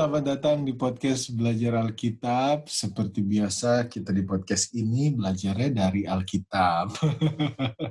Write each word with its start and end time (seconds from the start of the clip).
selamat 0.00 0.24
datang 0.32 0.64
di 0.64 0.72
podcast 0.72 1.28
Belajar 1.28 1.76
Alkitab. 1.76 2.72
Seperti 2.72 3.20
biasa, 3.20 3.84
kita 3.84 4.16
di 4.16 4.24
podcast 4.24 4.72
ini 4.72 5.12
belajarnya 5.12 5.68
dari 5.68 6.08
Alkitab. 6.08 7.04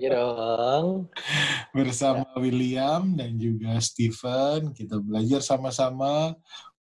Iya 0.02 0.18
dong. 0.18 1.05
Bersama 1.77 2.26
William 2.41 3.14
dan 3.14 3.38
juga 3.38 3.77
Stephen, 3.77 4.73
kita 4.73 4.98
belajar 4.98 5.45
sama-sama 5.45 6.34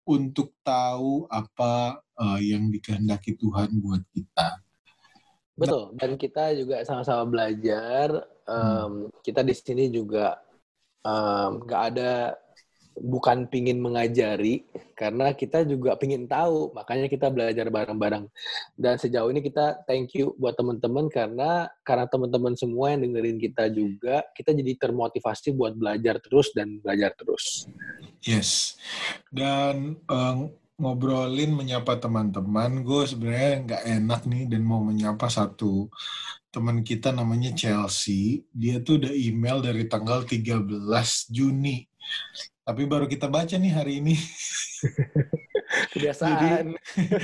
untuk 0.08 0.56
tahu 0.64 1.28
apa 1.28 2.00
uh, 2.16 2.40
yang 2.40 2.72
dikehendaki 2.72 3.36
Tuhan 3.36 3.68
buat 3.84 4.00
kita. 4.16 4.64
Betul, 5.60 5.92
dan 6.00 6.16
kita 6.16 6.56
juga 6.56 6.80
sama-sama 6.88 7.28
belajar. 7.28 8.24
Um, 8.48 9.12
Kita 9.20 9.44
di 9.44 9.52
sini 9.52 9.92
juga 9.92 10.40
nggak 11.60 11.82
um, 11.84 11.88
ada 11.92 12.32
bukan 13.00 13.46
pingin 13.46 13.78
mengajari 13.78 14.66
karena 14.98 15.30
kita 15.30 15.62
juga 15.62 15.94
pingin 15.94 16.26
tahu. 16.26 16.74
Makanya 16.74 17.06
kita 17.06 17.30
belajar 17.30 17.70
bareng-bareng. 17.70 18.26
Dan 18.74 18.98
sejauh 18.98 19.30
ini 19.30 19.40
kita 19.40 19.86
thank 19.86 20.12
you 20.18 20.34
buat 20.36 20.58
teman-teman 20.58 21.06
karena 21.06 21.70
karena 21.86 22.10
teman-teman 22.10 22.54
semua 22.58 22.92
yang 22.92 23.06
dengerin 23.06 23.38
kita 23.38 23.70
juga 23.70 24.26
kita 24.34 24.50
jadi 24.50 24.74
termotivasi 24.74 25.54
buat 25.54 25.78
belajar 25.78 26.18
terus 26.18 26.50
dan 26.50 26.82
belajar 26.82 27.14
terus. 27.14 27.70
Yes. 28.26 28.74
Dan 29.30 30.02
um, 30.10 30.50
ngobrolin 30.78 31.54
menyapa 31.54 31.98
teman-teman 31.98 32.86
gue 32.86 33.02
sebenarnya 33.06 33.54
nggak 33.66 33.84
enak 33.98 34.20
nih 34.30 34.44
dan 34.46 34.62
mau 34.62 34.78
menyapa 34.78 35.26
satu 35.26 35.90
teman 36.54 36.86
kita 36.86 37.10
namanya 37.14 37.54
Chelsea. 37.54 38.46
Dia 38.54 38.82
tuh 38.82 39.02
udah 39.02 39.12
email 39.12 39.62
dari 39.62 39.86
tanggal 39.86 40.22
13 40.26 40.64
Juni 41.30 41.86
tapi 42.68 42.84
baru 42.84 43.08
kita 43.08 43.32
baca 43.32 43.56
nih 43.56 43.72
hari 43.72 44.04
ini. 44.04 44.12
Kebiasaan. 45.96 46.36
jadi, 46.36 46.48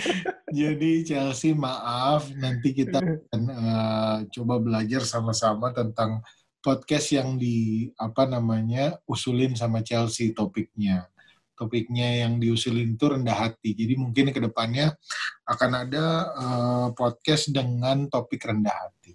jadi 0.64 0.92
Chelsea 1.04 1.52
maaf, 1.52 2.32
nanti 2.32 2.72
kita 2.72 3.04
akan 3.04 3.42
uh, 3.52 4.18
coba 4.32 4.56
belajar 4.56 5.04
sama-sama 5.04 5.68
tentang 5.76 6.24
podcast 6.64 7.12
yang 7.12 7.36
di 7.36 7.92
apa 8.00 8.24
namanya 8.24 8.96
usulin 9.04 9.52
sama 9.52 9.84
Chelsea 9.84 10.32
topiknya. 10.32 11.12
Topiknya 11.52 12.24
yang 12.24 12.40
diusulin 12.40 12.96
itu 12.96 13.04
rendah 13.04 13.36
hati. 13.36 13.76
Jadi 13.76 14.00
mungkin 14.00 14.32
ke 14.32 14.40
depannya 14.40 14.96
akan 15.44 15.70
ada 15.76 16.04
uh, 16.40 16.88
podcast 16.96 17.52
dengan 17.52 18.08
topik 18.08 18.48
rendah 18.48 18.72
hati. 18.72 19.12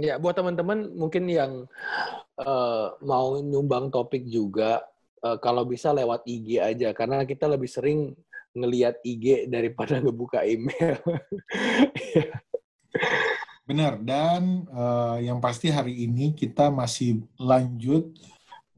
Ya, 0.00 0.16
buat 0.16 0.32
teman-teman 0.32 0.96
mungkin 0.96 1.28
yang 1.28 1.68
uh, 2.40 2.86
mau 3.04 3.36
nyumbang 3.36 3.92
topik 3.92 4.24
juga 4.24 4.80
uh, 5.24 5.38
kalau 5.38 5.64
bisa 5.68 5.92
lewat 5.92 6.24
IG 6.24 6.60
aja 6.60 6.92
karena 6.96 7.24
kita 7.24 7.48
lebih 7.48 7.68
sering 7.68 8.12
ngelihat 8.56 8.98
IG 9.04 9.46
daripada 9.46 9.98
ngebuka 10.02 10.42
email. 10.44 10.98
Benar 13.68 14.02
dan 14.02 14.66
uh, 14.74 15.22
yang 15.22 15.38
pasti 15.38 15.70
hari 15.70 16.02
ini 16.02 16.34
kita 16.34 16.74
masih 16.74 17.22
lanjut 17.38 18.10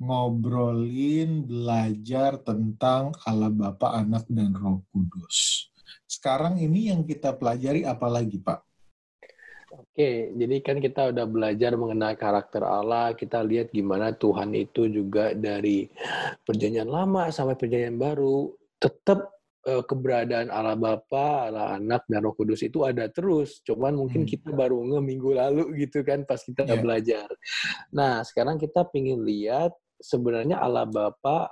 ngobrolin 0.03 1.47
belajar 1.47 2.37
tentang 2.43 3.15
Allah 3.23 3.49
Bapa, 3.49 4.03
Anak 4.03 4.27
dan 4.27 4.53
Roh 4.53 4.83
Kudus. 4.91 5.71
Sekarang 6.11 6.59
ini 6.59 6.91
yang 6.91 7.07
kita 7.07 7.33
pelajari 7.33 7.87
apa 7.87 8.11
lagi, 8.11 8.37
Pak? 8.43 8.72
Oke, 9.73 10.37
jadi 10.37 10.57
kan 10.61 10.77
kita 10.85 11.17
udah 11.17 11.25
belajar 11.25 11.73
mengenai 11.81 12.13
karakter 12.21 12.61
Allah, 12.61 13.17
kita 13.17 13.41
lihat 13.41 13.73
gimana 13.73 14.13
Tuhan 14.13 14.53
itu 14.53 14.85
juga 14.85 15.33
dari 15.33 15.89
perjanjian 16.45 16.93
lama 16.93 17.33
sampai 17.33 17.57
perjanjian 17.57 17.97
baru, 17.97 18.53
tetap 18.77 19.33
uh, 19.65 19.81
keberadaan 19.81 20.53
Allah 20.53 20.77
Bapa, 20.77 21.49
Allah 21.49 21.81
Anak, 21.81 22.05
dan 22.05 22.21
Roh 22.21 22.37
Kudus 22.37 22.61
itu 22.61 22.85
ada 22.85 23.09
terus. 23.09 23.65
Cuman 23.65 23.97
mungkin 23.97 24.29
hmm. 24.29 24.31
kita 24.31 24.53
baru 24.53 24.77
nge 24.77 25.01
minggu 25.01 25.31
lalu 25.41 25.65
gitu 25.89 26.05
kan 26.05 26.29
pas 26.29 26.45
kita 26.45 26.69
yeah. 26.69 26.77
belajar. 26.77 27.29
Nah, 27.97 28.21
sekarang 28.29 28.61
kita 28.61 28.85
pingin 28.93 29.25
lihat 29.25 29.73
sebenarnya 30.03 30.61
Allah 30.61 30.85
Bapa, 30.85 31.49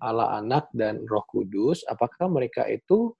Allah 0.00 0.40
Anak, 0.40 0.72
dan 0.72 1.04
Roh 1.04 1.26
Kudus, 1.28 1.84
apakah 1.84 2.32
mereka 2.32 2.64
itu 2.64 3.12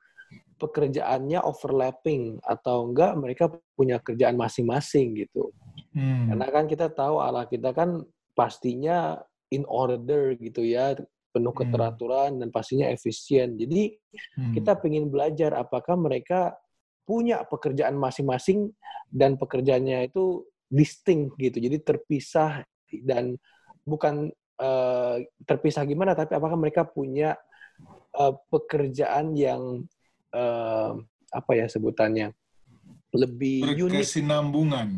pekerjaannya 0.58 1.38
overlapping 1.40 2.42
atau 2.42 2.90
enggak 2.90 3.14
mereka 3.14 3.44
punya 3.78 4.02
kerjaan 4.02 4.34
masing-masing 4.34 5.14
gitu. 5.24 5.54
Hmm. 5.94 6.34
Karena 6.34 6.46
kan 6.50 6.64
kita 6.66 6.90
tahu 6.90 7.22
Allah 7.22 7.46
kita 7.46 7.70
kan 7.70 8.02
pastinya 8.34 9.22
in 9.54 9.62
order 9.70 10.34
gitu 10.36 10.66
ya, 10.66 10.98
penuh 11.30 11.54
hmm. 11.54 11.60
keteraturan 11.62 12.30
hmm. 12.36 12.40
dan 12.42 12.48
pastinya 12.50 12.86
efisien. 12.90 13.54
Jadi 13.54 13.94
hmm. 14.36 14.52
kita 14.58 14.76
ingin 14.84 15.08
belajar 15.08 15.54
apakah 15.54 15.94
mereka 15.94 16.58
punya 17.06 17.40
pekerjaan 17.46 17.96
masing-masing 17.96 18.74
dan 19.08 19.40
pekerjaannya 19.40 20.12
itu 20.12 20.44
distinct 20.68 21.38
gitu. 21.40 21.56
Jadi 21.56 21.80
terpisah 21.80 22.66
dan 23.06 23.38
bukan 23.88 24.28
uh, 24.60 25.16
terpisah 25.48 25.88
gimana 25.88 26.12
tapi 26.12 26.36
apakah 26.36 26.60
mereka 26.60 26.84
punya 26.84 27.38
uh, 28.18 28.36
pekerjaan 28.52 29.32
yang 29.32 29.88
uh, 30.32 30.98
apa 31.28 31.52
ya 31.56 31.66
sebutannya 31.68 32.32
lebih 33.12 33.64
unik. 33.64 34.04
Berkesinambungan. 34.04 34.88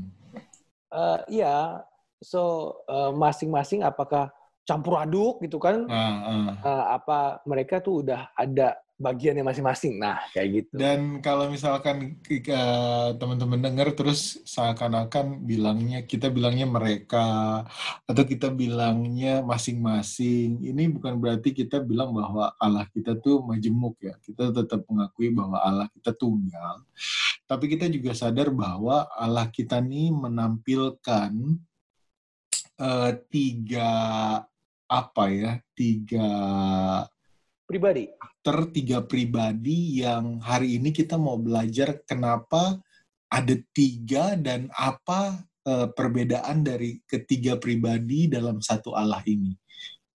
Uh, 0.91 1.23
iya, 1.31 1.87
so 2.19 2.75
uh, 2.91 3.15
masing-masing 3.15 3.87
apakah 3.87 4.31
campur 4.67 4.99
aduk 4.99 5.39
gitu 5.43 5.59
kan? 5.63 5.87
Uh, 5.87 5.95
uh. 5.95 6.47
Uh, 6.63 6.85
apa 6.99 7.19
mereka 7.47 7.79
tuh 7.79 8.03
udah 8.03 8.31
ada 8.35 8.75
bagiannya 9.01 9.41
masing-masing. 9.41 9.97
Nah, 9.97 10.21
kayak 10.37 10.49
gitu. 10.53 10.77
Dan 10.77 11.25
kalau 11.25 11.49
misalkan 11.49 12.21
uh, 12.53 13.17
teman-teman 13.17 13.57
dengar 13.57 13.97
terus 13.97 14.45
seakan-akan 14.45 15.49
bilangnya 15.49 16.05
kita 16.05 16.29
bilangnya 16.29 16.69
mereka 16.69 17.65
atau 18.05 18.23
kita 18.29 18.53
bilangnya 18.53 19.41
masing-masing. 19.41 20.61
Ini 20.61 20.93
bukan 20.93 21.17
berarti 21.17 21.57
kita 21.57 21.81
bilang 21.81 22.13
bahwa 22.13 22.53
Allah 22.61 22.85
kita 22.93 23.17
tuh 23.17 23.41
majemuk 23.41 23.97
ya. 24.05 24.15
Kita 24.21 24.53
tetap 24.53 24.85
mengakui 24.85 25.33
bahwa 25.33 25.57
Allah 25.65 25.89
kita 25.97 26.13
tunggal. 26.13 26.85
Tapi 27.49 27.65
kita 27.73 27.89
juga 27.89 28.13
sadar 28.13 28.53
bahwa 28.53 29.09
Allah 29.17 29.49
kita 29.49 29.81
nih 29.81 30.13
menampilkan 30.13 31.33
uh, 32.77 33.13
tiga 33.33 33.91
apa 34.85 35.25
ya? 35.33 35.57
Tiga 35.73 36.29
pribadi. 37.65 38.11
Aktor 38.41 38.73
tiga 38.73 39.05
pribadi 39.05 40.01
yang 40.01 40.41
hari 40.41 40.81
ini 40.81 40.97
kita 40.97 41.21
mau 41.21 41.37
belajar 41.37 42.01
kenapa 42.09 42.81
ada 43.29 43.53
tiga 43.77 44.33
dan 44.33 44.73
apa 44.73 45.45
uh, 45.69 45.93
perbedaan 45.93 46.65
dari 46.65 47.05
ketiga 47.05 47.61
pribadi 47.61 48.33
dalam 48.33 48.65
satu 48.65 48.97
Allah 48.97 49.21
ini. 49.29 49.53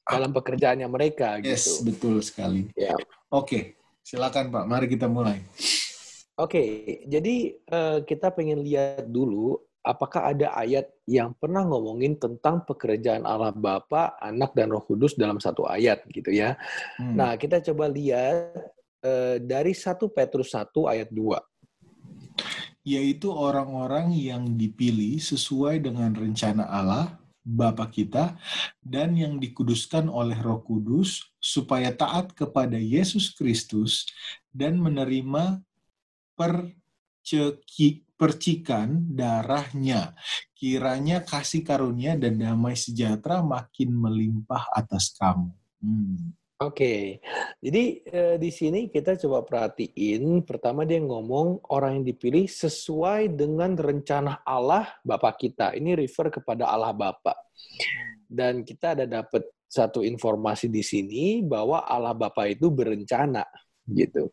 Dalam 0.01 0.33
pekerjaannya 0.33 0.89
mereka 0.89 1.37
yes, 1.37 1.45
gitu. 1.45 1.53
Yes, 1.53 1.65
betul 1.85 2.15
sekali. 2.25 2.65
Ya. 2.73 2.97
Oke, 3.29 3.77
silakan 4.01 4.49
Pak. 4.49 4.65
Mari 4.73 4.89
kita 4.89 5.05
mulai. 5.05 5.45
Oke, 6.33 6.65
jadi 7.05 7.61
uh, 7.69 8.01
kita 8.09 8.33
pengen 8.33 8.65
lihat 8.65 9.05
dulu 9.05 9.61
apakah 9.85 10.33
ada 10.33 10.49
ayat 10.57 10.89
yang 11.05 11.37
pernah 11.37 11.61
ngomongin 11.61 12.17
tentang 12.17 12.65
pekerjaan 12.65 13.21
Allah 13.23 13.53
Bapa, 13.53 14.17
Anak 14.17 14.57
dan 14.57 14.73
Roh 14.73 14.81
Kudus 14.81 15.13
dalam 15.13 15.37
satu 15.37 15.69
ayat 15.69 16.01
gitu 16.09 16.33
ya. 16.33 16.57
Hmm. 16.97 17.13
Nah, 17.13 17.37
kita 17.37 17.61
coba 17.61 17.85
lihat 17.85 18.57
uh, 19.05 19.37
dari 19.37 19.77
1 19.77 20.01
Petrus 20.09 20.57
1 20.57 20.73
ayat 20.89 21.09
2. 21.13 21.37
Yaitu 22.85 23.29
orang-orang 23.29 24.13
yang 24.13 24.57
dipilih 24.57 25.21
sesuai 25.21 25.85
dengan 25.85 26.13
rencana 26.13 26.65
Allah 26.65 27.17
Bapa 27.45 27.85
kita 27.93 28.33
dan 28.81 29.13
yang 29.13 29.37
dikuduskan 29.37 30.09
oleh 30.09 30.33
Roh 30.41 30.65
Kudus 30.65 31.29
supaya 31.37 31.93
taat 31.93 32.33
kepada 32.33 32.73
Yesus 32.73 33.37
Kristus 33.37 34.09
dan 34.49 34.81
menerima 34.81 35.61
perceki 37.25 38.05
percikan 38.13 39.01
darahnya. 39.17 40.13
Kiranya 40.53 41.25
kasih 41.25 41.65
karunia 41.65 42.13
dan 42.13 42.37
damai 42.37 42.77
sejahtera 42.77 43.41
makin 43.41 43.97
melimpah 43.97 44.69
atas 44.69 45.17
kamu. 45.17 45.49
Hmm. 45.81 46.37
Oke, 46.55 46.71
okay. 46.71 47.01
jadi 47.59 47.83
eh, 48.07 48.35
di 48.39 48.47
sini 48.47 48.87
kita 48.87 49.19
coba 49.19 49.43
perhatiin. 49.43 50.39
Pertama 50.47 50.87
dia 50.87 51.03
ngomong 51.03 51.67
orang 51.67 51.99
yang 51.99 52.05
dipilih 52.07 52.47
sesuai 52.47 53.35
dengan 53.35 53.75
rencana 53.75 54.39
Allah 54.47 54.87
Bapa 55.03 55.35
kita. 55.35 55.75
Ini 55.75 55.99
refer 55.99 56.31
kepada 56.31 56.71
Allah 56.71 56.95
Bapa. 56.95 57.35
Dan 58.23 58.63
kita 58.63 58.95
ada 58.95 59.03
dapat 59.03 59.43
satu 59.67 59.99
informasi 59.99 60.71
di 60.71 60.79
sini 60.79 61.43
bahwa 61.43 61.83
Allah 61.83 62.15
Bapa 62.15 62.47
itu 62.47 62.71
berencana, 62.71 63.43
gitu. 63.91 64.31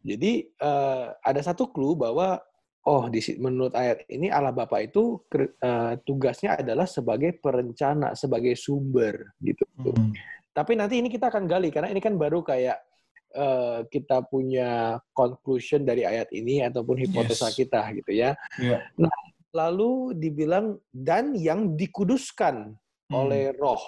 Jadi 0.00 0.48
eh, 0.48 1.06
ada 1.12 1.40
satu 1.44 1.68
clue 1.68 1.96
bahwa 1.96 2.40
oh 2.88 3.04
di 3.12 3.20
menurut 3.36 3.76
ayat 3.76 4.08
ini 4.08 4.32
Allah 4.32 4.56
Bapa 4.56 4.80
itu 4.80 5.20
uh, 5.20 5.94
tugasnya 6.00 6.56
adalah 6.64 6.88
sebagai 6.88 7.36
perencana, 7.36 8.16
sebagai 8.16 8.56
sumber 8.56 9.36
gitu. 9.44 9.64
Hmm. 9.76 10.16
Tapi 10.50 10.80
nanti 10.80 10.96
ini 10.96 11.12
kita 11.12 11.28
akan 11.28 11.44
gali 11.44 11.68
karena 11.68 11.92
ini 11.92 12.00
kan 12.00 12.16
baru 12.16 12.40
kayak 12.40 12.80
uh, 13.36 13.84
kita 13.86 14.24
punya 14.26 14.98
conclusion 15.12 15.84
dari 15.84 16.08
ayat 16.08 16.32
ini 16.32 16.64
ataupun 16.64 16.96
hipotesa 17.04 17.52
yes. 17.52 17.56
kita 17.56 17.80
gitu 18.00 18.12
ya. 18.16 18.32
Yeah. 18.56 18.80
Nah, 18.96 19.12
lalu 19.52 20.16
dibilang 20.16 20.78
dan 20.88 21.36
yang 21.36 21.76
dikuduskan 21.76 22.74
hmm. 23.10 23.12
oleh 23.14 23.52
Roh. 23.60 23.80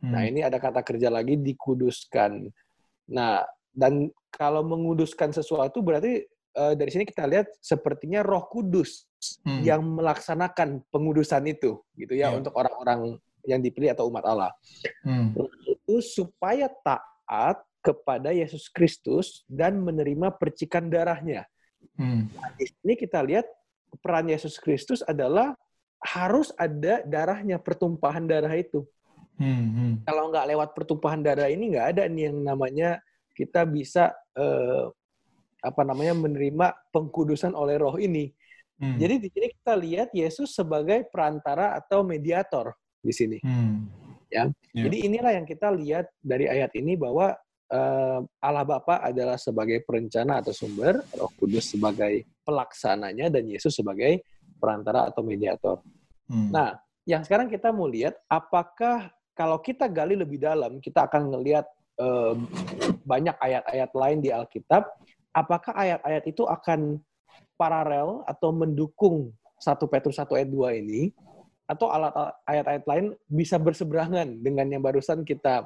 Nah, 0.00 0.08
hmm. 0.08 0.12
Nah, 0.12 0.22
ini 0.24 0.40
ada 0.40 0.56
kata 0.56 0.80
kerja 0.80 1.12
lagi 1.12 1.36
dikuduskan. 1.36 2.48
Nah, 3.12 3.44
dan 3.74 4.08
kalau 4.34 4.66
menguduskan 4.66 5.30
sesuatu 5.30 5.80
berarti 5.80 6.26
uh, 6.58 6.74
dari 6.74 6.90
sini 6.90 7.04
kita 7.06 7.26
lihat 7.26 7.50
sepertinya 7.62 8.22
Roh 8.22 8.46
Kudus 8.50 9.06
hmm. 9.46 9.62
yang 9.62 9.82
melaksanakan 9.82 10.82
pengudusan 10.90 11.46
itu 11.46 11.82
gitu 11.94 12.14
ya 12.14 12.30
yeah. 12.30 12.38
untuk 12.38 12.54
orang-orang 12.54 13.18
yang 13.44 13.60
dipilih 13.60 13.92
atau 13.92 14.08
umat 14.08 14.24
Allah. 14.24 14.52
Hmm. 15.04 15.36
Itu 15.68 16.00
supaya 16.00 16.68
taat 16.82 17.60
kepada 17.84 18.32
Yesus 18.32 18.72
Kristus 18.72 19.44
dan 19.44 19.76
menerima 19.84 20.32
percikan 20.40 20.88
darahnya. 20.88 21.44
Hmm. 22.00 22.32
Nah, 22.32 22.50
di 22.56 22.64
sini 22.64 22.96
kita 22.96 23.20
lihat 23.20 23.44
peran 24.00 24.26
Yesus 24.32 24.56
Kristus 24.56 25.04
adalah 25.04 25.52
harus 26.00 26.48
ada 26.56 27.04
darahnya, 27.04 27.60
pertumpahan 27.60 28.24
darah 28.24 28.52
itu. 28.56 28.88
Hmm, 29.36 29.68
hmm. 29.76 29.92
Kalau 30.08 30.32
nggak 30.32 30.46
lewat 30.56 30.68
pertumpahan 30.72 31.20
darah 31.20 31.52
ini 31.52 31.76
nggak 31.76 31.86
ada 31.96 32.02
nih 32.08 32.32
yang 32.32 32.38
namanya 32.40 32.90
kita 33.34 33.66
bisa 33.66 34.14
eh, 34.38 34.86
apa 35.64 35.82
namanya 35.82 36.14
menerima 36.14 36.92
pengkudusan 36.94 37.52
oleh 37.52 37.76
Roh 37.80 37.96
ini. 37.98 38.30
Hmm. 38.78 38.98
Jadi 39.00 39.14
di 39.22 39.28
sini 39.30 39.46
kita 39.50 39.74
lihat 39.74 40.08
Yesus 40.12 40.52
sebagai 40.52 41.08
perantara 41.08 41.74
atau 41.78 42.04
mediator 42.04 42.74
di 43.00 43.12
sini. 43.12 43.38
Hmm. 43.42 43.88
Ya. 44.28 44.50
Yeah. 44.74 44.88
Jadi 44.88 44.96
inilah 45.08 45.32
yang 45.34 45.46
kita 45.46 45.70
lihat 45.72 46.10
dari 46.20 46.50
ayat 46.50 46.74
ini 46.74 46.98
bahwa 46.98 47.32
uh, 47.70 48.18
Allah 48.42 48.66
Bapa 48.66 49.00
adalah 49.00 49.38
sebagai 49.38 49.80
perencana 49.86 50.42
atau 50.42 50.52
sumber, 50.52 51.00
Roh 51.14 51.30
Kudus 51.38 51.70
sebagai 51.70 52.26
pelaksananya 52.42 53.30
dan 53.30 53.46
Yesus 53.46 53.72
sebagai 53.72 54.26
perantara 54.58 55.08
atau 55.08 55.22
mediator. 55.22 55.80
Hmm. 56.28 56.50
Nah, 56.50 56.76
yang 57.06 57.22
sekarang 57.22 57.48
kita 57.48 57.70
mau 57.70 57.86
lihat 57.86 58.16
apakah 58.26 59.12
kalau 59.34 59.58
kita 59.60 59.90
gali 59.90 60.18
lebih 60.18 60.40
dalam, 60.40 60.78
kita 60.78 61.06
akan 61.10 61.30
melihat 61.38 61.66
banyak 63.04 63.36
ayat-ayat 63.38 63.90
lain 63.94 64.18
di 64.22 64.30
Alkitab, 64.34 64.82
apakah 65.34 65.74
ayat-ayat 65.74 66.24
itu 66.30 66.46
akan 66.46 66.98
paralel 67.54 68.22
atau 68.26 68.50
mendukung 68.50 69.30
1 69.62 69.78
Petrus 69.90 70.18
1 70.18 70.26
ayat 70.34 70.50
2 70.50 70.80
ini 70.82 71.02
atau 71.64 71.88
alat 71.88 72.12
ayat-ayat 72.44 72.84
lain 72.84 73.06
bisa 73.24 73.56
berseberangan 73.56 74.28
dengan 74.44 74.68
yang 74.68 74.84
barusan 74.84 75.24
kita 75.24 75.64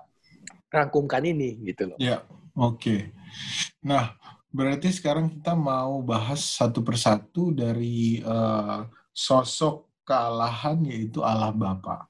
rangkumkan 0.71 1.25
ini 1.27 1.59
gitu 1.67 1.91
loh. 1.91 1.99
Ya, 1.99 2.23
oke. 2.55 2.79
Okay. 2.79 3.01
Nah, 3.83 4.15
berarti 4.55 4.95
sekarang 4.95 5.33
kita 5.33 5.59
mau 5.59 5.99
bahas 6.05 6.39
satu 6.45 6.87
persatu 6.87 7.51
dari 7.51 8.23
uh, 8.23 8.87
sosok 9.11 10.07
kealahan 10.07 10.87
yaitu 10.87 11.21
Allah 11.21 11.51
Bapa. 11.51 12.07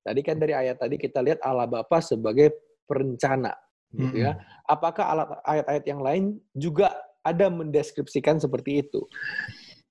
Tadi 0.00 0.20
kan 0.24 0.40
dari 0.40 0.56
ayat 0.56 0.80
tadi 0.80 0.96
kita 0.96 1.20
lihat 1.20 1.44
Allah 1.44 1.68
Bapa 1.68 2.00
sebagai 2.00 2.52
perencana 2.88 3.52
gitu 3.90 4.16
ya. 4.22 4.38
Apakah 4.66 5.26
ayat-ayat 5.42 5.84
yang 5.86 6.00
lain 6.00 6.24
juga 6.54 6.94
ada 7.26 7.50
mendeskripsikan 7.50 8.38
seperti 8.38 8.86
itu? 8.86 9.04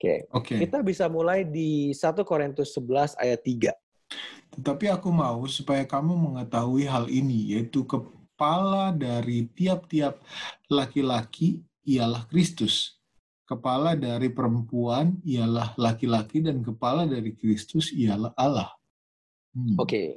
Okay. 0.00 0.18
Okay. 0.32 0.58
Kita 0.64 0.80
bisa 0.80 1.06
mulai 1.06 1.44
di 1.44 1.92
1 1.92 2.24
Korintus 2.24 2.72
11 2.72 3.20
ayat 3.20 3.40
3. 3.44 4.56
Tetapi 4.58 4.90
aku 4.90 5.14
mau 5.14 5.46
supaya 5.46 5.86
kamu 5.86 6.16
mengetahui 6.16 6.88
hal 6.88 7.06
ini, 7.06 7.54
yaitu 7.54 7.86
kepala 7.86 8.90
dari 8.90 9.46
tiap-tiap 9.54 10.18
laki-laki 10.66 11.62
ialah 11.86 12.26
Kristus. 12.26 12.98
Kepala 13.46 13.94
dari 13.94 14.30
perempuan 14.30 15.18
ialah 15.26 15.74
laki-laki 15.78 16.42
dan 16.42 16.62
kepala 16.62 17.06
dari 17.06 17.34
Kristus 17.34 17.94
ialah 17.94 18.34
Allah. 18.34 18.79
Hmm. 19.54 19.76
Oke. 19.78 19.88
Okay. 19.88 20.08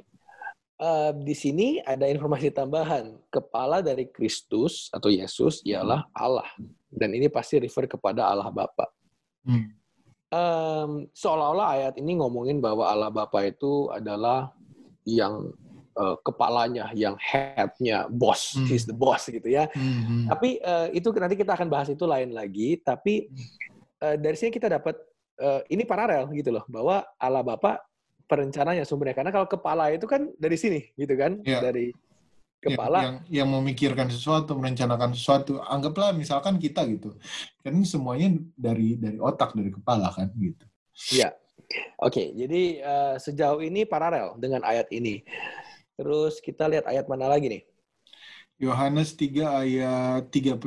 Uh, 0.74 1.14
di 1.22 1.34
sini 1.38 1.78
ada 1.86 2.10
informasi 2.10 2.50
tambahan. 2.50 3.14
Kepala 3.30 3.78
dari 3.78 4.10
Kristus 4.10 4.90
atau 4.90 5.06
Yesus 5.06 5.62
ialah 5.62 6.06
Allah. 6.10 6.46
Dan 6.90 7.14
ini 7.14 7.30
pasti 7.30 7.58
refer 7.62 7.86
kepada 7.86 8.26
Allah 8.26 8.50
Bapa. 8.50 8.90
Hmm. 9.46 9.70
Um, 10.34 11.06
seolah-olah 11.14 11.78
ayat 11.78 11.94
ini 12.02 12.18
ngomongin 12.18 12.58
bahwa 12.58 12.90
Allah 12.90 13.06
Bapa 13.06 13.46
itu 13.46 13.86
adalah 13.94 14.50
yang 15.06 15.54
uh, 15.94 16.18
kepalanya, 16.26 16.90
yang 16.90 17.14
headnya, 17.22 18.10
boss, 18.10 18.58
hmm. 18.58 18.66
he's 18.66 18.82
the 18.82 18.96
boss 18.96 19.30
gitu 19.30 19.46
ya. 19.46 19.70
Hmm. 19.70 20.26
Tapi 20.26 20.58
uh, 20.58 20.90
itu 20.90 21.14
nanti 21.14 21.38
kita 21.38 21.54
akan 21.54 21.70
bahas 21.70 21.86
itu 21.86 22.02
lain 22.02 22.34
lagi. 22.34 22.82
Tapi 22.82 23.30
uh, 24.02 24.18
dari 24.18 24.34
sini 24.34 24.50
kita 24.50 24.66
dapat 24.66 24.98
uh, 25.38 25.62
ini 25.70 25.86
paralel 25.86 26.34
gitu 26.34 26.50
loh, 26.50 26.66
bahwa 26.66 27.06
Allah 27.14 27.42
Bapa 27.46 27.78
perencananya 28.24 28.84
sumbernya. 28.88 29.16
Karena 29.16 29.32
kalau 29.34 29.48
kepala 29.48 29.92
itu 29.92 30.08
kan 30.08 30.30
dari 30.36 30.56
sini 30.58 30.80
gitu 30.96 31.14
kan, 31.14 31.40
yeah. 31.44 31.60
dari 31.60 31.92
kepala. 32.64 32.98
yang, 33.04 33.16
yang 33.28 33.48
memikirkan 33.52 34.08
sesuatu 34.08 34.56
merencanakan 34.56 35.12
sesuatu 35.12 35.60
anggaplah 35.60 36.16
misalkan 36.16 36.56
kita 36.56 36.88
gitu. 36.88 37.12
Kan 37.60 37.76
ini 37.76 37.84
semuanya 37.84 38.40
dari 38.56 38.96
dari 38.96 39.20
otak 39.20 39.52
dari 39.52 39.68
kepala 39.68 40.08
kan 40.16 40.32
gitu. 40.40 40.64
Ya 41.12 41.34
oke 42.00 42.12
okay, 42.12 42.26
jadi 42.36 42.62
uh, 42.84 43.14
sejauh 43.20 43.60
ini 43.60 43.84
paralel 43.84 44.36
dengan 44.40 44.64
ayat 44.64 44.88
ini. 44.94 45.24
Terus 45.94 46.42
kita 46.42 46.66
lihat 46.66 46.90
ayat 46.90 47.06
mana 47.06 47.30
lagi 47.30 47.46
nih? 47.46 47.62
Yohanes 48.58 49.18
3 49.18 49.66
ayat 49.66 50.30
35 50.30 50.62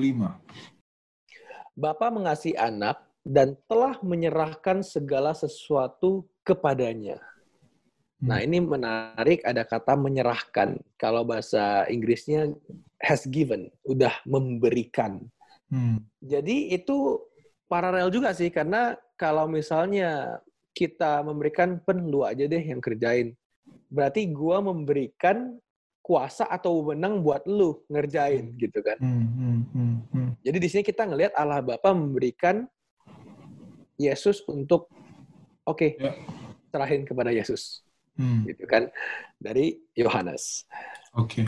Bapa 1.71 2.07
mengasihi 2.11 2.55
anak 2.59 2.99
dan 3.23 3.55
telah 3.67 3.95
menyerahkan 4.03 4.83
segala 4.83 5.31
sesuatu 5.31 6.27
kepadanya 6.43 7.19
Nah, 8.17 8.41
hmm. 8.41 8.45
ini 8.49 8.57
menarik 8.65 9.45
ada 9.45 9.61
kata 9.61 9.93
menyerahkan. 9.93 10.81
Kalau 10.97 11.21
bahasa 11.21 11.85
Inggrisnya 11.85 12.49
has 12.97 13.29
given, 13.29 13.69
udah 13.85 14.13
memberikan. 14.25 15.21
Hmm. 15.69 16.01
Jadi 16.17 16.73
itu 16.73 17.21
paralel 17.69 18.09
juga 18.09 18.33
sih 18.33 18.49
karena 18.49 18.97
kalau 19.19 19.45
misalnya 19.45 20.41
kita 20.73 21.21
memberikan 21.21 21.77
pen 21.85 22.09
lu 22.09 22.25
aja 22.25 22.49
deh 22.49 22.61
yang 22.61 22.81
kerjain. 22.81 23.37
Berarti 23.93 24.25
gua 24.33 24.65
memberikan 24.65 25.61
kuasa 26.01 26.47
atau 26.49 26.81
wewenang 26.81 27.21
buat 27.21 27.45
lu 27.45 27.85
ngerjain 27.85 28.49
hmm. 28.49 28.57
gitu 28.57 28.79
kan. 28.81 28.97
Hmm, 28.97 29.27
hmm, 29.29 29.61
hmm, 29.77 29.95
hmm. 30.09 30.29
Jadi 30.41 30.57
di 30.57 30.67
sini 30.73 30.81
kita 30.81 31.05
ngelihat 31.05 31.37
Allah 31.37 31.61
Bapa 31.61 31.93
memberikan 31.93 32.65
Yesus 34.01 34.41
untuk 34.49 34.89
oke, 35.69 35.77
okay, 35.77 35.91
ya. 36.01 36.13
serahin 36.73 37.05
kepada 37.05 37.29
Yesus 37.29 37.86
hmm. 38.17 38.49
gitu 38.49 38.65
kan 38.65 38.89
dari 39.37 39.79
Yohanes. 39.93 40.65
Oke. 41.15 41.45
Okay. 41.45 41.47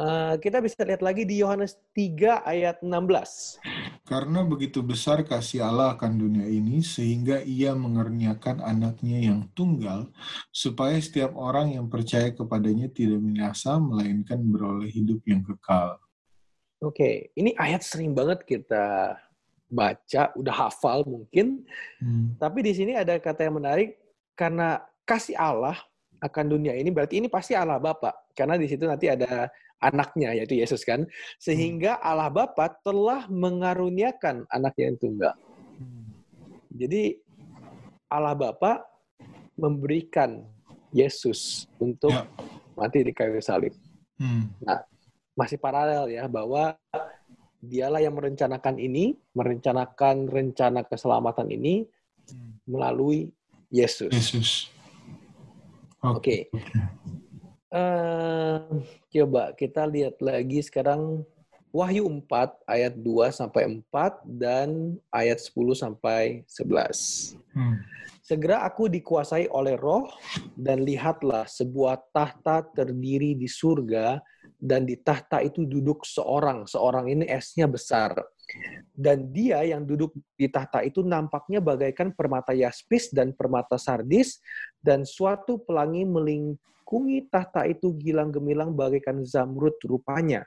Uh, 0.00 0.38
kita 0.38 0.62
bisa 0.62 0.80
lihat 0.86 1.02
lagi 1.02 1.26
di 1.26 1.42
Yohanes 1.42 1.74
3 1.98 2.46
ayat 2.46 2.78
16. 2.78 3.58
Karena 4.06 4.40
begitu 4.46 4.86
besar 4.86 5.26
kasih 5.26 5.66
Allah 5.66 5.98
akan 5.98 6.14
dunia 6.14 6.46
ini 6.46 6.78
sehingga 6.78 7.42
ia 7.42 7.74
mengerniakan 7.74 8.62
anaknya 8.62 9.18
yang 9.18 9.50
tunggal 9.52 10.08
supaya 10.54 10.94
setiap 11.02 11.34
orang 11.34 11.74
yang 11.74 11.90
percaya 11.90 12.30
kepadanya 12.30 12.86
tidak 12.88 13.18
binasa 13.18 13.82
melainkan 13.82 14.38
beroleh 14.46 14.88
hidup 14.94 15.20
yang 15.26 15.42
kekal. 15.42 15.98
Oke, 16.80 16.96
okay. 16.96 17.14
ini 17.36 17.52
ayat 17.58 17.84
sering 17.84 18.16
banget 18.16 18.46
kita 18.46 19.18
baca, 19.68 20.22
udah 20.32 20.54
hafal 20.54 21.04
mungkin. 21.04 21.66
Hmm. 21.98 22.34
Tapi 22.38 22.62
di 22.64 22.72
sini 22.72 22.92
ada 22.94 23.20
kata 23.20 23.46
yang 23.46 23.58
menarik 23.60 24.00
karena 24.32 24.80
kasih 25.10 25.34
Allah 25.34 25.74
akan 26.22 26.54
dunia 26.54 26.78
ini 26.78 26.94
berarti 26.94 27.18
ini 27.18 27.26
pasti 27.26 27.58
Allah 27.58 27.82
Bapa 27.82 28.14
karena 28.38 28.54
di 28.54 28.70
situ 28.70 28.86
nanti 28.86 29.10
ada 29.10 29.50
anaknya 29.82 30.36
yaitu 30.36 30.60
Yesus 30.60 30.86
kan 30.86 31.08
sehingga 31.42 31.98
hmm. 31.98 32.06
Allah 32.06 32.30
Bapa 32.30 32.70
telah 32.86 33.26
mengaruniakan 33.26 34.46
anaknya 34.46 34.94
yang 34.94 34.98
tunggal. 35.00 35.34
Jadi 36.70 37.18
Allah 38.06 38.36
Bapa 38.38 38.86
memberikan 39.58 40.46
Yesus 40.94 41.66
untuk 41.80 42.14
ya. 42.14 42.28
mati 42.78 43.02
di 43.02 43.10
kayu 43.10 43.42
salib. 43.42 43.74
Hmm. 44.20 44.52
Nah, 44.62 44.84
masih 45.34 45.56
paralel 45.56 46.12
ya 46.12 46.28
bahwa 46.28 46.76
dialah 47.60 48.00
yang 48.04 48.16
merencanakan 48.16 48.76
ini, 48.76 49.16
merencanakan 49.32 50.28
rencana 50.28 50.84
keselamatan 50.84 51.48
ini 51.50 51.88
hmm. 52.28 52.68
melalui 52.68 53.32
Yesus. 53.72 54.12
Yesus. 54.12 54.79
Oke. 56.00 56.48
Okay. 56.48 56.58
Uh, 57.70 57.76
eh, 57.76 58.60
coba 59.20 59.52
kita 59.52 59.84
lihat 59.84 60.16
lagi 60.24 60.64
sekarang 60.64 61.22
Wahyu 61.70 62.02
4 62.26 62.66
ayat 62.66 62.98
2 62.98 63.30
sampai 63.30 63.62
4 63.68 64.26
dan 64.26 64.98
ayat 65.14 65.38
10 65.38 65.78
sampai 65.78 66.42
11. 66.50 67.38
Hmm. 67.54 67.78
Segera 68.26 68.66
aku 68.66 68.90
dikuasai 68.90 69.46
oleh 69.54 69.78
roh 69.78 70.10
dan 70.58 70.82
lihatlah 70.82 71.46
sebuah 71.46 72.10
tahta 72.10 72.66
terdiri 72.74 73.38
di 73.38 73.46
surga 73.46 74.18
dan 74.58 74.82
di 74.82 74.98
tahta 74.98 75.46
itu 75.46 75.62
duduk 75.62 76.02
seorang. 76.02 76.66
Seorang 76.66 77.06
ini 77.06 77.24
S-nya 77.38 77.70
besar. 77.70 78.18
Dan 78.90 79.32
dia 79.32 79.64
yang 79.64 79.86
duduk 79.86 80.12
di 80.36 80.50
tahta 80.50 80.84
itu 80.84 81.00
nampaknya 81.00 81.58
bagaikan 81.62 82.12
permata 82.12 82.52
yaspis 82.52 83.08
dan 83.10 83.32
permata 83.32 83.80
sardis, 83.80 84.38
dan 84.80 85.08
suatu 85.08 85.60
pelangi 85.64 86.04
melingkungi 86.04 87.30
tahta 87.32 87.64
itu 87.64 87.96
gilang 87.96 88.28
gemilang 88.28 88.76
bagaikan 88.76 89.24
zamrud 89.24 89.76
rupanya 89.86 90.44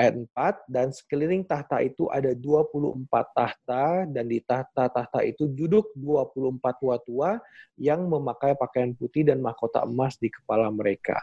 ayat 0.00 0.16
4 0.16 0.64
dan 0.72 0.88
sekeliling 0.88 1.44
tahta 1.44 1.84
itu 1.84 2.08
ada 2.08 2.32
24 2.32 3.04
tahta 3.36 4.08
dan 4.08 4.24
di 4.24 4.40
tahta-tahta 4.40 5.20
itu 5.28 5.44
duduk 5.44 5.92
24 5.92 6.80
tua-tua 6.80 7.36
yang 7.76 8.08
memakai 8.08 8.56
pakaian 8.56 8.96
putih 8.96 9.28
dan 9.28 9.44
mahkota 9.44 9.84
emas 9.84 10.16
di 10.16 10.32
kepala 10.32 10.72
mereka. 10.72 11.20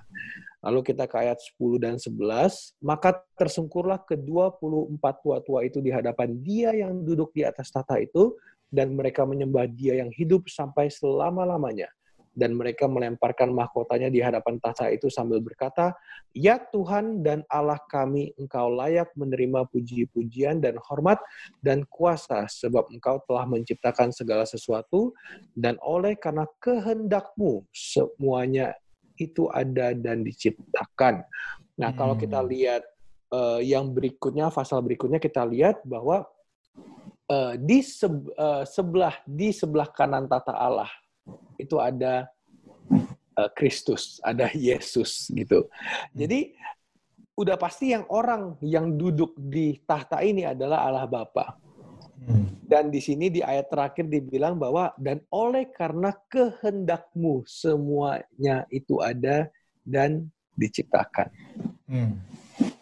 Lalu 0.62 0.94
kita 0.94 1.10
ke 1.10 1.16
ayat 1.18 1.42
10 1.58 1.82
dan 1.82 1.96
11, 1.98 2.78
maka 2.86 3.18
tersungkurlah 3.34 4.06
ke-24 4.06 5.04
tua-tua 5.26 5.66
itu 5.66 5.82
di 5.82 5.90
hadapan 5.90 6.38
dia 6.46 6.70
yang 6.78 7.02
duduk 7.02 7.34
di 7.34 7.42
atas 7.42 7.74
tahta 7.74 7.98
itu 7.98 8.38
dan 8.70 8.94
mereka 8.94 9.26
menyembah 9.26 9.66
dia 9.74 9.98
yang 10.06 10.14
hidup 10.14 10.46
sampai 10.52 10.92
selama-lamanya 10.94 11.90
dan 12.38 12.54
mereka 12.54 12.86
melemparkan 12.86 13.50
mahkotanya 13.50 14.14
di 14.14 14.22
hadapan 14.22 14.62
tahta 14.62 14.94
itu 14.94 15.10
sambil 15.10 15.42
berkata, 15.42 15.98
Ya 16.38 16.62
Tuhan 16.62 17.26
dan 17.26 17.42
Allah 17.50 17.82
kami, 17.90 18.38
Engkau 18.38 18.70
layak 18.70 19.10
menerima 19.18 19.66
puji-pujian 19.74 20.62
dan 20.62 20.78
hormat 20.86 21.18
dan 21.66 21.82
kuasa, 21.90 22.46
sebab 22.46 22.94
Engkau 22.94 23.18
telah 23.26 23.50
menciptakan 23.50 24.14
segala 24.14 24.46
sesuatu, 24.46 25.18
dan 25.58 25.82
oleh 25.82 26.14
karena 26.14 26.46
kehendakmu 26.62 27.66
semuanya 27.74 28.78
itu 29.18 29.50
ada 29.50 29.98
dan 29.98 30.22
diciptakan. 30.22 31.26
Nah, 31.82 31.90
kalau 31.98 32.14
hmm. 32.14 32.22
kita 32.22 32.40
lihat 32.46 32.86
uh, 33.34 33.58
yang 33.66 33.90
berikutnya, 33.90 34.54
pasal 34.54 34.86
berikutnya 34.86 35.18
kita 35.18 35.42
lihat 35.42 35.82
bahwa 35.82 36.30
uh, 37.34 37.58
di 37.58 37.82
uh, 37.82 38.62
sebelah 38.62 39.18
di 39.26 39.50
sebelah 39.50 39.90
kanan 39.90 40.30
tata 40.30 40.54
Allah 40.54 40.90
itu 41.58 41.78
ada 41.82 42.30
eh, 43.38 43.50
Kristus, 43.58 44.22
uh, 44.22 44.32
ada 44.34 44.50
Yesus 44.54 45.30
gitu. 45.34 45.68
Jadi 46.14 46.54
udah 47.38 47.54
pasti 47.56 47.94
yang 47.94 48.06
orang 48.10 48.58
yang 48.66 48.98
duduk 48.98 49.38
di 49.38 49.78
tahta 49.86 50.26
ini 50.26 50.46
adalah 50.50 50.90
Allah 50.90 51.06
Bapa. 51.06 51.54
Hmm. 52.28 52.50
Dan 52.66 52.90
di 52.90 52.98
sini 53.00 53.30
di 53.30 53.46
ayat 53.46 53.70
terakhir 53.70 54.10
dibilang 54.10 54.58
bahwa 54.58 54.92
dan 54.98 55.22
oleh 55.30 55.70
karena 55.70 56.12
kehendakmu 56.28 57.46
semuanya 57.46 58.66
itu 58.74 59.00
ada 59.00 59.48
dan 59.86 60.28
diciptakan. 60.58 61.30
Hmm. 61.86 62.18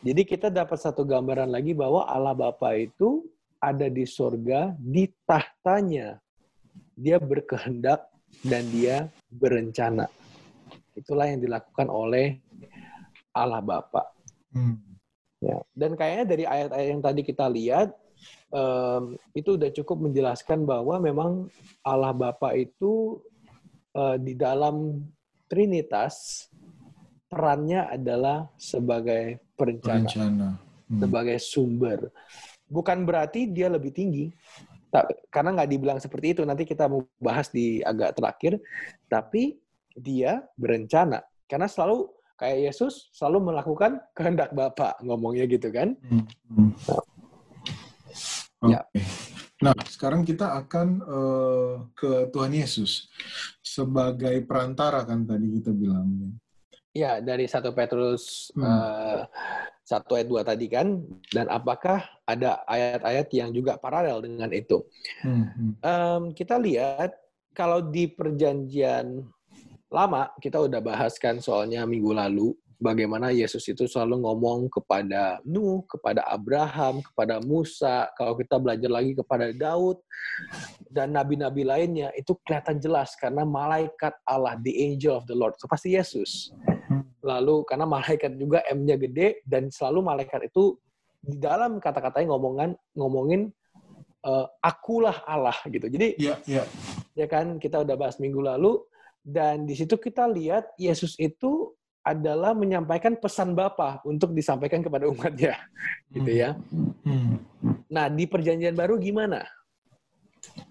Jadi 0.02 0.24
kita 0.24 0.48
dapat 0.48 0.80
satu 0.80 1.04
gambaran 1.04 1.52
lagi 1.52 1.76
bahwa 1.76 2.08
Allah 2.08 2.32
Bapa 2.32 2.72
itu 2.80 3.28
ada 3.60 3.92
di 3.92 4.08
sorga, 4.08 4.72
di 4.80 5.12
tahtanya. 5.28 6.16
Dia 6.96 7.20
berkehendak 7.20 8.08
dan 8.42 8.64
dia 8.74 9.08
berencana. 9.30 10.10
Itulah 10.96 11.28
yang 11.30 11.44
dilakukan 11.44 11.88
oleh 11.92 12.40
Allah 13.36 13.60
Bapa. 13.60 14.04
Hmm. 14.56 14.80
Ya. 15.44 15.60
Dan 15.76 16.00
kayaknya 16.00 16.26
dari 16.26 16.44
ayat-ayat 16.48 16.88
yang 16.88 17.04
tadi 17.04 17.22
kita 17.22 17.46
lihat 17.52 17.92
um, 18.50 19.20
itu 19.36 19.60
udah 19.60 19.70
cukup 19.76 20.08
menjelaskan 20.10 20.64
bahwa 20.64 20.98
memang 20.98 21.52
Allah 21.84 22.16
Bapa 22.16 22.56
itu 22.56 23.20
uh, 23.94 24.16
di 24.16 24.34
dalam 24.34 25.06
Trinitas 25.46 26.48
perannya 27.30 27.86
adalah 27.86 28.50
sebagai 28.58 29.38
perencana, 29.54 30.10
perencana. 30.10 30.50
Hmm. 30.90 31.02
sebagai 31.06 31.38
sumber. 31.38 32.00
Bukan 32.66 33.06
berarti 33.06 33.46
dia 33.46 33.70
lebih 33.70 33.94
tinggi, 33.94 34.34
karena 35.28 35.50
nggak 35.60 35.70
dibilang 35.72 36.00
seperti 36.00 36.38
itu 36.38 36.42
nanti 36.48 36.64
kita 36.64 36.88
mau 36.88 37.04
bahas 37.20 37.52
di 37.52 37.84
agak 37.84 38.16
terakhir 38.16 38.62
tapi 39.12 39.60
dia 39.96 40.44
berencana 40.56 41.24
karena 41.48 41.68
selalu 41.68 42.08
kayak 42.36 42.72
Yesus 42.72 43.12
selalu 43.16 43.52
melakukan 43.52 44.00
kehendak 44.12 44.52
Bapa 44.52 45.00
ngomongnya 45.04 45.48
gitu 45.48 45.72
kan 45.72 45.96
hmm. 46.00 46.26
nah. 46.88 47.04
Okay. 48.64 48.72
ya 48.72 48.82
nah 49.64 49.76
sekarang 49.88 50.28
kita 50.28 50.52
akan 50.64 50.88
uh, 51.04 51.74
ke 51.96 52.28
Tuhan 52.32 52.52
Yesus 52.52 53.08
sebagai 53.64 54.36
perantara 54.44 55.08
kan 55.08 55.24
tadi 55.24 55.48
kita 55.60 55.72
bilangnya 55.72 56.36
ya 56.92 57.24
dari 57.24 57.48
satu 57.48 57.72
Petrus 57.72 58.52
hmm. 58.52 58.64
uh, 58.64 59.24
satu 59.86 60.18
ayat 60.18 60.28
dua 60.28 60.42
tadi 60.42 60.66
kan 60.66 61.06
dan 61.30 61.46
apakah 61.46 62.02
ada 62.26 62.66
ayat-ayat 62.66 63.30
yang 63.38 63.54
juga 63.54 63.78
paralel 63.78 64.26
dengan 64.26 64.50
itu 64.50 64.82
hmm. 65.22 65.78
um, 65.86 66.22
kita 66.34 66.58
lihat 66.58 67.14
kalau 67.54 67.86
di 67.86 68.10
perjanjian 68.10 69.22
lama 69.94 70.34
kita 70.42 70.58
udah 70.58 70.82
bahas 70.82 71.22
kan 71.22 71.38
soalnya 71.38 71.86
minggu 71.86 72.10
lalu 72.12 72.58
bagaimana 72.80 73.32
Yesus 73.32 73.64
itu 73.68 73.88
selalu 73.88 74.24
ngomong 74.24 74.68
kepada 74.68 75.40
Nuh, 75.48 75.84
kepada 75.88 76.28
Abraham, 76.28 77.00
kepada 77.02 77.40
Musa, 77.44 78.12
kalau 78.20 78.36
kita 78.36 78.60
belajar 78.60 78.92
lagi 78.92 79.16
kepada 79.16 79.52
Daud 79.56 80.00
dan 80.92 81.16
nabi-nabi 81.16 81.64
lainnya 81.64 82.12
itu 82.14 82.36
kelihatan 82.44 82.80
jelas 82.80 83.16
karena 83.16 83.48
malaikat 83.48 84.14
Allah, 84.28 84.60
the 84.62 84.76
angel 84.76 85.16
of 85.16 85.26
the 85.28 85.36
Lord, 85.36 85.56
itu 85.56 85.68
pasti 85.68 85.96
Yesus. 85.96 86.52
Lalu 87.24 87.56
karena 87.66 87.86
malaikat 87.88 88.32
juga 88.38 88.60
M-nya 88.72 88.96
gede 89.00 89.42
dan 89.48 89.72
selalu 89.74 90.00
malaikat 90.06 90.52
itu 90.52 90.78
di 91.26 91.42
dalam 91.42 91.82
kata-katanya 91.82 92.36
ngomongan 92.36 92.78
ngomongin 92.94 93.50
uh, 94.26 94.46
akulah 94.62 95.26
Allah 95.26 95.58
gitu. 95.66 95.90
Jadi 95.90 96.22
ya, 96.22 96.38
ya. 96.46 96.64
ya 97.18 97.26
kan 97.26 97.58
kita 97.58 97.82
udah 97.82 97.96
bahas 97.98 98.22
minggu 98.22 98.42
lalu 98.42 98.78
dan 99.26 99.66
di 99.66 99.74
situ 99.74 99.98
kita 99.98 100.30
lihat 100.30 100.70
Yesus 100.78 101.18
itu 101.18 101.74
adalah 102.06 102.54
menyampaikan 102.54 103.18
pesan 103.18 103.58
Bapa 103.58 103.98
untuk 104.06 104.30
disampaikan 104.38 104.86
kepada 104.86 105.10
umatnya, 105.10 105.58
gitu 106.14 106.30
ya. 106.30 106.54
Hmm. 107.02 107.42
Nah, 107.90 108.06
di 108.14 108.30
perjanjian 108.30 108.78
baru 108.78 109.02
gimana? 109.02 109.42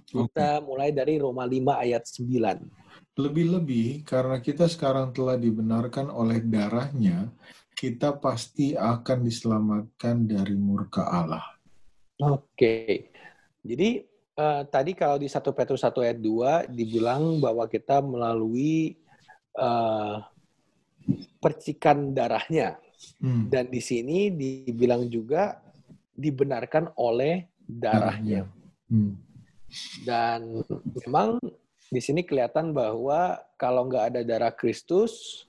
Kita 0.07 0.63
mulai 0.63 0.95
dari 0.95 1.19
Roma 1.19 1.43
5 1.43 1.75
ayat 1.75 2.07
9. 2.07 2.84
Lebih-lebih 3.15 4.03
karena 4.03 4.43
kita 4.43 4.67
sekarang 4.67 5.15
telah 5.15 5.39
dibenarkan 5.39 6.11
oleh 6.11 6.43
darahnya, 6.43 7.31
kita 7.75 8.19
pasti 8.19 8.75
akan 8.75 9.19
diselamatkan 9.23 10.27
dari 10.27 10.55
murka 10.59 11.07
Allah. 11.11 11.45
Oke. 12.23 13.11
Jadi 13.63 14.03
uh, 14.39 14.63
tadi 14.67 14.95
kalau 14.95 15.19
di 15.19 15.27
1 15.27 15.43
Petrus 15.55 15.83
1 15.83 15.95
ayat 16.07 16.19
2 16.19 16.71
dibilang 16.71 17.39
bahwa 17.43 17.67
kita 17.67 17.99
melalui 18.03 18.99
uh, 19.59 20.23
percikan 21.43 22.15
darahnya. 22.15 22.79
Hmm. 23.21 23.51
Dan 23.51 23.69
di 23.69 23.83
sini 23.83 24.33
dibilang 24.33 25.11
juga 25.11 25.61
dibenarkan 26.15 26.95
oleh 26.97 27.51
darahnya. 27.67 28.47
Hmm. 28.89 29.19
Dan 30.07 30.63
memang 31.03 31.43
di 31.93 32.01
sini 32.01 32.25
kelihatan 32.25 32.73
bahwa 32.73 33.37
kalau 33.61 33.89
nggak 33.89 34.05
ada 34.15 34.21
darah 34.25 34.53
Kristus, 34.55 35.45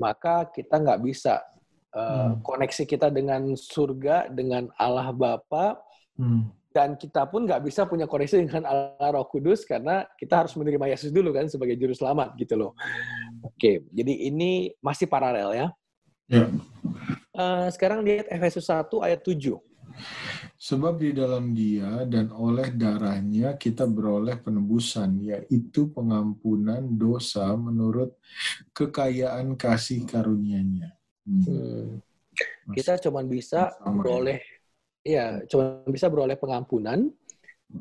maka 0.00 0.48
kita 0.48 0.80
nggak 0.80 1.00
bisa 1.04 1.44
uh, 1.92 2.32
hmm. 2.32 2.44
koneksi 2.44 2.84
kita 2.88 3.12
dengan 3.12 3.52
surga, 3.52 4.32
dengan 4.32 4.72
Allah 4.80 5.12
Bapa, 5.12 5.76
hmm. 6.16 6.72
dan 6.72 6.96
kita 6.96 7.28
pun 7.28 7.44
nggak 7.44 7.60
bisa 7.66 7.84
punya 7.84 8.08
koneksi 8.08 8.40
dengan 8.40 8.64
Allah 8.64 9.08
Roh 9.12 9.28
Kudus 9.28 9.68
karena 9.68 10.08
kita 10.16 10.44
harus 10.46 10.56
menerima 10.56 10.96
Yesus 10.96 11.12
dulu 11.12 11.36
kan 11.36 11.46
sebagai 11.46 11.76
juru 11.76 11.92
selamat 11.92 12.34
gitu 12.40 12.56
loh. 12.56 12.72
Oke, 13.44 13.84
jadi 13.92 14.32
ini 14.32 14.72
masih 14.80 15.06
paralel 15.06 15.52
ya. 15.52 15.66
ya. 16.32 16.46
Uh, 17.30 17.68
sekarang 17.72 18.02
lihat 18.02 18.26
Efesus 18.32 18.66
1 18.68 18.88
ayat 19.04 19.20
7. 19.22 19.69
Sebab 20.60 21.00
di 21.00 21.10
dalam 21.16 21.56
dia 21.56 22.04
dan 22.04 22.28
oleh 22.30 22.68
darahnya 22.74 23.56
kita 23.56 23.88
beroleh 23.88 24.36
penebusan, 24.38 25.20
yaitu 25.24 25.88
pengampunan 25.90 26.84
dosa 26.94 27.52
menurut 27.56 28.16
kekayaan 28.76 29.56
kasih 29.56 30.04
karunia-Nya. 30.04 30.90
Hmm. 31.24 31.42
Hmm. 31.44 31.88
Kita 32.72 33.00
cuma 33.02 33.24
bisa 33.24 33.72
Sama 33.76 34.00
beroleh, 34.00 34.40
ya, 35.04 35.40
cuma 35.48 35.80
bisa 35.88 36.06
beroleh 36.08 36.36
pengampunan, 36.36 37.08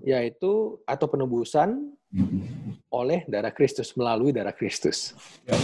yaitu 0.03 0.77
atau 0.85 1.07
penebusan 1.09 1.93
oleh 2.89 3.21
darah 3.29 3.53
Kristus 3.53 3.93
melalui 3.93 4.33
darah 4.33 4.53
Kristus. 4.53 5.13
Ya. 5.45 5.57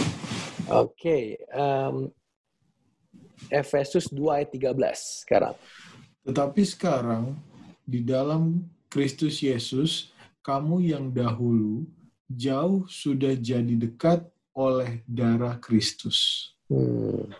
Oke, 0.66 0.90
okay. 0.94 1.22
um, 1.54 2.10
Efesus 3.50 4.10
2 4.10 4.42
ayat 4.42 4.50
13 4.50 5.22
sekarang. 5.26 5.54
Tetapi 6.26 6.62
sekarang 6.66 7.38
di 7.86 8.02
dalam 8.02 8.66
Kristus 8.90 9.38
Yesus, 9.38 10.10
kamu 10.42 10.82
yang 10.82 11.14
dahulu 11.14 11.86
jauh 12.26 12.82
sudah 12.90 13.38
jadi 13.38 13.78
dekat 13.78 14.26
oleh 14.50 15.06
darah 15.06 15.62
Kristus. 15.62 16.50
Hmm. 16.66 17.30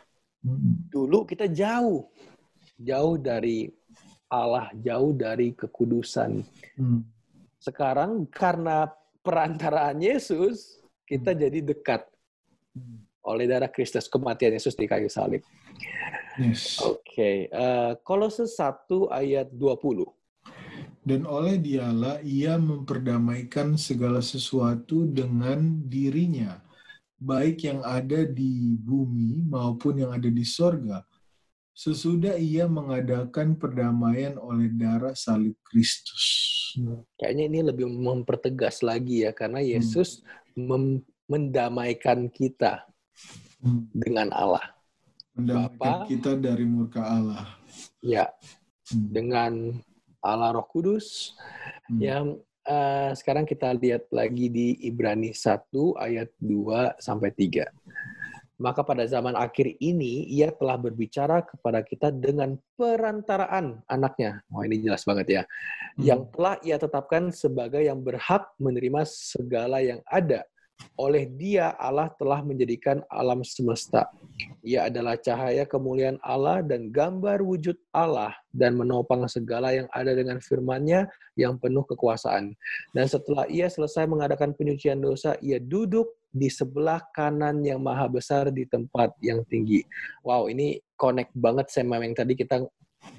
Hmm. 0.47 0.87
Dulu 0.87 1.27
kita 1.27 1.51
jauh, 1.51 2.07
jauh 2.79 3.17
dari 3.19 3.67
Allah, 4.31 4.71
jauh 4.79 5.11
dari 5.11 5.51
kekudusan. 5.51 6.47
Hmm. 6.79 7.03
Sekarang 7.59 8.31
karena 8.31 8.87
perantaraan 9.27 9.99
Yesus, 9.99 10.79
kita 11.03 11.35
jadi 11.35 11.59
dekat 11.59 12.07
Hmm. 12.77 13.01
oleh 13.25 13.49
darah 13.49 13.73
Kristus 13.73 14.05
kematian 14.05 14.53
Yesus 14.53 14.77
di 14.77 14.85
kayu 14.85 15.09
salib. 15.09 15.41
Yes. 16.37 16.77
Oke, 16.85 17.49
eh, 17.49 17.93
Kolose 18.05 18.45
1 18.45 19.09
ayat 19.09 19.49
20. 19.49 20.05
Dan 21.07 21.23
oleh 21.25 21.57
dialah 21.57 22.19
ia 22.21 22.59
memperdamaikan 22.59 23.79
segala 23.79 24.19
sesuatu 24.21 25.07
dengan 25.07 25.81
dirinya, 25.87 26.59
baik 27.17 27.63
yang 27.65 27.81
ada 27.87 28.27
di 28.27 28.75
bumi 28.77 29.47
maupun 29.47 30.03
yang 30.03 30.13
ada 30.13 30.27
di 30.27 30.43
sorga. 30.43 31.01
Sesudah 31.73 32.35
ia 32.37 32.67
mengadakan 32.67 33.55
perdamaian 33.55 34.37
oleh 34.37 34.69
darah 34.73 35.15
salib 35.15 35.55
Kristus. 35.63 36.25
Kayaknya 37.17 37.45
ini 37.49 37.61
lebih 37.65 37.87
mempertegas 37.87 38.85
lagi 38.85 39.25
ya, 39.25 39.33
karena 39.33 39.63
Yesus 39.65 40.21
mem- 40.53 41.05
mendamaikan 41.25 42.29
kita 42.29 42.85
Hmm. 43.57 43.89
dengan 43.89 44.29
Allah. 44.37 44.76
Bapa. 45.37 46.09
kita 46.09 46.33
dari 46.35 46.65
murka 46.65 47.05
Allah. 47.05 47.45
Ya, 48.01 48.33
Hmm. 48.89 49.09
dengan 49.13 49.53
Allah 50.23 50.57
Roh 50.57 50.67
Kudus 50.67 51.37
Hmm. 51.91 52.01
yang 52.01 52.27
eh, 52.67 53.15
sekarang 53.15 53.47
kita 53.47 53.71
lihat 53.79 54.11
lagi 54.11 54.51
di 54.51 54.75
Ibrani 54.83 55.31
1 55.31 55.95
ayat 55.95 56.35
2 56.43 56.99
sampai 56.99 57.31
3. 57.31 57.71
Maka 58.59 58.83
pada 58.83 59.05
zaman 59.07 59.37
akhir 59.39 59.77
ini 59.79 60.27
ia 60.27 60.51
telah 60.51 60.75
berbicara 60.75 61.45
kepada 61.47 61.85
kita 61.85 62.11
dengan 62.11 62.57
perantaraan 62.75 63.85
anaknya. 63.87 64.43
Wah 64.51 64.67
ini 64.67 64.83
jelas 64.83 65.07
banget 65.07 65.27
ya. 65.31 65.43
Hmm. 65.95 66.03
Yang 66.03 66.21
telah 66.35 66.55
ia 66.65 66.77
tetapkan 66.81 67.31
sebagai 67.31 67.85
yang 67.87 68.03
berhak 68.03 68.51
menerima 68.59 69.05
segala 69.07 69.79
yang 69.85 70.01
ada. 70.09 70.43
Oleh 70.97 71.29
dia 71.29 71.77
Allah 71.77 72.09
telah 72.17 72.41
menjadikan 72.41 73.05
alam 73.13 73.45
semesta. 73.45 74.09
Ia 74.65 74.89
adalah 74.89 75.17
cahaya 75.21 75.65
kemuliaan 75.69 76.17
Allah 76.25 76.61
dan 76.65 76.93
gambar 76.93 77.41
wujud 77.45 77.77
Allah 77.93 78.33
dan 78.53 78.77
menopang 78.77 79.25
segala 79.29 79.73
yang 79.73 79.89
ada 79.93 80.13
dengan 80.13 80.41
firman-Nya 80.41 81.09
yang 81.37 81.57
penuh 81.61 81.85
kekuasaan. 81.85 82.57
Dan 82.97 83.07
setelah 83.09 83.45
ia 83.49 83.69
selesai 83.69 84.09
mengadakan 84.09 84.57
penyucian 84.57 85.01
dosa, 85.01 85.37
ia 85.45 85.61
duduk 85.61 86.17
di 86.33 86.53
sebelah 86.53 87.01
kanan 87.17 87.65
yang 87.65 87.81
maha 87.81 88.09
besar 88.09 88.53
di 88.53 88.69
tempat 88.69 89.13
yang 89.25 89.41
tinggi. 89.49 89.85
Wow, 90.21 90.53
ini 90.53 90.81
connect 91.01 91.33
banget 91.33 91.73
sama 91.73 92.01
yang 92.01 92.13
tadi 92.13 92.37
kita 92.37 92.65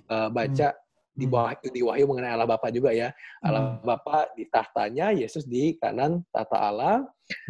uh, 0.10 0.30
baca 0.30 0.74
Hmm. 0.74 0.87
Bawah 1.26 1.58
di 1.64 1.82
Wahyu 1.82 2.06
mengenai 2.06 2.38
Allah 2.38 2.46
Bapa 2.46 2.70
juga 2.70 2.94
ya. 2.94 3.10
Allah 3.42 3.82
Bapa 3.82 4.30
di 4.38 4.46
tahtanya, 4.46 5.10
Yesus 5.16 5.50
di 5.50 5.74
kanan 5.82 6.22
tahta 6.30 6.58
Allah. 6.62 6.96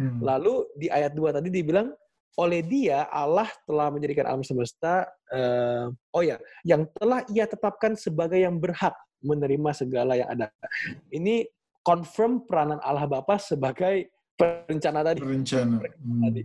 Hmm. 0.00 0.24
Lalu 0.24 0.64
di 0.80 0.86
ayat 0.88 1.12
2 1.12 1.36
tadi 1.36 1.52
dibilang 1.52 1.92
oleh 2.38 2.62
dia 2.62 3.10
Allah 3.10 3.50
telah 3.66 3.90
menjadikan 3.90 4.30
alam 4.30 4.46
semesta 4.46 5.10
eh, 5.34 5.90
oh 5.90 6.22
ya 6.22 6.38
yang 6.62 6.86
telah 6.94 7.26
ia 7.34 7.50
tetapkan 7.50 7.98
sebagai 7.98 8.38
yang 8.38 8.62
berhak 8.62 8.94
menerima 9.18 9.70
segala 9.74 10.14
yang 10.14 10.30
ada. 10.30 10.46
Ini 11.10 11.44
confirm 11.82 12.46
peranan 12.46 12.78
Allah 12.80 13.10
Bapa 13.10 13.36
sebagai 13.42 14.08
perencana 14.38 15.02
tadi. 15.02 15.20
Rencana. 15.20 15.82
Hmm. 15.82 16.22
Tadi. 16.30 16.42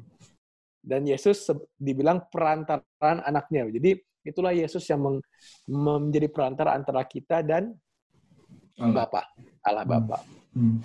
Dan 0.84 1.08
Yesus 1.08 1.48
dibilang 1.80 2.28
perantaraan 2.28 3.24
anaknya. 3.24 3.70
Jadi 3.72 3.96
itulah 4.24 4.56
Yesus 4.56 4.84
yang 4.88 5.20
menjadi 5.68 6.28
perantara 6.32 6.74
antara 6.76 7.04
kita 7.04 7.44
dan 7.44 7.76
Allah. 8.80 9.06
Bapa, 9.06 9.22
Allah 9.62 9.86
Bapa. 9.86 10.18
Hmm. 10.56 10.82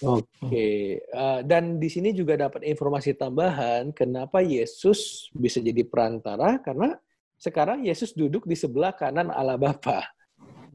Oke, 0.00 0.96
eh, 0.96 1.40
dan 1.44 1.76
di 1.76 1.88
sini 1.92 2.16
juga 2.16 2.32
dapat 2.32 2.64
informasi 2.64 3.12
tambahan 3.12 3.92
kenapa 3.92 4.40
Yesus 4.40 5.28
bisa 5.36 5.60
jadi 5.60 5.84
perantara 5.84 6.56
karena 6.56 6.96
sekarang 7.36 7.84
Yesus 7.84 8.16
duduk 8.16 8.48
di 8.48 8.56
sebelah 8.56 8.96
kanan 8.96 9.28
Allah 9.28 9.60
Bapa 9.60 10.08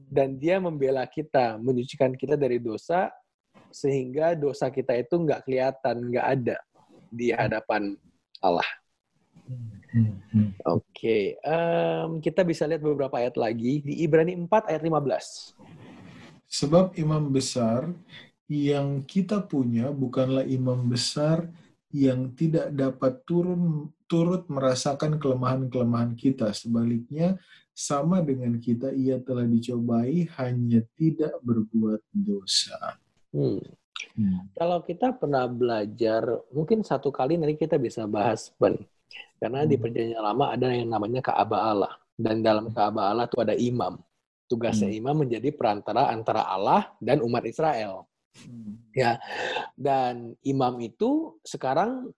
dan 0.06 0.38
dia 0.38 0.62
membela 0.62 1.02
kita, 1.10 1.58
menyucikan 1.58 2.14
kita 2.14 2.38
dari 2.38 2.62
dosa 2.62 3.10
sehingga 3.74 4.38
dosa 4.38 4.70
kita 4.70 4.94
itu 4.94 5.18
nggak 5.18 5.42
kelihatan, 5.42 5.96
nggak 6.06 6.26
ada 6.26 6.56
di 7.10 7.34
hadapan 7.34 7.98
Allah. 8.38 8.66
Hmm. 9.96 10.18
Hmm. 10.34 10.50
Oke, 10.68 11.40
em, 11.40 12.10
kita 12.20 12.44
bisa 12.44 12.68
lihat 12.68 12.84
beberapa 12.84 13.16
ayat 13.16 13.40
lagi 13.40 13.80
di 13.80 14.04
Ibrani 14.04 14.36
4 14.36 14.68
ayat 14.68 14.82
15. 14.84 15.56
Sebab 16.46 16.94
imam 17.00 17.32
besar 17.32 17.88
yang 18.46 19.02
kita 19.08 19.42
punya 19.42 19.90
bukanlah 19.90 20.44
imam 20.44 20.86
besar 20.86 21.48
yang 21.90 22.34
tidak 22.36 22.70
dapat 22.76 23.24
turun 23.24 23.90
turut 24.06 24.46
merasakan 24.46 25.18
kelemahan-kelemahan 25.18 26.14
kita. 26.14 26.54
Sebaliknya, 26.54 27.40
sama 27.74 28.22
dengan 28.22 28.56
kita, 28.56 28.94
ia 28.94 29.18
telah 29.20 29.44
dicobai 29.44 30.30
hanya 30.38 30.80
tidak 30.94 31.34
berbuat 31.42 32.00
dosa. 32.14 33.00
Hmm. 33.34 33.60
Hmm. 34.16 34.48
Kalau 34.56 34.80
kita 34.84 35.12
pernah 35.16 35.48
belajar, 35.48 36.24
mungkin 36.52 36.84
satu 36.84 37.08
kali 37.12 37.36
nanti 37.36 37.56
kita 37.56 37.76
bisa 37.76 38.04
bahas 38.04 38.52
Ben. 38.56 38.76
Karena 39.36 39.68
di 39.68 39.76
Hmm. 39.76 39.82
perjanjian 39.84 40.22
lama 40.22 40.44
ada 40.56 40.66
yang 40.72 40.88
namanya 40.88 41.20
Ka'bah 41.20 41.60
Allah. 41.72 41.92
Dan 42.16 42.40
dalam 42.40 42.72
Ka'bah 42.72 43.12
Allah 43.12 43.28
itu 43.28 43.38
ada 43.40 43.54
imam. 43.56 44.00
Tugasnya 44.48 44.88
Hmm. 44.88 45.00
imam 45.00 45.16
menjadi 45.26 45.48
perantara 45.52 46.08
antara 46.08 46.46
Allah 46.46 46.92
dan 47.02 47.20
umat 47.20 47.44
Israel. 47.44 48.08
Hmm. 48.36 48.80
Dan 49.76 50.36
imam 50.44 50.74
itu 50.80 51.36
sekarang 51.44 52.12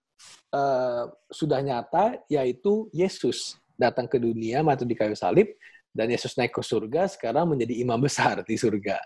eh, 0.51 1.03
sudah 1.31 1.59
nyata 1.63 2.19
yaitu 2.27 2.91
Yesus 2.91 3.55
datang 3.79 4.03
ke 4.03 4.19
dunia 4.19 4.59
mati 4.59 4.83
di 4.83 4.91
kayu 4.91 5.15
salib 5.15 5.47
dan 5.95 6.11
Yesus 6.11 6.35
naik 6.35 6.51
ke 6.51 6.59
surga 6.59 7.07
sekarang 7.07 7.55
menjadi 7.55 7.79
imam 7.79 7.95
besar 8.03 8.43
di 8.43 8.59
surga 8.59 8.99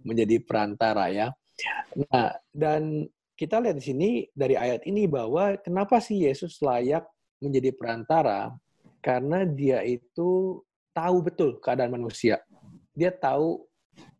menjadi 0.00 0.40
perantara 0.40 1.12
ya. 1.12 1.28
Nah 2.08 2.32
dan 2.48 3.04
kita 3.36 3.60
lihat 3.60 3.76
di 3.76 3.84
sini 3.84 4.10
dari 4.32 4.56
ayat 4.56 4.88
ini 4.88 5.04
bahwa 5.04 5.52
kenapa 5.60 6.00
sih 6.00 6.24
Yesus 6.24 6.56
layak 6.64 7.04
menjadi 7.42 7.70
perantara 7.74 8.54
karena 9.00 9.44
dia 9.44 9.82
itu 9.84 10.60
tahu 10.94 11.16
betul 11.20 11.58
keadaan 11.60 11.92
manusia. 11.92 12.40
Dia 12.94 13.10
tahu 13.10 13.66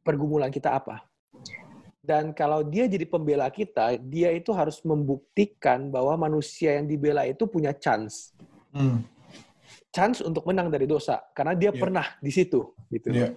pergumulan 0.02 0.50
kita 0.50 0.74
apa. 0.76 1.06
Dan 2.04 2.36
kalau 2.36 2.60
dia 2.60 2.84
jadi 2.84 3.08
pembela 3.08 3.48
kita, 3.48 3.96
dia 3.96 4.28
itu 4.36 4.52
harus 4.52 4.84
membuktikan 4.84 5.88
bahwa 5.88 6.28
manusia 6.28 6.76
yang 6.76 6.84
dibela 6.84 7.24
itu 7.24 7.48
punya 7.48 7.72
chance. 7.72 8.36
Hmm. 8.76 9.00
Chance 9.88 10.20
untuk 10.20 10.44
menang 10.44 10.68
dari 10.68 10.84
dosa. 10.84 11.24
Karena 11.32 11.56
dia 11.56 11.72
Iya. 11.72 11.80
pernah 11.80 12.06
di 12.20 12.28
situ. 12.28 12.76
gitu. 12.92 13.08
Ya. 13.10 13.32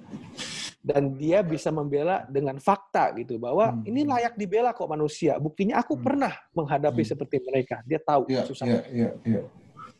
Dan 0.83 1.17
dia 1.17 1.41
bisa 1.41 1.71
membela 1.73 2.27
dengan 2.29 2.59
fakta 2.61 3.09
gitu. 3.17 3.39
Bahwa 3.39 3.71
Hmm. 3.73 3.87
ini 3.87 4.03
layak 4.03 4.35
dibela 4.35 4.69
kok 4.75 4.85
manusia. 4.85 5.39
Buktinya 5.39 5.79
aku 5.79 5.95
Hmm. 5.97 6.03
pernah 6.03 6.33
menghadapi 6.51 7.01
Hmm. 7.01 7.09
seperti 7.15 7.41
mereka. 7.41 7.81
Dia 7.87 7.97
tahu 8.03 8.27
Ya, 8.29 8.43
susah. 8.45 8.67
ya, 8.67 8.83
ya, 8.91 9.09
ya. 9.23 9.41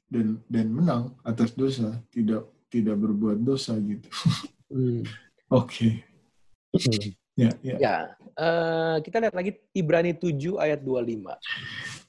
Dan 0.07 0.39
dan 0.47 0.71
menang 0.71 1.11
atas 1.27 1.51
dosa, 1.51 1.99
tidak 2.09 2.47
tidak 2.71 2.95
berbuat 2.95 3.39
dosa 3.43 3.75
gitu. 3.79 4.07
Hmm. 4.67 4.99
Oke. 5.47 6.03
Ya, 7.39 7.55
ya. 7.63 7.75
Ya, 7.79 7.97
eh, 8.35 8.95
kita 8.99 9.23
lihat 9.23 9.31
lagi 9.31 9.55
Ibrani 9.71 10.11
7 10.11 10.59
ayat 10.59 10.83
25. 10.83 11.39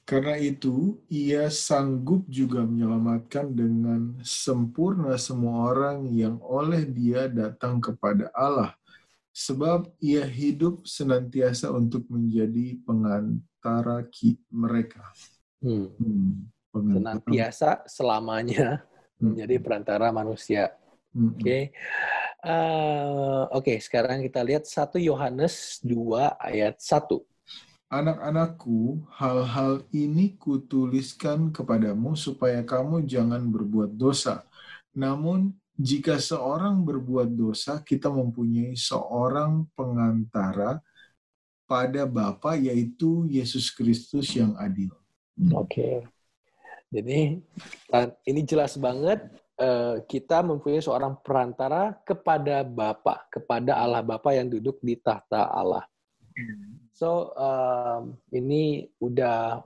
Karena 0.09 0.41
itu, 0.41 0.97
ia 1.05 1.53
sanggup 1.53 2.25
juga 2.25 2.65
menyelamatkan 2.65 3.53
dengan 3.53 4.17
sempurna 4.25 5.15
semua 5.21 5.69
orang 5.69 6.09
yang 6.09 6.41
oleh 6.41 6.81
dia 6.81 7.29
datang 7.29 7.77
kepada 7.77 8.33
Allah. 8.33 8.73
Sebab 9.31 9.93
ia 10.01 10.25
hidup 10.25 10.81
senantiasa 10.89 11.69
untuk 11.69 12.09
menjadi 12.09 12.81
pengantara 12.83 14.03
mereka. 14.49 15.05
Hmm. 15.61 15.93
Hmm, 16.01 16.49
Senantiasa 16.87 17.69
selamanya 17.85 18.83
Hmm, 19.19 19.35
menjadi 19.35 19.55
perantara 19.59 20.07
manusia. 20.15 20.71
hmm, 21.11 21.35
Oke. 21.35 21.75
Eh, 22.39 23.43
Oke, 23.51 23.73
sekarang 23.83 24.23
kita 24.23 24.39
lihat 24.39 24.63
1 24.63 24.95
Yohanes 24.95 25.83
2 25.83 26.39
ayat 26.39 26.79
1. 26.79 27.19
Anak-anakku, 27.89 29.01
hal-hal 29.17 29.81
ini 29.91 30.37
kutuliskan 30.37 31.49
kepadamu 31.49 32.13
supaya 32.13 32.61
kamu 32.61 33.01
jangan 33.03 33.41
berbuat 33.49 33.97
dosa. 33.97 34.45
Namun, 34.93 35.57
jika 35.73 36.21
seorang 36.21 36.85
berbuat 36.85 37.33
dosa, 37.33 37.81
kita 37.81 38.13
mempunyai 38.13 38.77
seorang 38.77 39.65
pengantara 39.73 40.79
pada 41.65 42.05
Bapa, 42.05 42.55
yaitu 42.55 43.25
Yesus 43.25 43.73
Kristus 43.73 44.31
yang 44.37 44.53
adil. 44.61 44.93
Oke. 45.55 46.05
Jadi 46.89 47.37
ini 48.25 48.41
jelas 48.49 48.73
banget 48.81 49.21
uh, 49.61 50.01
kita 50.09 50.41
mempunyai 50.41 50.81
seorang 50.81 51.21
perantara 51.21 51.93
kepada 52.01 52.65
Bapa, 52.65 53.29
kepada 53.29 53.77
Allah 53.77 54.01
Bapa 54.01 54.33
yang 54.33 54.49
duduk 54.49 54.81
di 54.81 54.97
tahta 54.97 55.45
Allah. 55.53 55.85
So 56.95 57.35
um, 57.35 58.15
ini 58.33 58.87
udah 59.03 59.61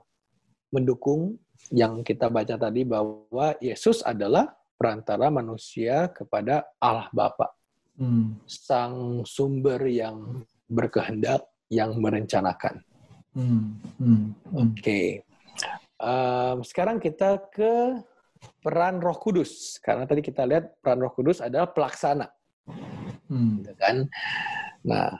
mendukung 0.74 1.38
yang 1.72 2.02
kita 2.04 2.28
baca 2.28 2.58
tadi 2.58 2.84
bahwa 2.84 3.56
Yesus 3.62 4.02
adalah 4.04 4.52
perantara 4.74 5.30
manusia 5.30 6.10
kepada 6.10 6.66
Allah 6.82 7.08
Bapa, 7.14 7.54
hmm. 7.96 8.44
sang 8.44 9.22
sumber 9.24 9.80
yang 9.86 10.44
berkehendak, 10.68 11.46
yang 11.70 11.96
merencanakan. 11.96 12.82
Hmm. 13.32 13.80
Hmm. 13.96 14.34
Oke. 14.52 14.74
Okay. 14.82 15.08
Um, 16.04 16.60
sekarang 16.60 17.00
kita 17.00 17.40
ke 17.48 17.96
peran 18.60 19.00
Roh 19.00 19.16
Kudus, 19.16 19.80
karena 19.80 20.04
tadi 20.04 20.20
kita 20.20 20.44
lihat 20.44 20.76
peran 20.84 21.00
Roh 21.00 21.16
Kudus 21.16 21.40
adalah 21.40 21.72
pelaksana, 21.72 22.28
hmm. 23.32 23.64
Gitu 23.64 23.72
kan? 23.80 24.04
Nah, 24.84 25.16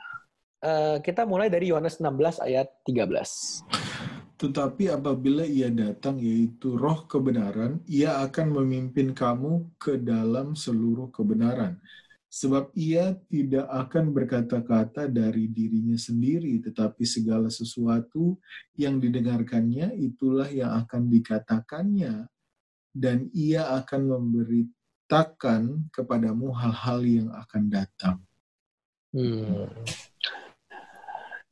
uh, 0.61 1.01
kita 1.01 1.25
mulai 1.25 1.49
dari 1.49 1.73
Yohanes 1.73 1.97
16 1.97 2.37
ayat 2.37 2.69
13. 2.85 3.65
Tetapi 4.37 4.93
apabila 4.93 5.41
ia 5.41 5.73
datang, 5.73 6.21
yaitu 6.21 6.77
roh 6.77 7.09
kebenaran, 7.09 7.81
ia 7.89 8.21
akan 8.21 8.61
memimpin 8.61 9.17
kamu 9.17 9.65
ke 9.81 9.97
dalam 9.97 10.53
seluruh 10.53 11.09
kebenaran 11.09 11.81
sebab 12.35 12.75
ia 12.75 13.15
tidak 13.31 13.63
akan 13.71 14.11
berkata-kata 14.11 15.07
dari 15.07 15.47
dirinya 15.47 15.95
sendiri, 15.95 16.59
tetapi 16.59 17.07
segala 17.07 17.47
sesuatu 17.47 18.35
yang 18.75 18.99
didengarkannya 18.99 19.95
itulah 19.95 20.51
yang 20.51 20.75
akan 20.83 21.07
dikatakannya, 21.07 22.27
dan 22.91 23.31
ia 23.31 23.71
akan 23.79 24.01
memberitakan 24.11 25.87
kepadamu 25.95 26.51
hal-hal 26.51 26.99
yang 27.07 27.29
akan 27.31 27.63
datang. 27.71 28.19
Hmm. 29.15 29.71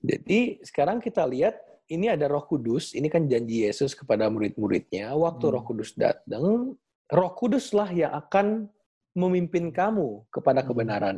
Jadi 0.04 0.60
sekarang 0.68 1.00
kita 1.00 1.24
lihat 1.24 1.64
ini 1.88 2.12
ada 2.12 2.28
Roh 2.28 2.44
Kudus, 2.44 2.92
ini 2.92 3.08
kan 3.08 3.24
janji 3.24 3.64
Yesus 3.64 3.96
kepada 3.96 4.28
murid-muridnya. 4.28 5.16
Waktu 5.16 5.48
hmm. 5.48 5.54
Roh 5.56 5.64
Kudus 5.64 5.96
datang, 5.96 6.76
Roh 7.08 7.32
Kuduslah 7.40 7.88
yang 7.96 8.12
akan 8.12 8.68
memimpin 9.14 9.70
kamu 9.70 10.26
kepada 10.34 10.62
hmm. 10.62 10.68
kebenaran, 10.70 11.18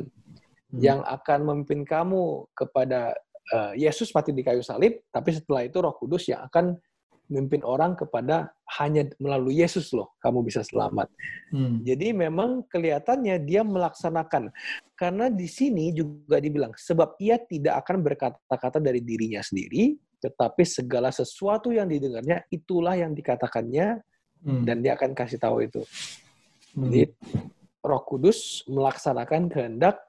hmm. 0.72 0.80
yang 0.80 1.00
akan 1.04 1.38
memimpin 1.44 1.82
kamu 1.84 2.44
kepada 2.52 3.16
uh, 3.52 3.72
Yesus 3.76 4.12
mati 4.12 4.32
di 4.32 4.44
kayu 4.44 4.60
salib, 4.60 5.00
tapi 5.12 5.32
setelah 5.32 5.64
itu 5.64 5.80
Roh 5.80 5.96
Kudus 5.96 6.28
yang 6.28 6.44
akan 6.46 6.76
memimpin 7.26 7.62
orang 7.66 7.98
kepada 7.98 8.54
hanya 8.78 9.06
melalui 9.18 9.58
Yesus 9.58 9.90
loh 9.90 10.14
kamu 10.22 10.46
bisa 10.46 10.62
selamat. 10.62 11.10
Hmm. 11.50 11.82
Jadi 11.82 12.14
memang 12.14 12.62
kelihatannya 12.70 13.42
dia 13.42 13.66
melaksanakan 13.66 14.50
karena 14.94 15.26
di 15.26 15.50
sini 15.50 15.90
juga 15.90 16.38
dibilang 16.38 16.70
sebab 16.74 17.18
ia 17.18 17.38
tidak 17.42 17.82
akan 17.82 18.02
berkata-kata 18.06 18.78
dari 18.78 19.02
dirinya 19.02 19.42
sendiri, 19.42 19.98
tetapi 20.22 20.62
segala 20.62 21.10
sesuatu 21.10 21.74
yang 21.74 21.90
didengarnya 21.90 22.46
itulah 22.48 22.94
yang 22.94 23.10
dikatakannya 23.10 23.98
hmm. 24.46 24.62
dan 24.62 24.76
dia 24.82 24.94
akan 24.94 25.10
kasih 25.12 25.42
tahu 25.42 25.66
itu. 25.66 25.82
Hmm. 26.78 26.90
Jadi 26.90 27.02
Roh 27.86 28.02
Kudus 28.02 28.66
melaksanakan 28.66 29.46
kehendak 29.46 30.02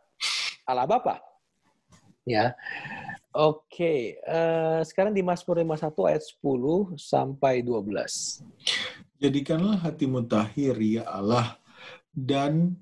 Allah 0.65 0.89
Bapa. 0.89 1.21
Ya. 2.25 2.57
Oke, 3.37 4.17
uh, 4.25 4.81
sekarang 4.81 5.13
di 5.13 5.21
Mazmur 5.21 5.61
51 5.61 6.09
ayat 6.09 6.23
10 6.25 6.97
sampai 6.97 7.61
12. 7.61 8.41
Jadikanlah 9.21 9.77
hatimu 9.77 10.25
tahir 10.25 10.73
ya 10.81 11.05
Allah 11.05 11.61
dan 12.09 12.73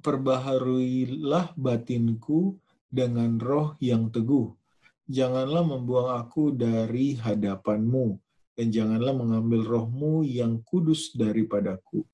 perbaharuilah 0.00 1.52
batinku 1.52 2.56
dengan 2.88 3.36
roh 3.36 3.76
yang 3.76 4.08
teguh. 4.08 4.56
Janganlah 5.04 5.68
membuang 5.68 6.16
aku 6.16 6.56
dari 6.56 7.20
hadapanmu, 7.20 8.16
dan 8.56 8.72
janganlah 8.72 9.12
mengambil 9.12 9.60
rohmu 9.68 10.24
yang 10.24 10.64
kudus 10.64 11.12
daripadaku 11.12 12.08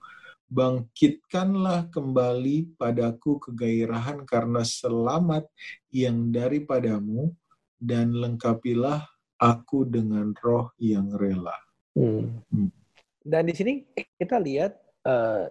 bangkitkanlah 0.51 1.95
kembali 1.95 2.75
padaku 2.75 3.39
kegairahan 3.39 4.27
karena 4.27 4.67
selamat 4.67 5.47
yang 5.95 6.35
daripadamu, 6.35 7.31
dan 7.81 8.13
lengkapilah 8.13 9.09
aku 9.41 9.89
dengan 9.89 10.37
roh 10.37 10.69
yang 10.77 11.09
rela. 11.17 11.57
Hmm. 11.97 12.45
Hmm. 12.53 12.69
Dan 13.25 13.49
di 13.49 13.55
sini 13.57 13.73
kita 13.95 14.37
lihat 14.37 14.77
uh, 15.09 15.49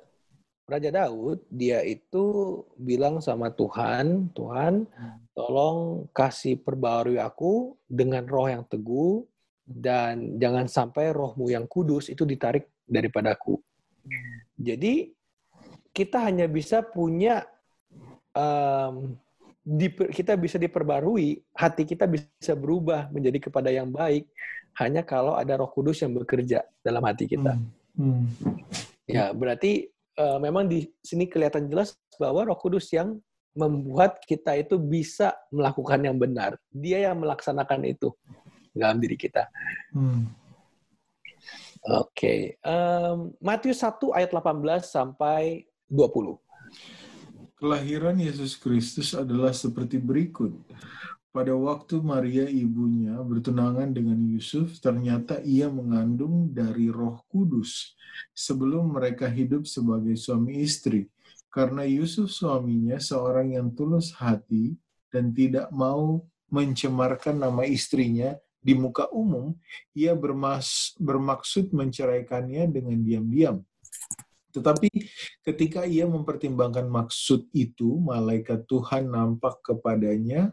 Raja 0.69 0.93
Daud, 0.93 1.41
dia 1.49 1.81
itu 1.81 2.61
bilang 2.77 3.17
sama 3.25 3.49
Tuhan, 3.49 4.29
Tuhan, 4.37 4.85
tolong 5.33 6.05
kasih 6.13 6.61
perbarui 6.61 7.17
aku 7.17 7.73
dengan 7.89 8.29
roh 8.29 8.45
yang 8.45 8.61
teguh, 8.69 9.25
dan 9.65 10.37
jangan 10.37 10.69
sampai 10.69 11.09
rohmu 11.09 11.49
yang 11.49 11.65
kudus 11.65 12.13
itu 12.13 12.21
ditarik 12.21 12.69
daripadaku. 12.85 13.57
Jadi 14.59 15.15
kita 15.95 16.27
hanya 16.27 16.45
bisa 16.51 16.83
punya 16.83 17.47
um, 18.35 19.15
di, 19.63 19.87
kita 19.89 20.35
bisa 20.35 20.59
diperbarui, 20.59 21.39
hati 21.55 21.87
kita 21.87 22.05
bisa 22.09 22.53
berubah 22.59 23.07
menjadi 23.13 23.49
kepada 23.49 23.71
yang 23.71 23.89
baik 23.89 24.27
hanya 24.79 25.03
kalau 25.03 25.35
ada 25.35 25.59
Roh 25.59 25.71
Kudus 25.71 26.03
yang 26.03 26.15
bekerja 26.15 26.63
dalam 26.83 27.03
hati 27.03 27.27
kita. 27.27 27.55
Hmm. 27.55 27.67
Hmm. 27.99 28.23
Ya, 29.09 29.33
berarti 29.35 29.91
uh, 30.15 30.37
memang 30.39 30.69
di 30.69 30.87
sini 31.03 31.27
kelihatan 31.27 31.67
jelas 31.67 31.97
bahwa 32.15 32.47
Roh 32.47 32.59
Kudus 32.59 32.87
yang 32.95 33.19
membuat 33.57 34.21
kita 34.23 34.55
itu 34.55 34.79
bisa 34.79 35.35
melakukan 35.51 35.99
yang 36.05 36.15
benar. 36.15 36.55
Dia 36.71 37.11
yang 37.11 37.19
melaksanakan 37.19 37.83
itu 37.89 38.13
dalam 38.71 39.01
diri 39.01 39.19
kita. 39.19 39.49
Hmm. 39.91 40.31
Oke, 41.79 42.11
okay. 42.11 42.39
um, 42.67 43.31
Matius 43.39 43.79
1 43.79 43.95
ayat 44.11 44.31
18 44.35 44.83
sampai 44.83 45.63
20. 45.87 46.35
Kelahiran 47.55 48.19
Yesus 48.19 48.59
Kristus 48.59 49.15
adalah 49.15 49.55
seperti 49.55 49.99
berikut. 49.99 50.55
Pada 51.29 51.55
waktu 51.55 52.01
Maria 52.03 52.49
ibunya 52.51 53.15
bertunangan 53.23 53.95
dengan 53.95 54.19
Yusuf, 54.27 54.81
ternyata 54.83 55.39
ia 55.45 55.71
mengandung 55.71 56.51
dari 56.51 56.91
Roh 56.91 57.21
Kudus 57.31 57.95
sebelum 58.35 58.91
mereka 58.91 59.31
hidup 59.31 59.63
sebagai 59.63 60.19
suami 60.19 60.59
istri. 60.59 61.07
Karena 61.47 61.87
Yusuf 61.87 62.33
suaminya 62.33 62.99
seorang 62.99 63.55
yang 63.55 63.71
tulus 63.71 64.11
hati 64.19 64.75
dan 65.13 65.31
tidak 65.31 65.71
mau 65.71 66.25
mencemarkan 66.49 67.39
nama 67.39 67.61
istrinya 67.63 68.33
di 68.59 68.75
muka 68.75 69.07
umum, 69.15 69.55
ia 69.95 70.11
bermas, 70.15 70.95
bermaksud 70.99 71.71
menceraikannya 71.71 72.67
dengan 72.67 72.99
diam-diam. 72.99 73.57
Tetapi 74.49 74.89
ketika 75.45 75.85
ia 75.85 76.09
mempertimbangkan 76.09 76.89
maksud 76.89 77.47
itu, 77.55 78.01
malaikat 78.01 78.65
Tuhan 78.65 79.07
nampak 79.07 79.61
kepadanya 79.61 80.51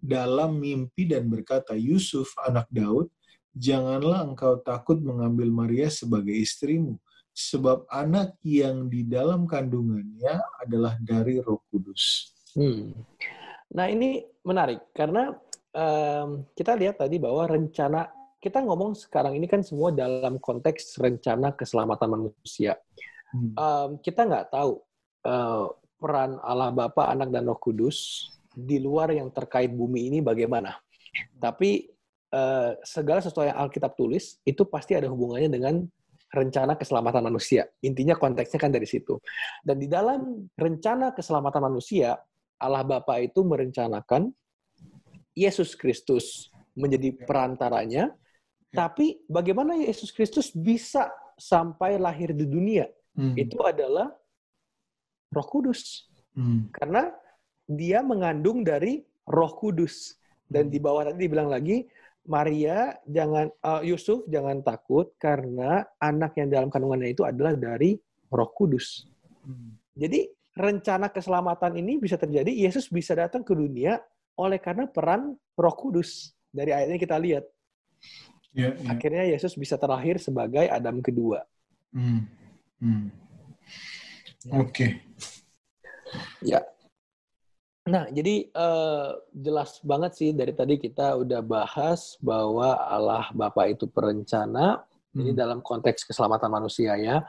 dalam 0.00 0.60
mimpi 0.60 1.08
dan 1.08 1.28
berkata, 1.28 1.76
Yusuf, 1.76 2.32
anak 2.44 2.68
Daud, 2.72 3.08
janganlah 3.56 4.24
engkau 4.24 4.60
takut 4.60 5.00
mengambil 5.00 5.48
Maria 5.48 5.88
sebagai 5.88 6.32
istrimu, 6.32 7.00
sebab 7.32 7.88
anak 7.88 8.36
yang 8.44 8.88
di 8.92 9.04
dalam 9.06 9.48
kandungannya 9.48 10.40
adalah 10.60 10.96
dari 11.00 11.40
roh 11.40 11.60
kudus. 11.72 12.32
Hmm. 12.56 12.92
Nah 13.70 13.86
ini 13.88 14.24
menarik, 14.44 14.82
karena 14.92 15.36
um, 15.74 16.46
kita 16.54 16.74
lihat 16.74 16.98
tadi 16.98 17.16
bahwa 17.18 17.46
rencana 17.46 18.10
kita 18.40 18.64
ngomong 18.64 18.96
sekarang 18.96 19.36
ini 19.36 19.44
kan 19.44 19.60
semua 19.60 19.92
dalam 19.92 20.40
konteks 20.40 20.96
rencana 20.96 21.52
keselamatan 21.52 22.08
manusia. 22.08 22.80
Hmm. 23.30 23.52
Um, 23.54 23.90
kita 24.00 24.24
nggak 24.24 24.48
tahu 24.50 24.80
uh, 25.28 25.70
peran 26.00 26.40
Allah 26.40 26.72
Bapa, 26.72 27.12
Anak 27.12 27.28
dan 27.28 27.46
Roh 27.46 27.60
Kudus 27.60 28.26
di 28.50 28.80
luar 28.80 29.12
yang 29.12 29.28
terkait 29.30 29.70
bumi 29.70 30.08
ini 30.08 30.18
bagaimana. 30.24 30.74
Tapi 31.36 31.84
uh, 32.32 32.80
segala 32.80 33.20
sesuatu 33.20 33.44
yang 33.44 33.60
Alkitab 33.60 33.94
tulis 33.94 34.40
itu 34.42 34.64
pasti 34.66 34.96
ada 34.96 35.06
hubungannya 35.12 35.52
dengan 35.52 35.84
rencana 36.30 36.78
keselamatan 36.80 37.28
manusia. 37.28 37.68
Intinya 37.84 38.16
konteksnya 38.16 38.56
kan 38.56 38.72
dari 38.72 38.86
situ. 38.88 39.20
Dan 39.60 39.76
di 39.82 39.90
dalam 39.90 40.48
rencana 40.56 41.12
keselamatan 41.12 41.60
manusia, 41.60 42.16
Allah 42.56 42.86
Bapa 42.86 43.20
itu 43.20 43.42
merencanakan 43.42 44.30
Yesus 45.34 45.78
Kristus 45.78 46.50
menjadi 46.74 47.14
ya. 47.14 47.18
perantaranya, 47.26 48.04
ya. 48.10 48.74
tapi 48.74 49.22
bagaimana 49.26 49.78
Yesus 49.78 50.10
Kristus 50.10 50.50
bisa 50.54 51.10
sampai 51.40 51.96
lahir 51.96 52.34
di 52.36 52.46
dunia? 52.46 52.86
Hmm. 53.16 53.34
Itu 53.34 53.62
adalah 53.66 54.12
Roh 55.30 55.46
Kudus. 55.46 56.10
Hmm. 56.34 56.70
Karena 56.70 57.10
dia 57.66 58.02
mengandung 58.02 58.62
dari 58.62 59.02
Roh 59.26 59.54
Kudus. 59.58 60.18
Dan 60.50 60.68
hmm. 60.68 60.72
di 60.74 60.78
bawah 60.82 61.02
tadi 61.06 61.26
dibilang 61.26 61.50
lagi, 61.50 61.86
Maria 62.26 62.94
jangan 63.08 63.48
uh, 63.64 63.82
Yusuf 63.82 64.26
jangan 64.28 64.60
takut 64.60 65.14
karena 65.16 65.82
anak 65.98 66.36
yang 66.36 66.52
dalam 66.52 66.68
kandungannya 66.68 67.16
itu 67.16 67.24
adalah 67.24 67.56
dari 67.56 67.96
Roh 68.30 68.50
Kudus. 68.52 69.08
Hmm. 69.42 69.74
Jadi 69.96 70.28
rencana 70.54 71.08
keselamatan 71.08 71.78
ini 71.78 71.96
bisa 71.96 72.18
terjadi 72.18 72.50
Yesus 72.50 72.90
bisa 72.90 73.14
datang 73.14 73.46
ke 73.46 73.54
dunia 73.54 74.02
oleh 74.40 74.56
karena 74.56 74.88
peran 74.88 75.36
Roh 75.36 75.76
Kudus. 75.76 76.32
Dari 76.50 76.72
ayatnya 76.72 76.98
kita 76.98 77.16
lihat. 77.20 77.44
Ya, 78.50 78.74
ya. 78.74 78.88
Akhirnya 78.90 79.24
Yesus 79.30 79.54
bisa 79.54 79.78
terlahir 79.78 80.18
sebagai 80.18 80.66
Adam 80.66 80.98
kedua. 80.98 81.46
Hmm. 81.94 82.26
Hmm. 82.80 83.12
Ya. 84.48 84.52
Oke. 84.58 84.72
Okay. 84.72 84.90
Ya. 86.42 86.60
Nah, 87.86 88.06
jadi 88.10 88.50
uh, 88.54 89.18
jelas 89.32 89.78
banget 89.82 90.12
sih 90.18 90.30
dari 90.34 90.52
tadi 90.52 90.76
kita 90.76 91.16
udah 91.18 91.40
bahas 91.42 92.18
bahwa 92.18 92.76
Allah 92.76 93.30
Bapa 93.36 93.70
itu 93.70 93.86
perencana. 93.86 94.82
Hmm. 95.10 95.26
Ini 95.26 95.34
dalam 95.34 95.58
konteks 95.62 96.06
keselamatan 96.06 96.50
manusia 96.50 96.94
ya. 96.98 97.22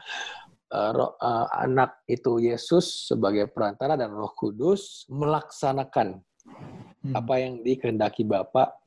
Uh, 0.71 0.91
roh, 0.95 1.11
uh, 1.19 1.51
anak 1.51 1.99
itu 2.07 2.39
Yesus 2.39 3.11
sebagai 3.11 3.51
perantara 3.51 3.99
dan 3.99 4.15
Roh 4.15 4.31
Kudus 4.31 5.03
melaksanakan 5.11 6.23
hmm. 7.05 7.13
apa 7.17 7.33
yang 7.41 7.53
dikehendaki 7.61 8.23
Bapa 8.25 8.81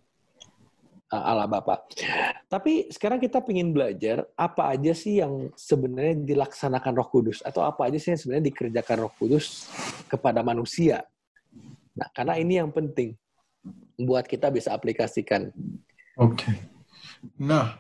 Allah 1.23 1.47
Bapa. 1.47 1.85
Tapi 2.51 2.91
sekarang 2.91 3.23
kita 3.23 3.39
ingin 3.47 3.71
belajar 3.71 4.27
apa 4.35 4.75
aja 4.75 4.91
sih 4.97 5.23
yang 5.23 5.53
sebenarnya 5.55 6.19
dilaksanakan 6.25 6.93
Roh 6.99 7.09
Kudus 7.11 7.39
atau 7.45 7.63
apa 7.63 7.87
aja 7.87 7.99
sih 8.01 8.17
yang 8.17 8.21
sebenarnya 8.21 8.51
dikerjakan 8.51 8.97
Roh 9.07 9.15
Kudus 9.15 9.71
kepada 10.11 10.43
manusia. 10.43 11.07
Nah, 11.95 12.11
karena 12.11 12.35
ini 12.41 12.59
yang 12.59 12.75
penting 12.75 13.15
buat 13.95 14.27
kita 14.27 14.51
bisa 14.51 14.75
aplikasikan. 14.75 15.55
Oke. 16.19 16.43
Okay. 16.43 16.57
Nah, 17.39 17.79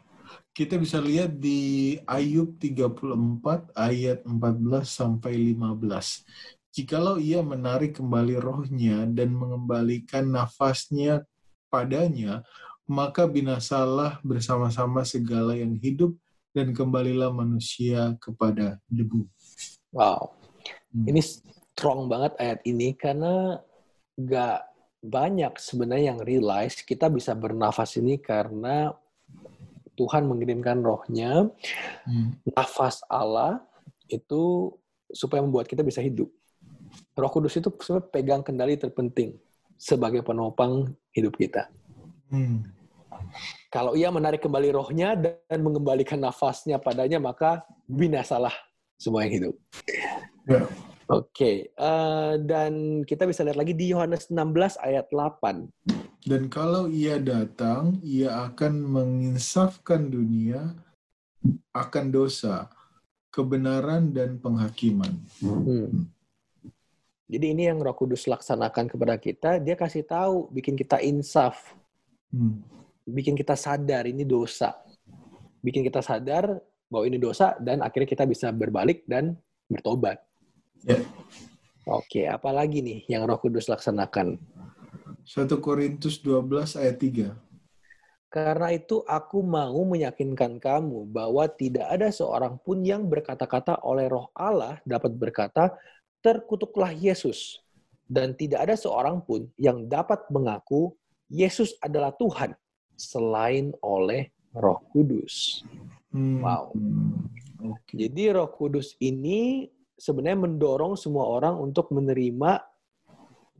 kita 0.55 0.79
bisa 0.79 1.03
lihat 1.03 1.35
di 1.35 1.94
Ayub 2.07 2.55
34 2.62 3.75
ayat 3.75 4.23
14 4.23 4.87
sampai 4.87 5.33
15. 5.59 6.23
Jikalau 6.74 7.22
ia 7.22 7.38
menarik 7.38 8.02
kembali 8.02 8.34
rohnya 8.42 9.06
dan 9.06 9.30
mengembalikan 9.30 10.26
nafasnya 10.26 11.22
padanya, 11.70 12.42
maka 12.90 13.30
binasalah 13.30 14.18
bersama-sama 14.26 15.06
segala 15.06 15.54
yang 15.54 15.78
hidup 15.78 16.18
dan 16.50 16.74
kembalilah 16.74 17.30
manusia 17.30 18.18
kepada 18.18 18.82
debu. 18.90 19.22
Wow, 19.94 20.34
hmm. 20.90 21.14
ini 21.14 21.22
strong 21.22 22.10
banget 22.10 22.34
ayat 22.42 22.60
ini 22.66 22.90
karena 22.98 23.62
gak 24.18 24.66
banyak 24.98 25.54
sebenarnya 25.62 26.16
yang 26.16 26.20
realize 26.26 26.82
kita 26.82 27.06
bisa 27.06 27.38
bernafas 27.38 27.94
ini 28.02 28.18
karena 28.18 28.90
Tuhan 29.94 30.26
mengirimkan 30.26 30.82
rohnya, 30.82 31.46
hmm. 32.02 32.50
nafas 32.50 32.98
Allah 33.06 33.62
itu 34.10 34.74
supaya 35.14 35.38
membuat 35.38 35.70
kita 35.70 35.87
bisa 35.87 36.02
hidup. 36.02 36.26
Roh 37.14 37.30
Kudus 37.30 37.57
itu 37.59 37.70
sebenarnya 37.70 38.11
pegang 38.11 38.42
kendali 38.42 38.74
terpenting 38.78 39.38
sebagai 39.78 40.22
penopang 40.22 40.90
hidup 41.14 41.35
kita. 41.38 41.70
Hmm. 42.30 42.66
Kalau 43.70 43.98
ia 43.98 44.11
menarik 44.11 44.42
kembali 44.42 44.74
rohnya 44.74 45.14
dan 45.18 45.59
mengembalikan 45.62 46.18
nafasnya 46.18 46.78
padanya, 46.78 47.18
maka 47.18 47.66
binasalah 47.90 48.52
semua 48.98 49.26
yang 49.26 49.35
hidup. 49.42 49.54
Ya. 50.46 50.62
Oke, 51.04 51.28
okay. 51.37 51.57
uh, 51.76 52.33
eh, 52.33 52.33
dan 52.48 53.04
kita 53.04 53.28
bisa 53.28 53.44
lihat 53.44 53.61
lagi 53.61 53.76
di 53.76 53.92
Yohanes 53.92 54.33
16 54.33 54.80
ayat 54.80 55.04
8. 55.12 55.68
Dan 56.24 56.48
kalau 56.48 56.88
ia 56.88 57.20
datang, 57.20 58.00
ia 58.00 58.48
akan 58.48 58.72
menginsafkan 58.80 60.09
dunia 60.09 60.72
akan 61.76 62.09
dosa, 62.09 62.72
kebenaran, 63.28 64.16
dan 64.16 64.40
penghakiman. 64.40 65.12
Hmm. 65.44 66.09
Jadi 67.24 67.56
ini 67.56 67.68
yang 67.68 67.80
Roh 67.80 67.96
Kudus 67.96 68.28
laksanakan 68.28 68.88
kepada 68.88 69.16
kita, 69.16 69.56
dia 69.62 69.74
kasih 69.74 70.04
tahu, 70.04 70.52
bikin 70.52 70.76
kita 70.76 71.00
insaf. 71.00 71.72
Hmm 72.28 72.74
bikin 73.08 73.37
kita 73.37 73.54
sadar 73.54 74.08
ini 74.08 74.24
dosa. 74.24 74.72
Bikin 75.60 75.84
kita 75.84 76.00
sadar 76.00 76.60
bahwa 76.88 77.04
ini 77.08 77.20
dosa 77.20 77.56
dan 77.60 77.80
akhirnya 77.80 78.08
kita 78.08 78.24
bisa 78.28 78.52
berbalik 78.52 79.04
dan 79.08 79.37
bertobat. 79.68 80.20
Yeah. 80.84 81.04
Oke, 81.88 82.24
apalagi 82.24 82.80
nih 82.80 83.04
yang 83.08 83.28
Roh 83.28 83.40
Kudus 83.40 83.68
laksanakan? 83.68 84.40
1 85.24 85.48
Korintus 85.60 86.20
12 86.20 86.80
ayat 86.80 86.96
3. 87.00 87.32
Karena 88.28 88.68
itu 88.74 89.04
aku 89.04 89.40
mau 89.46 89.78
meyakinkan 89.84 90.58
kamu 90.58 91.06
bahwa 91.06 91.44
tidak 91.48 91.87
ada 91.87 92.08
seorang 92.10 92.58
pun 92.60 92.82
yang 92.82 93.06
berkata-kata 93.06 93.78
oleh 93.87 94.10
roh 94.10 94.26
Allah 94.34 94.82
dapat 94.82 95.14
berkata, 95.14 95.70
terkutuklah 96.24 96.88
Yesus. 96.96 97.60
Dan 98.08 98.32
tidak 98.37 98.68
ada 98.68 98.76
seorang 98.76 99.20
pun 99.20 99.48
yang 99.60 99.84
dapat 99.84 100.24
mengaku 100.32 100.96
Yesus 101.28 101.76
adalah 101.80 102.12
Tuhan 102.16 102.56
selain 102.96 103.72
oleh 103.84 104.32
Roh 104.56 104.80
Kudus. 104.92 105.64
Hmm. 106.12 106.40
Wow. 106.40 106.72
Okay. 107.60 108.06
Jadi 108.08 108.32
Roh 108.32 108.48
Kudus 108.52 108.96
ini 109.00 109.68
sebenarnya 109.96 110.46
mendorong 110.46 111.00
semua 111.00 111.26
orang 111.28 111.56
untuk 111.58 111.90
menerima 111.92 112.60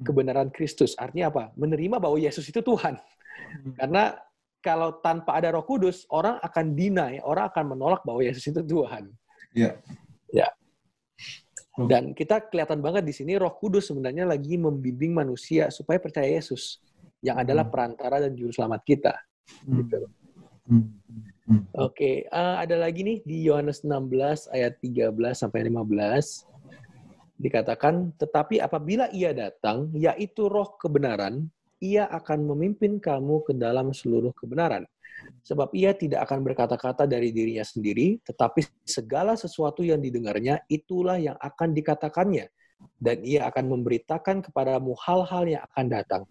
kebenaran 0.05 0.53
Kristus. 0.53 0.93
Artinya 1.01 1.33
apa? 1.33 1.45
Menerima 1.57 1.97
bahwa 1.97 2.21
Yesus 2.21 2.45
itu 2.47 2.61
Tuhan. 2.61 3.01
Hmm. 3.65 3.75
Karena 3.81 4.15
kalau 4.61 5.01
tanpa 5.01 5.41
ada 5.41 5.57
Roh 5.57 5.65
Kudus, 5.65 6.09
orang 6.13 6.41
akan 6.41 6.77
deny, 6.77 7.21
orang 7.25 7.49
akan 7.53 7.65
menolak 7.77 8.01
bahwa 8.05 8.21
Yesus 8.25 8.49
itu 8.49 8.61
Tuhan. 8.61 9.09
Ya. 9.57 9.77
Yeah. 10.33 10.47
Ya. 10.47 10.49
Dan 11.75 12.15
kita 12.15 12.39
kelihatan 12.47 12.79
banget 12.79 13.03
di 13.03 13.11
sini 13.11 13.35
Roh 13.35 13.51
Kudus 13.59 13.91
sebenarnya 13.91 14.23
lagi 14.23 14.55
membimbing 14.55 15.11
manusia 15.11 15.75
supaya 15.75 15.99
percaya 15.99 16.31
Yesus 16.31 16.79
yang 17.19 17.43
adalah 17.43 17.67
hmm. 17.67 17.73
perantara 17.75 18.23
dan 18.23 18.39
juru 18.39 18.55
selamat 18.55 18.81
kita. 18.87 19.15
Hmm. 19.67 19.83
Gitu. 19.83 19.99
Hmm. 20.71 20.87
Hmm. 21.45 21.61
Oke, 21.77 21.93
okay. 21.93 22.17
uh, 22.33 22.63
ada 22.63 22.79
lagi 22.81 23.05
nih 23.05 23.19
di 23.27 23.45
Yohanes 23.45 23.85
16 23.85 24.49
ayat 24.55 24.81
13 24.81 25.13
sampai 25.37 25.69
15 25.69 26.55
dikatakan, 27.37 28.15
tetapi 28.17 28.63
apabila 28.63 29.11
ia 29.11 29.35
datang, 29.35 29.91
yaitu 29.93 30.47
roh 30.47 30.79
kebenaran, 30.81 31.51
ia 31.83 32.09
akan 32.09 32.49
memimpin 32.55 32.97
kamu 33.03 33.45
ke 33.45 33.53
dalam 33.53 33.93
seluruh 33.93 34.33
kebenaran. 34.33 34.87
Sebab 35.45 35.73
ia 35.77 35.93
tidak 35.93 36.25
akan 36.29 36.41
berkata-kata 36.45 37.05
dari 37.05 37.31
dirinya 37.31 37.65
sendiri, 37.65 38.21
tetapi 38.25 38.65
segala 38.85 39.37
sesuatu 39.37 39.85
yang 39.85 40.01
didengarnya, 40.01 40.65
itulah 40.67 41.21
yang 41.21 41.37
akan 41.41 41.73
dikatakannya. 41.77 42.49
Dan 43.01 43.25
ia 43.25 43.49
akan 43.49 43.71
memberitakan 43.71 44.45
kepadamu 44.45 44.93
hal-hal 45.01 45.45
yang 45.49 45.63
akan 45.65 45.87
datang 45.89 46.23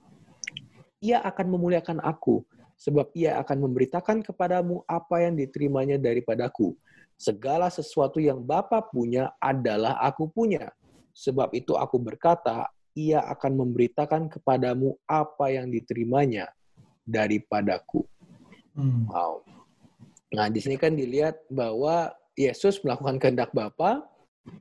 ia 1.03 1.19
akan 1.19 1.59
memuliakan 1.59 1.99
aku, 1.99 2.47
sebab 2.79 3.11
ia 3.11 3.35
akan 3.43 3.67
memberitakan 3.67 4.23
kepadamu 4.23 4.87
apa 4.87 5.27
yang 5.27 5.35
diterimanya 5.35 5.99
daripadaku. 5.99 6.79
Segala 7.19 7.67
sesuatu 7.67 8.23
yang 8.23 8.39
Bapa 8.39 8.79
punya 8.79 9.35
adalah 9.43 9.99
aku 9.99 10.31
punya. 10.31 10.71
Sebab 11.11 11.51
itu 11.51 11.75
aku 11.75 11.99
berkata, 11.99 12.71
ia 12.95 13.19
akan 13.19 13.67
memberitakan 13.67 14.31
kepadamu 14.31 14.95
apa 15.03 15.51
yang 15.51 15.67
diterimanya 15.67 16.47
daripadaku. 17.03 18.07
Hmm. 18.73 19.05
Wow. 19.09 19.45
Nah, 20.33 20.49
di 20.49 20.59
sini 20.59 20.75
kan 20.81 20.97
dilihat 20.97 21.45
bahwa 21.49 22.09
Yesus 22.33 22.81
melakukan 22.81 23.21
kehendak 23.21 23.53
Bapa, 23.53 24.01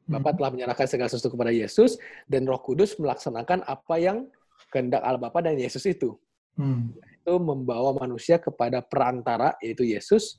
Bapa 0.05 0.31
hmm. 0.31 0.37
telah 0.39 0.51
menyerahkan 0.53 0.87
segala 0.87 1.09
sesuatu 1.09 1.35
kepada 1.35 1.51
Yesus, 1.51 1.97
dan 2.29 2.45
Roh 2.45 2.61
Kudus 2.61 3.01
melaksanakan 3.01 3.65
apa 3.65 3.95
yang 3.97 4.29
kehendak 4.69 5.01
Allah 5.01 5.19
Bapa 5.19 5.41
dan 5.41 5.57
Yesus 5.57 5.89
itu. 5.89 6.15
Hmm. 6.61 6.93
Itu 7.25 7.41
membawa 7.41 7.97
manusia 7.97 8.37
kepada 8.37 8.85
perantara, 8.85 9.57
yaitu 9.65 9.89
Yesus, 9.89 10.37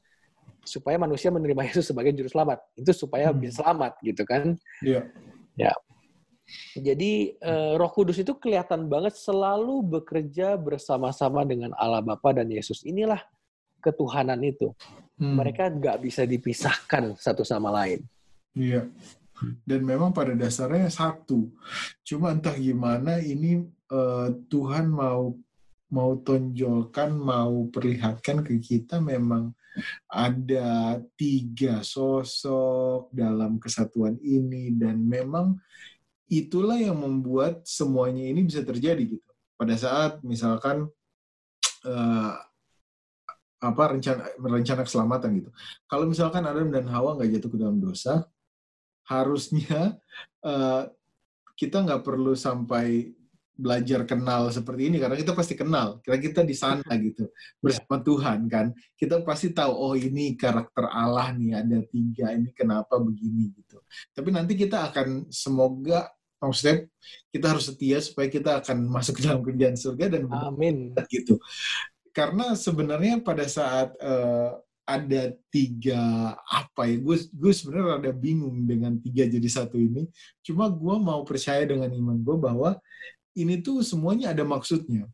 supaya 0.62 1.02
manusia 1.02 1.34
menerima 1.34 1.74
Yesus 1.74 1.90
sebagai 1.90 2.14
juru 2.14 2.30
selamat. 2.30 2.62
Itu 2.78 2.94
supaya 2.94 3.34
hmm. 3.34 3.38
bisa 3.42 3.66
selamat, 3.66 3.92
gitu 4.06 4.24
kan? 4.24 4.54
Iya. 4.86 5.10
Ya. 5.58 5.74
Jadi 6.78 7.40
uh, 7.42 7.80
Roh 7.80 7.90
Kudus 7.90 8.22
itu 8.22 8.36
kelihatan 8.38 8.86
banget 8.86 9.18
selalu 9.18 9.82
bekerja 9.82 10.54
bersama-sama 10.60 11.42
dengan 11.48 11.74
Allah 11.80 12.04
Bapa 12.04 12.36
dan 12.36 12.52
Yesus. 12.52 12.86
Inilah 12.86 13.24
ketuhanan 13.84 14.40
itu. 14.40 14.72
Hmm. 15.20 15.36
Mereka 15.38 15.76
nggak 15.76 15.98
bisa 16.00 16.24
dipisahkan 16.24 17.20
satu 17.20 17.44
sama 17.44 17.70
lain. 17.70 18.02
Iya. 18.56 18.88
Dan 19.68 19.84
memang 19.84 20.16
pada 20.16 20.32
dasarnya 20.34 20.88
satu. 20.88 21.52
Cuma 22.08 22.32
entah 22.32 22.56
gimana 22.56 23.20
ini 23.20 23.60
uh, 23.92 24.32
Tuhan 24.48 24.88
mau 24.88 25.36
mau 25.94 26.18
tonjolkan, 26.18 27.14
mau 27.14 27.70
perlihatkan 27.70 28.42
ke 28.42 28.58
kita 28.58 28.98
memang 28.98 29.54
ada 30.10 30.98
tiga 31.18 31.86
sosok 31.86 33.14
dalam 33.14 33.62
kesatuan 33.62 34.18
ini 34.22 34.74
dan 34.74 35.02
memang 35.02 35.58
itulah 36.30 36.78
yang 36.78 36.98
membuat 36.98 37.62
semuanya 37.66 38.26
ini 38.26 38.46
bisa 38.46 38.66
terjadi 38.66 39.06
gitu. 39.06 39.30
Pada 39.54 39.78
saat 39.78 40.18
misalkan 40.26 40.90
uh, 41.86 42.34
apa 43.64 43.96
rencana 43.96 44.28
rencana 44.36 44.82
keselamatan 44.84 45.30
gitu. 45.40 45.50
Kalau 45.88 46.06
misalkan 46.06 46.44
Adam 46.44 46.68
dan 46.68 46.86
Hawa 46.92 47.16
nggak 47.16 47.40
jatuh 47.40 47.50
ke 47.56 47.58
dalam 47.58 47.80
dosa, 47.80 48.28
harusnya 49.08 49.96
uh, 50.44 50.84
kita 51.60 51.80
nggak 51.80 52.04
perlu 52.04 52.36
sampai 52.36 53.16
belajar 53.54 54.02
kenal 54.10 54.50
seperti 54.50 54.90
ini 54.90 54.98
karena 54.98 55.14
kita 55.16 55.32
pasti 55.32 55.54
kenal. 55.54 56.02
Kira 56.02 56.18
kita 56.18 56.42
di 56.44 56.58
sana 56.58 56.90
gitu 57.00 57.30
bersama. 57.62 58.02
Tuhan 58.02 58.50
kan. 58.50 58.74
Kita 58.98 59.22
pasti 59.24 59.54
tahu 59.54 59.72
oh 59.72 59.96
ini 59.96 60.34
karakter 60.34 60.90
Allah 60.90 61.32
nih 61.32 61.62
ada 61.62 61.80
tiga 61.88 62.34
ini 62.34 62.50
kenapa 62.52 62.98
begini 63.00 63.54
gitu. 63.54 63.80
Tapi 64.12 64.30
nanti 64.34 64.58
kita 64.58 64.90
akan 64.90 65.30
semoga 65.30 66.10
maksudnya 66.42 66.90
kita 67.32 67.46
harus 67.56 67.72
setia 67.72 67.98
supaya 68.04 68.28
kita 68.28 68.60
akan 68.60 68.78
masuk 68.92 69.22
ke 69.22 69.22
dalam 69.24 69.40
kerjaan 69.46 69.78
surga 69.80 70.20
dan 70.20 70.28
amin. 70.28 70.92
gitu 71.08 71.40
karena 72.14 72.54
sebenarnya 72.54 73.20
pada 73.20 73.44
saat 73.50 73.92
uh, 74.00 74.62
ada 74.84 75.32
tiga 75.48 76.36
apa 76.44 76.86
ya 76.92 77.00
gue 77.00 77.16
gue 77.32 77.52
sebenarnya 77.56 78.04
ada 78.04 78.12
bingung 78.12 78.68
dengan 78.68 79.00
tiga 79.00 79.24
jadi 79.24 79.48
satu 79.48 79.80
ini 79.80 80.12
cuma 80.44 80.68
gue 80.68 80.96
mau 81.00 81.24
percaya 81.24 81.64
dengan 81.64 81.88
iman 81.88 82.20
gue 82.20 82.36
bahwa 82.36 82.76
ini 83.34 83.60
tuh 83.62 83.82
semuanya 83.82 84.32
ada 84.32 84.46
maksudnya. 84.46 85.10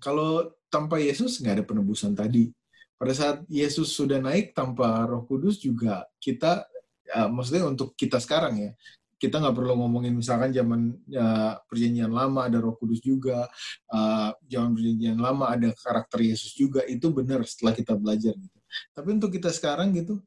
Kalau 0.00 0.52
tanpa 0.68 1.00
Yesus 1.00 1.40
nggak 1.40 1.54
ada 1.60 1.64
penebusan 1.64 2.12
tadi. 2.12 2.52
Pada 2.96 3.12
saat 3.12 3.44
Yesus 3.48 3.92
sudah 3.92 4.20
naik 4.20 4.56
tanpa 4.56 5.04
Roh 5.04 5.24
Kudus 5.28 5.60
juga 5.60 6.08
kita, 6.16 6.64
uh, 7.12 7.28
maksudnya 7.28 7.68
untuk 7.68 7.92
kita 7.92 8.16
sekarang 8.16 8.56
ya, 8.56 8.70
kita 9.16 9.40
nggak 9.40 9.56
perlu 9.56 9.74
ngomongin 9.80 10.12
misalkan 10.12 10.52
zaman 10.52 10.92
uh, 11.16 11.56
perjanjian 11.64 12.12
lama 12.12 12.46
ada 12.48 12.60
Roh 12.60 12.76
Kudus 12.76 13.00
juga, 13.00 13.48
uh, 13.88 14.30
zaman 14.44 14.76
perjanjian 14.76 15.16
lama 15.16 15.52
ada 15.52 15.72
karakter 15.72 16.20
Yesus 16.20 16.52
juga. 16.52 16.84
Itu 16.84 17.12
benar 17.12 17.44
setelah 17.48 17.72
kita 17.72 17.96
belajar 17.96 18.36
gitu. 18.36 18.58
Tapi 18.92 19.08
untuk 19.16 19.32
kita 19.32 19.48
sekarang 19.48 19.96
gitu, 19.96 20.20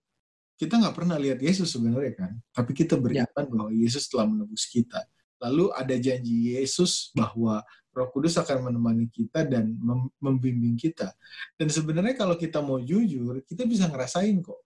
kita 0.57 0.81
nggak 0.81 0.95
pernah 0.97 1.15
lihat 1.21 1.39
Yesus 1.39 1.69
sebenarnya 1.69 2.13
kan, 2.17 2.31
tapi 2.51 2.73
kita 2.73 2.97
beriman 2.97 3.29
ya. 3.29 3.45
bahwa 3.45 3.71
Yesus 3.71 4.09
telah 4.09 4.25
menebus 4.25 4.65
kita 4.65 5.05
Lalu 5.39 5.71
ada 5.71 5.95
janji 5.95 6.51
Yesus 6.55 7.15
bahwa 7.15 7.63
Roh 7.95 8.09
Kudus 8.11 8.35
akan 8.35 8.69
menemani 8.69 9.07
kita 9.07 9.47
dan 9.47 9.71
mem 9.79 10.11
membimbing 10.19 10.75
kita. 10.75 11.15
Dan 11.55 11.71
sebenarnya 11.71 12.15
kalau 12.19 12.35
kita 12.35 12.59
mau 12.59 12.77
jujur, 12.79 13.39
kita 13.47 13.63
bisa 13.63 13.87
ngerasain 13.87 14.35
kok. 14.43 14.59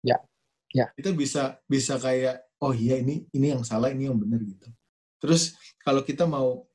Ya. 0.00 0.16
Ya. 0.72 0.88
Kita 0.96 1.12
bisa 1.12 1.60
bisa 1.68 2.00
kayak 2.00 2.47
oh 2.62 2.72
iya 2.74 2.98
ini 2.98 3.26
ini 3.34 3.46
yang 3.54 3.62
salah, 3.62 3.90
ini 3.90 4.10
yang 4.10 4.18
benar 4.18 4.40
gitu. 4.42 4.68
Terus 5.18 5.54
kalau 5.82 6.02
kita 6.02 6.24
mau 6.26 6.66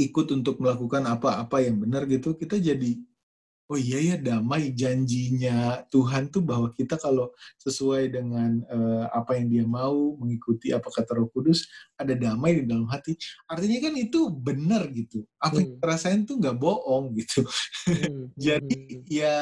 ikut 0.00 0.26
untuk 0.32 0.58
melakukan 0.62 1.04
apa-apa 1.04 1.60
yang 1.60 1.76
benar 1.76 2.08
gitu, 2.08 2.32
kita 2.34 2.56
jadi 2.56 2.96
oh 3.70 3.78
iya 3.78 3.98
ya 4.02 4.16
damai 4.18 4.74
janjinya 4.74 5.86
Tuhan 5.94 6.26
tuh 6.34 6.42
bahwa 6.42 6.74
kita 6.74 6.98
kalau 6.98 7.30
sesuai 7.62 8.10
dengan 8.10 8.66
uh, 8.66 9.06
apa 9.14 9.38
yang 9.38 9.46
dia 9.46 9.64
mau 9.64 10.18
mengikuti 10.18 10.74
apa 10.74 10.90
kata 10.90 11.14
Roh 11.14 11.30
Kudus 11.30 11.70
ada 11.94 12.18
damai 12.18 12.58
di 12.58 12.62
dalam 12.66 12.90
hati 12.90 13.14
artinya 13.46 13.78
kan 13.78 13.94
itu 13.94 14.26
benar 14.26 14.90
gitu 14.90 15.22
apa 15.38 15.62
yang 15.62 15.70
hmm. 15.70 15.74
kita 15.78 15.86
rasain 15.86 16.26
tuh 16.26 16.42
nggak 16.42 16.58
bohong 16.58 17.14
gitu 17.14 17.46
hmm. 17.86 18.34
jadi 18.50 18.74
hmm. 18.74 19.06
ya 19.06 19.38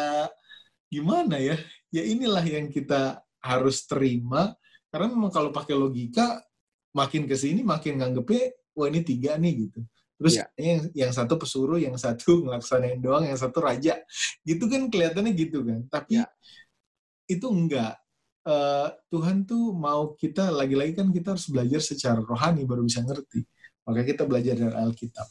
gimana 0.93 1.41
ya 1.41 1.57
ya 1.89 2.05
inilah 2.05 2.45
yang 2.45 2.69
kita 2.69 3.25
harus 3.41 3.89
terima 3.89 4.53
karena 4.89 5.07
memang 5.13 5.33
kalau 5.33 5.51
pakai 5.53 5.77
logika 5.77 6.41
makin 6.97 7.29
ke 7.29 7.37
sini 7.37 7.61
makin 7.61 8.01
nganggepnya 8.01 8.53
wah 8.73 8.87
ini 8.89 9.01
tiga 9.05 9.37
nih 9.37 9.69
gitu 9.69 9.81
Terus 10.19 10.35
ya. 10.35 10.47
yang, 10.59 10.81
yang 10.93 11.13
satu 11.15 11.39
pesuruh, 11.39 11.79
yang 11.79 11.95
satu 11.95 12.37
ngelaksanain 12.45 12.99
doang, 12.99 13.25
yang 13.25 13.39
satu 13.39 13.63
raja. 13.63 14.03
Gitu 14.43 14.67
kan 14.67 14.91
kelihatannya 14.91 15.33
gitu 15.33 15.63
kan. 15.63 15.87
Tapi 15.87 16.19
ya. 16.19 16.27
itu 17.31 17.47
enggak. 17.47 17.95
Uh, 18.43 18.89
Tuhan 19.13 19.47
tuh 19.47 19.77
mau 19.77 20.17
kita, 20.19 20.51
lagi-lagi 20.51 20.97
kan 20.97 21.13
kita 21.13 21.37
harus 21.37 21.47
belajar 21.47 21.81
secara 21.85 22.19
rohani 22.19 22.67
baru 22.67 22.83
bisa 22.83 23.05
ngerti. 23.05 23.47
Maka 23.87 24.05
kita 24.05 24.27
belajar 24.27 24.59
dari 24.59 24.75
Alkitab. 24.75 25.29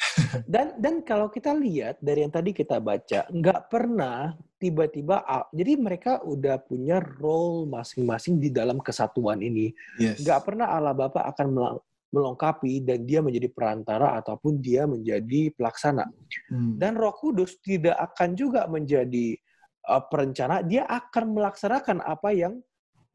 dan 0.52 0.78
dan 0.80 1.02
kalau 1.04 1.28
kita 1.28 1.52
lihat 1.54 1.98
dari 2.00 2.24
yang 2.24 2.32
tadi 2.32 2.54
kita 2.54 2.78
baca, 2.78 3.26
nggak 3.28 3.60
pernah 3.68 4.34
tiba-tiba, 4.60 5.24
jadi 5.56 5.72
mereka 5.80 6.20
udah 6.20 6.60
punya 6.60 7.00
role 7.00 7.64
masing-masing 7.64 8.36
di 8.36 8.52
dalam 8.52 8.76
kesatuan 8.76 9.40
ini. 9.40 9.72
Yes. 9.96 10.20
Nggak 10.20 10.40
pernah 10.44 10.68
Allah 10.68 10.92
Bapa 10.92 11.24
akan 11.32 11.80
melengkapi 12.12 12.84
dan 12.84 13.08
dia 13.08 13.24
menjadi 13.24 13.48
perantara 13.48 14.20
ataupun 14.20 14.60
dia 14.60 14.84
menjadi 14.84 15.48
pelaksana. 15.56 16.04
Hmm. 16.52 16.76
Dan 16.76 17.00
Roh 17.00 17.16
Kudus 17.16 17.56
tidak 17.64 17.96
akan 17.96 18.36
juga 18.36 18.68
menjadi 18.68 19.40
uh, 19.88 20.02
perencana, 20.04 20.60
dia 20.60 20.84
akan 20.84 21.32
melaksanakan 21.32 22.04
apa 22.04 22.28
yang 22.36 22.60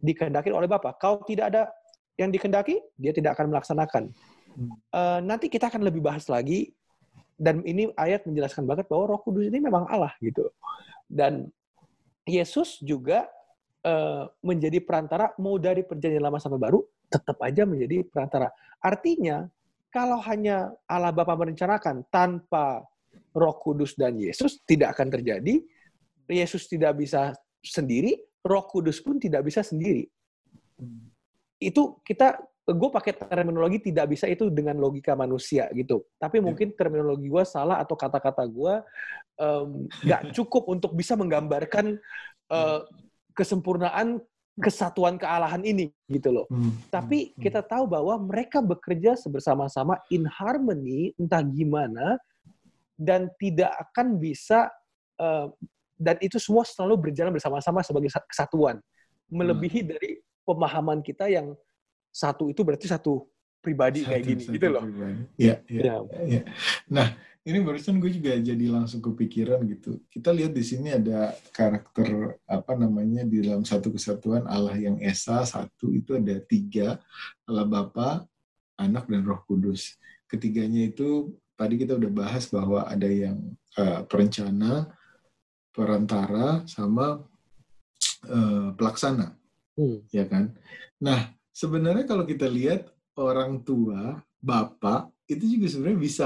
dikehendaki 0.01 0.49
oleh 0.49 0.65
Bapa. 0.65 0.97
Kalau 0.97 1.21
tidak 1.29 1.53
ada 1.53 1.69
yang 2.17 2.33
dikehendaki, 2.33 2.81
dia 2.97 3.13
tidak 3.13 3.37
akan 3.37 3.53
melaksanakan. 3.53 4.03
Hmm. 4.55 4.71
Uh, 4.89 5.19
nanti 5.21 5.51
kita 5.51 5.69
akan 5.69 5.85
lebih 5.85 6.01
bahas 6.01 6.25
lagi 6.25 6.73
dan 7.35 7.59
ini 7.67 7.91
ayat 7.99 8.23
menjelaskan 8.23 8.63
banget 8.63 8.87
bahwa 8.87 9.11
Roh 9.11 9.19
Kudus 9.19 9.51
ini 9.51 9.59
memang 9.59 9.85
Allah 9.91 10.15
gitu. 10.23 10.47
Dan 11.05 11.47
Yesus 12.25 12.81
juga 12.81 13.29
uh, 13.85 14.25
menjadi 14.41 14.81
perantara 14.81 15.31
mau 15.37 15.61
dari 15.61 15.85
perjanjian 15.85 16.23
lama 16.25 16.41
sampai 16.41 16.57
baru 16.57 16.81
tetap 17.05 17.37
aja 17.45 17.63
menjadi 17.63 18.01
perantara. 18.05 18.49
Artinya, 18.81 19.45
kalau 19.93 20.19
hanya 20.25 20.73
Allah 20.89 21.13
Bapa 21.13 21.37
merencanakan 21.37 22.03
tanpa 22.09 22.83
Roh 23.31 23.55
Kudus 23.61 23.95
dan 23.95 24.19
Yesus 24.19 24.59
tidak 24.65 24.97
akan 24.97 25.11
terjadi. 25.11 25.63
Yesus 26.25 26.65
tidak 26.65 26.97
bisa 26.97 27.37
sendiri, 27.61 28.17
Roh 28.41 28.65
Kudus 28.65 28.97
pun 28.99 29.21
tidak 29.21 29.45
bisa 29.45 29.61
sendiri. 29.61 30.09
Itu 31.61 32.01
kita 32.01 32.41
gue 32.65 32.89
pakai 32.89 33.13
terminologi 33.13 33.77
tidak 33.93 34.17
bisa 34.17 34.25
itu 34.25 34.49
dengan 34.49 34.73
logika 34.81 35.13
manusia 35.13 35.69
gitu. 35.77 36.01
Tapi 36.17 36.41
ya. 36.41 36.43
mungkin 36.49 36.73
terminologi 36.73 37.29
gue 37.29 37.43
salah 37.45 37.77
atau 37.77 37.93
kata-kata 37.93 38.41
gue 38.49 38.73
nggak 40.01 40.21
um, 40.25 40.31
cukup 40.37 40.65
untuk 40.73 40.97
bisa 40.97 41.13
menggambarkan 41.13 42.01
uh, 42.49 42.81
kesempurnaan 43.37 44.17
kesatuan 44.57 45.19
kealahan 45.19 45.61
ini 45.61 45.91
gitu 46.09 46.31
loh. 46.31 46.45
Hmm. 46.49 46.73
Tapi 46.89 47.35
hmm. 47.35 47.37
kita 47.37 47.61
tahu 47.61 47.85
bahwa 47.85 48.15
mereka 48.17 48.63
bekerja 48.63 49.13
bersama-sama 49.29 49.99
in 50.09 50.25
harmony 50.25 51.11
entah 51.19 51.43
gimana 51.43 52.17
dan 52.95 53.27
tidak 53.37 53.75
akan 53.77 54.15
bisa 54.17 54.71
uh, 55.19 55.51
dan 55.99 56.15
itu 56.23 56.39
semua 56.39 56.63
selalu 56.63 57.11
berjalan 57.11 57.35
bersama-sama 57.35 57.83
sebagai 57.85 58.09
kesatuan. 58.31 58.79
Melebihi 59.27 59.85
hmm. 59.85 59.89
dari 59.91 60.11
pemahaman 60.47 61.03
kita 61.03 61.27
yang 61.27 61.53
satu 62.15 62.47
itu 62.47 62.63
berarti 62.63 62.87
satu 62.87 63.27
pribadi 63.59 64.07
satu, 64.07 64.09
kayak 64.15 64.23
gini 64.23 64.43
gitu 64.55 64.67
loh. 64.71 64.83
Iya, 65.35 65.55
iya. 65.67 65.99
Ya. 66.23 66.41
Nah, 66.87 67.11
ini 67.43 67.59
barusan 67.59 67.99
gue 67.99 68.07
juga 68.15 68.39
jadi 68.39 68.65
langsung 68.71 69.03
kepikiran 69.03 69.59
gitu. 69.67 69.99
Kita 70.07 70.31
lihat 70.31 70.55
di 70.55 70.63
sini 70.63 70.95
ada 70.95 71.35
karakter 71.51 72.39
apa 72.47 72.73
namanya 72.79 73.27
di 73.27 73.43
dalam 73.43 73.67
satu 73.67 73.91
kesatuan 73.91 74.47
Allah 74.47 74.79
yang 74.79 74.95
esa 75.03 75.43
satu 75.43 75.91
itu 75.91 76.15
ada 76.15 76.39
tiga 76.39 77.03
Allah 77.43 77.67
Bapa, 77.67 78.23
Anak 78.79 79.11
dan 79.11 79.27
Roh 79.27 79.43
Kudus. 79.43 79.99
Ketiganya 80.31 80.87
itu 80.87 81.35
tadi 81.59 81.75
kita 81.75 81.99
udah 81.99 82.11
bahas 82.15 82.47
bahwa 82.47 82.87
ada 82.87 83.05
yang 83.11 83.37
uh, 83.75 84.07
perencana, 84.07 84.87
perantara, 85.75 86.63
sama 86.65 87.21
uh, 88.25 88.69
pelaksana, 88.73 89.35
hmm. 89.75 90.09
ya 90.15 90.25
kan? 90.25 90.55
Nah 90.97 91.34
sebenarnya 91.55 92.03
kalau 92.03 92.27
kita 92.27 92.51
lihat 92.51 92.91
orang 93.15 93.63
tua, 93.63 94.19
bapak 94.43 95.07
itu 95.31 95.57
juga 95.57 95.71
sebenarnya 95.71 95.99
bisa 96.03 96.25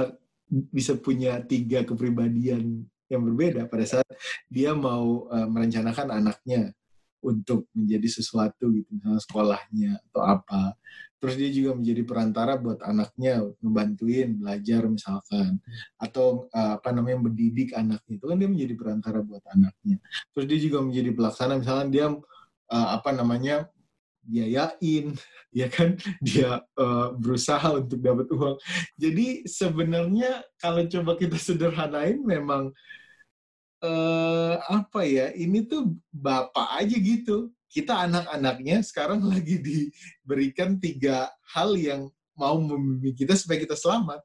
bisa 0.50 0.98
punya 0.98 1.38
tiga 1.46 1.86
kepribadian 1.86 2.82
yang 3.06 3.22
berbeda. 3.22 3.70
Pada 3.70 3.86
saat 3.86 4.10
dia 4.50 4.74
mau 4.74 5.30
uh, 5.30 5.46
merencanakan 5.46 6.10
anaknya 6.10 6.74
untuk 7.22 7.68
menjadi 7.76 8.08
sesuatu 8.10 8.72
gitu 8.74 8.90
misalnya 8.90 9.22
sekolahnya 9.22 9.92
atau 10.10 10.22
apa. 10.26 10.74
Terus 11.20 11.36
dia 11.36 11.52
juga 11.52 11.76
menjadi 11.76 12.02
perantara 12.08 12.56
buat 12.56 12.80
anaknya 12.80 13.44
ngebantuin 13.60 14.40
belajar 14.40 14.82
misalkan. 14.90 15.62
Atau 16.02 16.50
uh, 16.50 16.80
apa 16.82 16.90
namanya 16.90 17.30
mendidik 17.30 17.78
anaknya. 17.78 18.14
Itu 18.18 18.26
kan 18.26 18.40
dia 18.40 18.50
menjadi 18.50 18.74
perantara 18.74 19.20
buat 19.22 19.44
anaknya. 19.54 20.02
Terus 20.34 20.46
dia 20.50 20.60
juga 20.64 20.80
menjadi 20.82 21.12
pelaksana 21.14 21.54
misalkan 21.60 21.88
dia 21.94 22.08
uh, 22.10 22.90
apa 22.96 23.12
namanya 23.14 23.68
biayain 24.24 25.16
ya 25.60 25.68
kan? 25.72 25.98
Dia 26.22 26.64
uh, 26.78 27.16
berusaha 27.16 27.80
untuk 27.80 28.00
dapat 28.00 28.28
uang. 28.30 28.58
Jadi 28.96 29.48
sebenarnya 29.48 30.44
kalau 30.60 30.86
coba 30.86 31.12
kita 31.18 31.38
sederhanain 31.48 32.20
memang 32.22 32.72
uh, 33.84 34.56
apa 34.70 35.02
ya 35.06 35.32
ini 35.36 35.66
tuh 35.66 35.96
bapak 36.12 36.80
aja 36.80 36.96
gitu. 36.98 37.50
Kita 37.70 38.10
anak-anaknya 38.10 38.82
sekarang 38.82 39.22
lagi 39.32 39.62
diberikan 39.62 40.78
tiga 40.82 41.30
hal 41.54 41.78
yang 41.78 42.10
mau 42.40 42.56
membimbing 42.56 43.16
kita 43.16 43.36
supaya 43.36 43.60
kita 43.60 43.76
selamat. 43.76 44.24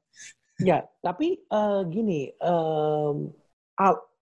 Ya 0.63 0.87
tapi 1.03 1.43
uh, 1.51 1.83
gini 1.83 2.31
um, 2.39 3.27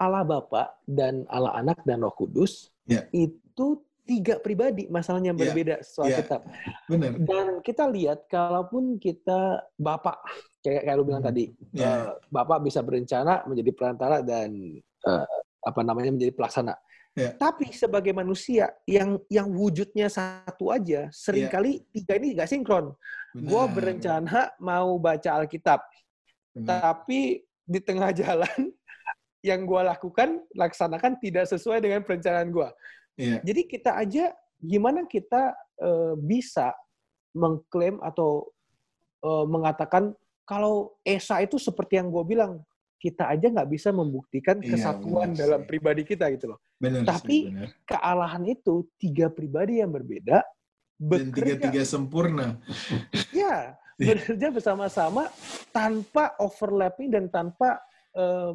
Allah 0.02 0.26
Bapa 0.26 0.74
dan 0.90 1.30
Allah 1.30 1.62
Anak 1.62 1.86
dan 1.86 2.02
Roh 2.02 2.10
Kudus 2.18 2.74
Ya. 2.84 3.08
itu 3.16 3.80
tiga 4.04 4.36
pribadi 4.38 4.86
masalahnya 4.88 5.32
yang 5.32 5.40
Ya. 5.40 5.44
berbeda 5.48 5.76
soal 5.82 6.12
Ya. 6.12 6.20
kitab. 6.20 6.42
Benar. 6.88 7.12
Dan 7.20 7.48
kita 7.64 7.88
lihat 7.88 8.28
kalaupun 8.28 9.00
kita 9.00 9.64
Bapak 9.76 10.20
kayak 10.60 10.84
kayak 10.84 10.96
lu 10.96 11.08
bilang 11.08 11.24
Hmm. 11.24 11.32
tadi, 11.32 11.46
Ya. 11.72 11.84
eh, 11.84 12.08
Bapak 12.28 12.60
bisa 12.62 12.80
berencana 12.80 13.44
menjadi 13.48 13.72
perantara 13.72 14.20
dan 14.20 14.52
eh, 15.04 15.28
apa 15.60 15.80
namanya 15.84 16.12
menjadi 16.12 16.32
pelaksana. 16.32 16.76
Ya. 17.14 17.30
Tapi 17.36 17.70
sebagai 17.72 18.10
manusia 18.10 18.74
yang 18.84 19.20
yang 19.28 19.46
wujudnya 19.48 20.10
satu 20.10 20.72
aja, 20.72 21.12
sering 21.14 21.46
kali 21.48 21.84
tiga 21.92 22.16
ini 22.18 22.34
nggak 22.34 22.50
sinkron. 22.50 22.90
Gue 23.34 23.64
berencana 23.70 24.50
mau 24.58 24.96
baca 24.98 25.38
Alkitab, 25.38 25.84
Benar. 26.56 26.66
tapi 26.82 27.44
di 27.64 27.80
tengah 27.80 28.10
jalan 28.24 28.72
yang 29.44 29.68
gue 29.68 29.82
lakukan 29.84 30.40
laksanakan 30.56 31.20
tidak 31.20 31.46
sesuai 31.48 31.84
dengan 31.84 32.00
perencanaan 32.02 32.48
gue. 32.48 32.70
Iya. 33.14 33.38
Jadi 33.46 33.62
kita 33.66 33.92
aja 33.96 34.34
gimana 34.58 35.06
kita 35.06 35.54
eh, 35.78 36.14
bisa 36.18 36.74
mengklaim 37.34 38.02
atau 38.02 38.50
eh, 39.22 39.46
mengatakan 39.46 40.14
kalau 40.44 40.98
Esa 41.02 41.40
itu 41.40 41.56
seperti 41.56 41.98
yang 41.98 42.12
gue 42.12 42.24
bilang 42.26 42.60
kita 43.00 43.28
aja 43.28 43.52
nggak 43.52 43.68
bisa 43.68 43.92
membuktikan 43.92 44.64
Iya, 44.64 44.76
kesatuan 44.76 45.36
benar 45.36 45.40
dalam 45.44 45.62
sih. 45.64 45.68
pribadi 45.68 46.02
kita 46.08 46.32
gitu 46.32 46.56
loh. 46.56 46.60
Benar 46.80 47.04
Tapi- 47.04 47.28
sih, 47.28 47.42
benar. 47.52 47.68
Kealahan 47.84 48.44
itu 48.48 48.88
tiga 48.96 49.28
pribadi 49.28 49.84
yang 49.84 49.92
berbeda 49.92 50.40
dan 50.96 51.28
bekerja 51.28 51.60
tiga-tiga 51.60 51.84
sempurna. 51.84 52.48
ya 53.36 53.76
Iya. 54.00 54.18
bekerja 54.18 54.48
bersama-sama 54.50 55.30
tanpa 55.70 56.34
overlapping 56.40 57.12
dan 57.12 57.28
tanpa 57.30 57.78
eh, 58.16 58.52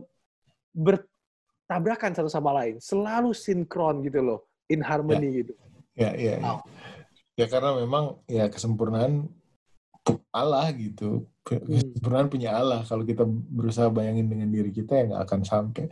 bertabrakan 0.73 2.13
satu 2.17 2.31
sama 2.33 2.57
lain, 2.57 2.81
selalu 2.81 3.37
sinkron 3.37 4.01
gitu 4.01 4.25
loh, 4.25 4.48
in 4.69 4.81
harmony 4.85 5.43
gitu. 5.45 5.53
Ya, 5.99 6.14
ya, 6.14 6.39
ya. 6.39 6.55
Ya 7.39 7.47
karena 7.47 7.75
memang 7.79 8.19
ya 8.31 8.47
kesempurnaan 8.51 9.31
Allah 10.31 10.71
gitu. 10.73 11.27
Hmm. 11.49 11.64
Kesempurnaan 11.64 12.29
punya 12.29 12.55
Allah. 12.55 12.85
Kalau 12.85 13.05
kita 13.05 13.25
berusaha 13.27 13.89
bayangin 13.89 14.29
dengan 14.29 14.49
diri 14.49 14.71
kita 14.71 14.95
ya 14.95 15.05
nggak 15.12 15.23
akan 15.27 15.41
sampai. 15.45 15.85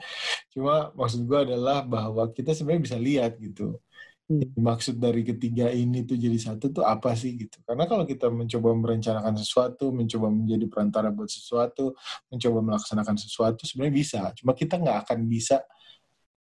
Cuma 0.53 0.93
maksud 0.95 1.25
gue 1.25 1.39
adalah 1.49 1.83
bahwa 1.85 2.29
kita 2.33 2.53
sebenarnya 2.53 2.83
bisa 2.83 2.99
lihat 3.01 3.33
gitu. 3.41 3.79
Hmm. 4.27 4.43
Maksud 4.59 4.99
dari 4.99 5.23
ketiga 5.23 5.71
ini 5.71 6.03
tuh 6.03 6.19
jadi 6.19 6.35
satu 6.35 6.75
tuh 6.75 6.83
apa 6.83 7.15
sih 7.15 7.39
gitu. 7.39 7.63
Karena 7.63 7.87
kalau 7.87 8.03
kita 8.03 8.27
mencoba 8.27 8.75
merencanakan 8.75 9.39
sesuatu, 9.39 9.95
mencoba 9.95 10.27
menjadi 10.35 10.67
perantara 10.67 11.15
buat 11.15 11.31
sesuatu, 11.31 11.95
mencoba 12.27 12.59
melaksanakan 12.75 13.17
sesuatu 13.23 13.63
sebenarnya 13.63 13.95
bisa. 13.95 14.21
Cuma 14.35 14.51
kita 14.51 14.83
nggak 14.83 15.07
akan 15.07 15.19
bisa 15.31 15.63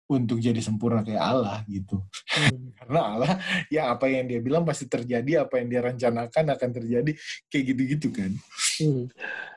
untuk 0.07 0.39
jadi 0.39 0.63
sempurna 0.63 1.03
kayak 1.03 1.23
Allah 1.23 1.59
gitu. 1.67 1.99
Hmm. 2.31 2.71
Karena 2.79 3.01
Allah 3.03 3.33
ya 3.67 3.91
apa 3.91 4.07
yang 4.07 4.31
dia 4.31 4.39
bilang 4.39 4.63
pasti 4.63 4.87
terjadi, 4.87 5.47
apa 5.47 5.59
yang 5.59 5.69
dia 5.71 5.83
rencanakan 5.83 6.45
akan 6.55 6.71
terjadi 6.71 7.13
kayak 7.51 7.65
gitu-gitu 7.75 8.09
kan. 8.15 8.33
Hmm. 8.79 9.05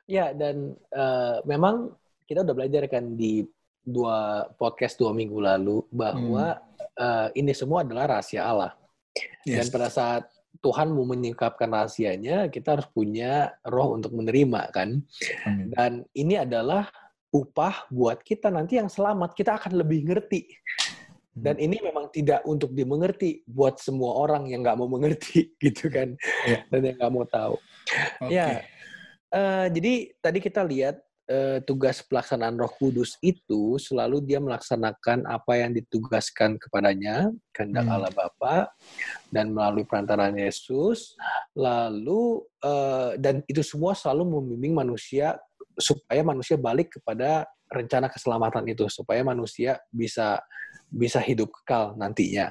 Ya, 0.09 0.33
dan 0.33 0.73
eh, 0.73 1.37
memang 1.45 1.93
kita 2.25 2.41
udah 2.41 2.55
belajar 2.57 2.89
kan 2.89 3.13
di 3.13 3.45
dua 3.79 4.45
podcast 4.57 4.97
dua 4.97 5.13
minggu 5.13 5.37
lalu 5.37 5.85
bahwa 5.93 6.57
eh, 6.97 7.27
ini 7.37 7.53
semua 7.53 7.85
adalah 7.85 8.17
rahasia 8.17 8.45
Allah. 8.45 8.73
Dan 9.45 9.65
Yes. 9.65 9.73
pada 9.73 9.89
saat 9.89 10.23
Tuhan 10.59 10.91
mau 10.91 11.07
menyingkapkan 11.07 11.71
rahasianya, 11.71 12.51
kita 12.51 12.75
harus 12.75 12.87
punya 12.91 13.55
roh 13.63 13.95
untuk 13.95 14.11
menerima 14.11 14.61
kan. 14.75 14.99
Amin. 15.47 15.71
Dan 15.71 15.91
ini 16.11 16.35
adalah 16.35 16.91
upah 17.29 17.89
buat 17.93 18.21
kita 18.21 18.49
nanti 18.49 18.77
yang 18.77 18.89
selamat. 18.89 19.33
Kita 19.37 19.57
akan 19.57 19.79
lebih 19.79 20.09
ngerti. 20.09 20.49
Dan 21.39 21.55
ini 21.55 21.79
memang 21.79 22.11
tidak 22.11 22.43
untuk 22.43 22.75
dimengerti 22.75 23.47
buat 23.47 23.79
semua 23.79 24.17
orang 24.27 24.51
yang 24.51 24.59
nggak 24.59 24.75
mau 24.75 24.91
mengerti 24.91 25.51
gitu 25.63 25.87
kan. 25.87 26.17
Iya. 26.43 26.67
Dan 26.67 26.81
yang 26.83 26.95
nggak 26.99 27.13
mau 27.13 27.25
tahu. 27.29 27.55
Oke. 28.27 28.33
Ya, 28.33 28.65
Eh, 29.29 29.67
jadi 29.69 29.93
tadi 30.17 30.39
kita 30.41 30.65
lihat 30.65 30.97
eh, 31.29 31.61
tugas 31.61 32.01
pelaksanaan 32.01 32.57
Roh 32.57 32.73
Kudus 32.73 33.13
itu 33.21 33.77
selalu 33.77 34.25
dia 34.25 34.41
melaksanakan 34.41 35.29
apa 35.29 35.53
yang 35.61 35.77
ditugaskan 35.77 36.57
kepadanya, 36.57 37.29
kehendak 37.53 37.85
Hmm. 37.85 37.93
Allah 37.93 38.09
Bapa 38.09 38.73
dan 39.29 39.53
melalui 39.53 39.85
perantaraan 39.85 40.33
Yesus. 40.33 41.13
Lalu 41.53 42.41
eh, 42.65 43.11
dan 43.21 43.45
itu 43.45 43.61
semua 43.61 43.93
selalu 43.93 44.41
membimbing 44.41 44.73
manusia 44.73 45.37
supaya 45.79 46.21
manusia 46.21 46.59
balik 46.59 46.99
kepada 46.99 47.47
rencana 47.71 48.11
keselamatan 48.11 48.67
itu, 48.69 48.85
supaya 48.91 49.23
manusia 49.23 49.79
bisa 49.89 50.37
bisa 50.89 51.21
hidup 51.21 51.53
kekal 51.61 51.93
nantinya. 51.97 52.49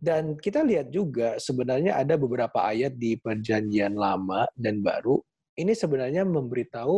Dan 0.00 0.36
kita 0.40 0.64
lihat 0.64 0.88
juga 0.88 1.36
sebenarnya 1.36 2.00
ada 2.00 2.16
beberapa 2.16 2.64
ayat 2.64 2.96
di 2.96 3.16
Perjanjian 3.20 3.92
Lama 3.94 4.48
dan 4.56 4.80
Baru 4.80 5.20
ini 5.54 5.72
sebenarnya 5.74 6.26
memberitahu 6.26 6.96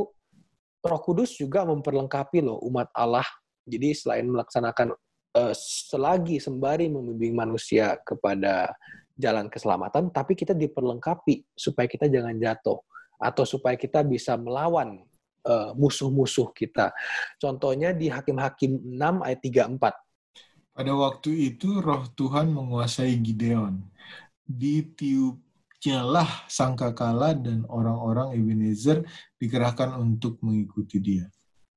Roh 0.86 1.02
Kudus 1.02 1.36
juga 1.36 1.66
memperlengkapi 1.66 2.40
loh 2.40 2.62
umat 2.64 2.88
Allah. 2.96 3.26
Jadi 3.66 3.92
selain 3.92 4.30
melaksanakan 4.30 4.94
eh, 5.36 5.54
selagi 5.56 6.38
sembari 6.38 6.86
membimbing 6.88 7.34
manusia 7.34 7.98
kepada 8.06 8.70
jalan 9.16 9.48
keselamatan, 9.48 10.12
tapi 10.12 10.36
kita 10.36 10.52
diperlengkapi 10.52 11.56
supaya 11.56 11.88
kita 11.88 12.06
jangan 12.06 12.36
jatuh 12.36 12.78
atau 13.16 13.44
supaya 13.48 13.74
kita 13.80 14.04
bisa 14.04 14.36
melawan 14.36 15.00
musuh-musuh 15.78 16.50
kita. 16.52 16.92
Contohnya 17.38 17.94
di 17.94 18.10
Hakim-Hakim 18.10 18.94
6 18.94 19.26
ayat 19.26 19.40
34. 19.40 20.06
Pada 20.76 20.92
waktu 20.92 21.56
itu 21.56 21.80
roh 21.80 22.04
Tuhan 22.12 22.52
menguasai 22.52 23.16
Gideon. 23.24 23.80
Ditiupnyalah 24.44 26.44
sangkakala 26.52 27.32
dan 27.32 27.64
orang-orang 27.72 28.36
Ebenezer 28.36 29.00
dikerahkan 29.40 29.96
untuk 29.96 30.36
mengikuti 30.44 31.00
dia. 31.00 31.24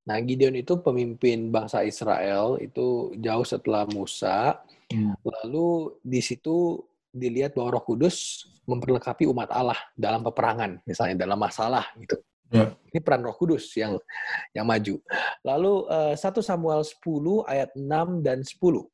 Nah, 0.03 0.19
Gideon 0.19 0.57
itu 0.57 0.81
pemimpin 0.83 1.53
bangsa 1.53 1.85
Israel 1.85 2.59
itu 2.59 3.13
jauh 3.21 3.45
setelah 3.47 3.87
Musa. 3.87 4.59
Hmm. 4.89 5.13
Lalu 5.21 5.95
di 6.01 6.19
situ 6.19 6.81
dilihat 7.13 7.53
bahwa 7.53 7.77
Roh 7.77 7.85
Kudus 7.85 8.49
memperlengkapi 8.65 9.29
umat 9.29 9.49
Allah 9.53 9.77
dalam 9.93 10.21
peperangan, 10.21 10.81
misalnya 10.85 11.25
dalam 11.25 11.37
masalah 11.37 11.85
gitu. 11.97 12.17
Ya. 12.49 12.73
Ini 12.89 12.99
peran 13.05 13.21
Roh 13.21 13.37
Kudus 13.37 13.69
yang 13.77 14.01
yang 14.57 14.65
maju. 14.65 14.97
Lalu 15.45 15.73
eh, 15.89 16.15
1 16.17 16.41
Samuel 16.41 16.81
10 16.81 17.45
ayat 17.45 17.69
6 17.77 18.25
dan 18.25 18.41
10. 18.41 18.89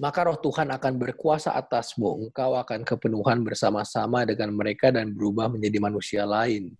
Maka 0.00 0.24
roh 0.24 0.40
Tuhan 0.40 0.72
akan 0.72 0.96
berkuasa 0.96 1.52
atasmu, 1.52 2.24
engkau 2.26 2.56
akan 2.56 2.88
kepenuhan 2.88 3.44
bersama-sama 3.44 4.24
dengan 4.24 4.48
mereka 4.56 4.88
dan 4.88 5.12
berubah 5.12 5.52
menjadi 5.52 5.76
manusia 5.76 6.24
lain. 6.24 6.72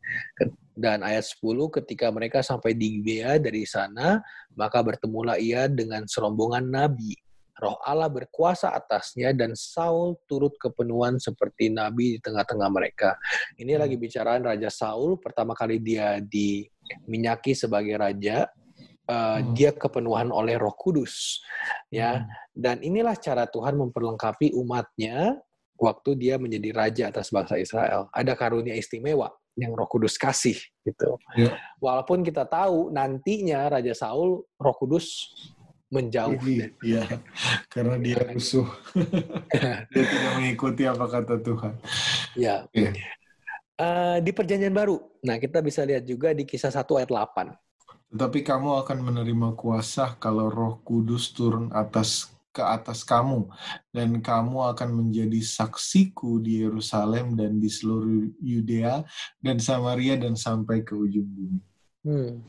Dan 0.73 1.05
ayat 1.05 1.29
10, 1.29 1.69
ketika 1.69 2.09
mereka 2.09 2.41
sampai 2.41 2.73
di 2.73 2.97
Gibea 2.97 3.37
dari 3.37 3.69
sana, 3.69 4.25
maka 4.57 4.81
bertemulah 4.81 5.37
ia 5.37 5.69
dengan 5.69 6.09
serombongan 6.09 6.65
nabi. 6.65 7.13
Roh 7.61 7.77
Allah 7.85 8.09
berkuasa 8.09 8.73
atasnya 8.73 9.37
dan 9.37 9.53
Saul 9.53 10.17
turut 10.25 10.57
kepenuhan 10.57 11.21
seperti 11.21 11.69
nabi 11.69 12.17
di 12.17 12.19
tengah-tengah 12.25 12.73
mereka. 12.73 13.21
Ini 13.61 13.77
Hmm. 13.77 13.83
lagi 13.85 13.97
bicaraan 14.01 14.41
Raja 14.41 14.73
Saul, 14.73 15.21
pertama 15.21 15.53
kali 15.53 15.77
dia 15.77 16.17
diminyaki 16.25 17.53
sebagai 17.53 18.01
raja, 18.01 18.49
eh, 19.05 19.39
Hmm. 19.45 19.53
dia 19.53 19.77
kepenuhan 19.77 20.33
oleh 20.33 20.57
Roh 20.57 20.73
Kudus. 20.73 21.45
Ya, 21.93 22.25
Hmm. 22.25 22.27
dan 22.57 22.77
inilah 22.81 23.15
cara 23.21 23.45
Tuhan 23.45 23.77
memperlengkapi 23.77 24.57
umatnya 24.57 25.37
waktu 25.77 26.17
dia 26.17 26.41
menjadi 26.41 26.73
raja 26.73 27.05
atas 27.13 27.29
bangsa 27.29 27.61
Israel. 27.61 28.09
Ada 28.17 28.33
karunia 28.37 28.73
istimewa 28.77 29.29
yang 29.61 29.77
Roh 29.77 29.89
Kudus 29.89 30.17
kasih 30.17 30.57
gitu. 30.89 31.21
Ya. 31.37 31.57
Walaupun 31.77 32.25
kita 32.25 32.49
tahu 32.49 32.89
nantinya 32.89 33.69
Raja 33.69 33.93
Saul 33.93 34.41
Roh 34.57 34.77
Kudus 34.81 35.29
menjauh. 35.91 36.39
Iya, 36.47 36.71
iya. 36.87 37.03
karena 37.67 37.99
dia 37.99 38.23
rusuh. 38.31 38.67
dia 39.93 40.05
tidak 40.07 40.33
mengikuti 40.39 40.87
apa 40.87 41.05
kata 41.11 41.43
Tuhan. 41.43 41.75
Ya. 42.39 42.65
Eh, 42.71 44.19
di 44.23 44.31
Perjanjian 44.31 44.73
Baru. 44.73 45.03
Nah, 45.27 45.37
kita 45.37 45.59
bisa 45.61 45.83
lihat 45.83 46.07
juga 46.07 46.31
di 46.31 46.47
Kisah 46.47 46.71
1 46.71 46.87
ayat 47.01 47.11
8. 47.11 48.15
Tetapi 48.15 48.43
kamu 48.43 48.87
akan 48.87 48.99
menerima 49.03 49.49
kuasa 49.59 50.19
kalau 50.19 50.51
Roh 50.51 50.83
Kudus 50.83 51.31
turun 51.35 51.71
atas 51.75 52.31
ke 52.51 52.59
atas 52.59 53.07
kamu 53.07 53.47
dan 53.95 54.19
kamu 54.19 54.75
akan 54.75 54.91
menjadi 54.91 55.39
saksiku 55.39 56.43
di 56.43 56.67
Yerusalem 56.67 57.39
dan 57.39 57.63
di 57.63 57.71
seluruh 57.71 58.27
Yudea 58.43 59.07
dan 59.39 59.63
Samaria 59.63 60.19
dan 60.19 60.35
sampai 60.35 60.83
ke 60.83 60.91
ujung 60.91 61.31
bumi. 61.31 61.61
Hmm. 62.03 62.43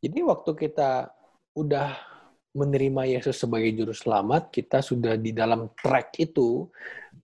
Jadi 0.00 0.24
waktu 0.24 0.50
kita 0.56 1.12
udah 1.52 2.15
menerima 2.56 3.02
Yesus 3.04 3.36
sebagai 3.36 3.68
juru 3.76 3.92
selamat, 3.92 4.48
kita 4.48 4.80
sudah 4.80 5.20
di 5.20 5.36
dalam 5.36 5.68
track 5.76 6.16
itu 6.16 6.72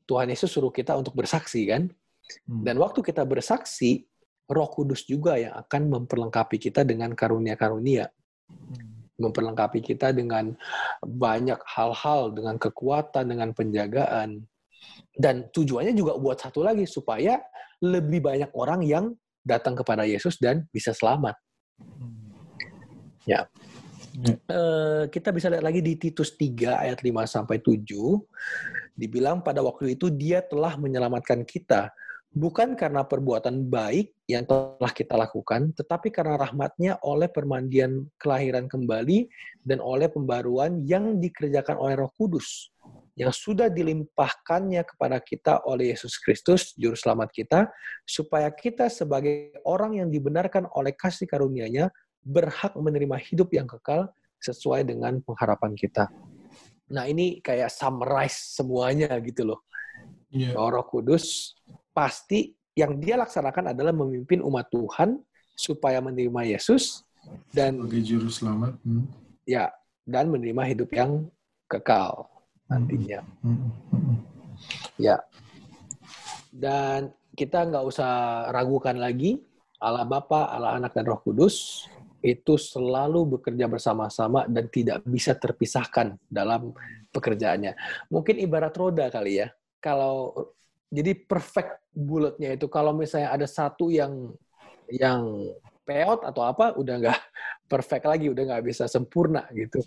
Tuhan 0.05 0.29
Yesus 0.29 0.53
suruh 0.53 0.69
kita 0.69 0.93
untuk 0.93 1.17
bersaksi 1.17 1.65
kan? 1.65 1.89
Hmm. 2.45 2.63
Dan 2.63 2.77
waktu 2.77 3.01
kita 3.01 3.25
bersaksi, 3.25 4.05
Roh 4.53 4.69
Kudus 4.69 5.09
juga 5.09 5.41
yang 5.41 5.57
akan 5.57 5.89
memperlengkapi 5.89 6.61
kita 6.61 6.85
dengan 6.85 7.17
karunia-karunia. 7.17 8.13
Hmm. 8.53 9.01
memperlengkapi 9.13 9.85
kita 9.87 10.11
dengan 10.11 10.57
banyak 11.05 11.61
hal-hal, 11.63 12.35
dengan 12.35 12.59
kekuatan, 12.59 13.31
dengan 13.31 13.55
penjagaan. 13.55 14.43
Dan 15.15 15.47
tujuannya 15.53 15.95
juga 15.95 16.19
buat 16.19 16.43
satu 16.43 16.67
lagi, 16.67 16.89
supaya 16.91 17.39
lebih 17.79 18.19
banyak 18.19 18.51
orang 18.57 18.83
yang 18.83 19.15
datang 19.47 19.79
kepada 19.79 20.03
Yesus 20.03 20.43
dan 20.43 20.67
bisa 20.75 20.91
selamat. 20.91 21.39
Ya. 23.29 23.47
Ya. 24.21 24.35
Uh, 24.49 25.03
kita 25.09 25.33
bisa 25.33 25.49
lihat 25.49 25.65
lagi 25.65 25.81
di 25.81 25.97
Titus 25.97 26.37
3 26.37 26.85
ayat 26.85 27.01
5 27.01 27.25
sampai 27.25 27.59
7. 27.59 27.89
Dibilang 28.93 29.41
pada 29.41 29.65
waktu 29.65 29.97
itu 29.97 30.13
dia 30.13 30.45
telah 30.45 30.77
menyelamatkan 30.77 31.43
kita 31.49 31.89
bukan 32.33 32.73
karena 32.75 33.05
perbuatan 33.05 33.69
baik 33.69 34.17
yang 34.25 34.49
telah 34.49 34.93
kita 34.93 35.15
lakukan, 35.21 35.77
tetapi 35.77 36.09
karena 36.09 36.41
rahmatnya 36.41 36.97
oleh 37.05 37.29
permandian 37.29 38.09
kelahiran 38.17 38.67
kembali 38.67 39.29
dan 39.61 39.79
oleh 39.85 40.09
pembaruan 40.09 40.81
yang 40.89 41.21
dikerjakan 41.21 41.77
oleh 41.77 42.01
roh 42.01 42.13
kudus, 42.17 42.73
yang 43.21 43.29
sudah 43.29 43.69
dilimpahkannya 43.69 44.81
kepada 44.89 45.21
kita 45.21 45.61
oleh 45.69 45.93
Yesus 45.93 46.17
Kristus, 46.17 46.73
Juru 46.81 46.97
Selamat 46.97 47.29
kita, 47.29 47.69
supaya 48.09 48.49
kita 48.49 48.89
sebagai 48.89 49.53
orang 49.69 50.01
yang 50.01 50.09
dibenarkan 50.09 50.73
oleh 50.73 50.97
kasih 50.97 51.29
karunia-Nya, 51.29 51.93
berhak 52.23 52.73
menerima 52.79 53.19
hidup 53.19 53.51
yang 53.51 53.67
kekal 53.67 54.11
sesuai 54.43 54.87
dengan 54.87 55.19
pengharapan 55.23 55.75
kita. 55.75 56.11
Nah 56.91 57.07
ini 57.07 57.39
kayak 57.43 57.71
summarize 57.71 58.59
semuanya 58.59 59.11
gitu 59.23 59.55
loh. 59.55 59.61
Yeah. 60.33 60.57
Roh 60.57 60.87
Kudus 60.89 61.55
pasti 61.93 62.57
yang 62.73 62.97
dia 62.99 63.21
laksanakan 63.21 63.77
adalah 63.77 63.93
memimpin 63.93 64.41
umat 64.41 64.73
Tuhan 64.73 65.21
supaya 65.53 66.01
menerima 66.01 66.57
Yesus 66.57 67.05
dan 67.53 67.79
sebagai 67.79 68.03
juru 68.03 68.29
selamat. 68.33 68.73
Hmm. 68.83 69.05
Ya, 69.45 69.69
dan 70.09 70.33
menerima 70.33 70.63
hidup 70.73 70.91
yang 70.97 71.29
kekal 71.69 72.27
nantinya. 72.67 73.21
Hmm. 73.45 73.71
Hmm. 73.93 74.17
Ya. 74.97 75.21
Dan 76.53 77.13
kita 77.37 77.65
nggak 77.69 77.85
usah 77.89 78.13
ragukan 78.53 78.97
lagi 78.97 79.41
Allah 79.81 80.05
Bapa, 80.05 80.53
Allah 80.53 80.81
Anak 80.81 80.97
dan 80.97 81.09
Roh 81.09 81.21
Kudus 81.21 81.89
itu 82.23 82.55
selalu 82.55 83.37
bekerja 83.39 83.67
bersama-sama 83.67 84.47
dan 84.47 84.71
tidak 84.71 85.03
bisa 85.03 85.35
terpisahkan 85.35 86.15
dalam 86.31 86.71
pekerjaannya. 87.11 87.75
Mungkin 88.09 88.39
ibarat 88.39 88.73
roda 88.79 89.11
kali 89.11 89.43
ya. 89.43 89.51
Kalau 89.83 90.31
jadi 90.93 91.19
perfect 91.19 91.83
bulatnya 91.93 92.55
itu 92.55 92.71
kalau 92.71 92.93
misalnya 92.93 93.33
ada 93.35 93.49
satu 93.49 93.89
yang 93.89 94.33
yang 94.93 95.25
peot 95.83 96.21
atau 96.23 96.43
apa 96.47 96.77
udah 96.77 96.95
nggak 97.01 97.21
perfect 97.73 98.05
lagi 98.05 98.29
udah 98.29 98.43
nggak 98.45 98.65
bisa 98.65 98.85
sempurna 98.87 99.49
gitu 99.57 99.81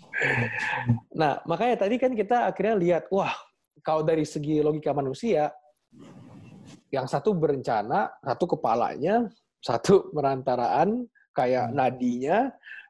nah 1.14 1.40
makanya 1.46 1.86
tadi 1.86 1.96
kan 1.96 2.12
kita 2.12 2.50
akhirnya 2.50 2.76
lihat 2.76 3.04
wah 3.08 3.32
kalau 3.80 4.02
dari 4.02 4.26
segi 4.26 4.58
logika 4.60 4.90
manusia 4.90 5.54
yang 6.90 7.06
satu 7.06 7.32
berencana 7.32 8.10
satu 8.18 8.58
kepalanya 8.58 9.30
satu 9.62 10.10
merantaraan 10.10 11.06
kayak 11.36 11.68
hmm. 11.68 11.76
nadinya 11.76 12.38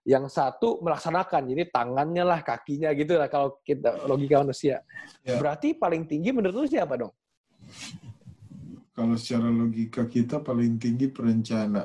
yang 0.07 0.31
satu 0.31 0.79
melaksanakan 0.87 1.51
jadi 1.51 1.67
tangannya 1.67 2.23
lah 2.23 2.41
kakinya 2.47 2.95
gitu 2.95 3.19
lah 3.19 3.27
kalau 3.27 3.59
kita 3.67 4.07
logika 4.07 4.39
manusia 4.39 4.79
ya. 5.27 5.35
berarti 5.35 5.75
paling 5.75 6.07
tinggi 6.07 6.31
menurut 6.31 6.63
lu 6.63 6.71
siapa 6.71 6.95
dong 6.95 7.11
kalau 8.97 9.13
secara 9.21 9.53
logika 9.53 10.09
kita 10.09 10.41
paling 10.41 10.81
tinggi 10.81 11.13
perencana. 11.13 11.85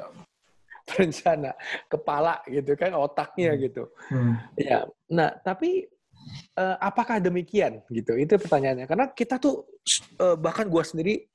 Perencana, 0.88 1.52
kepala 1.92 2.40
gitu 2.48 2.72
kan, 2.80 2.96
otaknya 2.96 3.52
hmm. 3.52 3.62
gitu. 3.68 3.84
Hmm. 4.08 4.40
Ya, 4.56 4.88
nah 5.12 5.36
tapi 5.44 5.92
uh, 6.56 6.80
apakah 6.80 7.20
demikian 7.20 7.84
gitu? 7.92 8.16
Itu 8.16 8.40
pertanyaannya. 8.40 8.88
Karena 8.88 9.12
kita 9.12 9.44
tuh 9.44 9.68
uh, 10.24 10.40
bahkan 10.40 10.72
gua 10.72 10.88
sendiri 10.88 11.28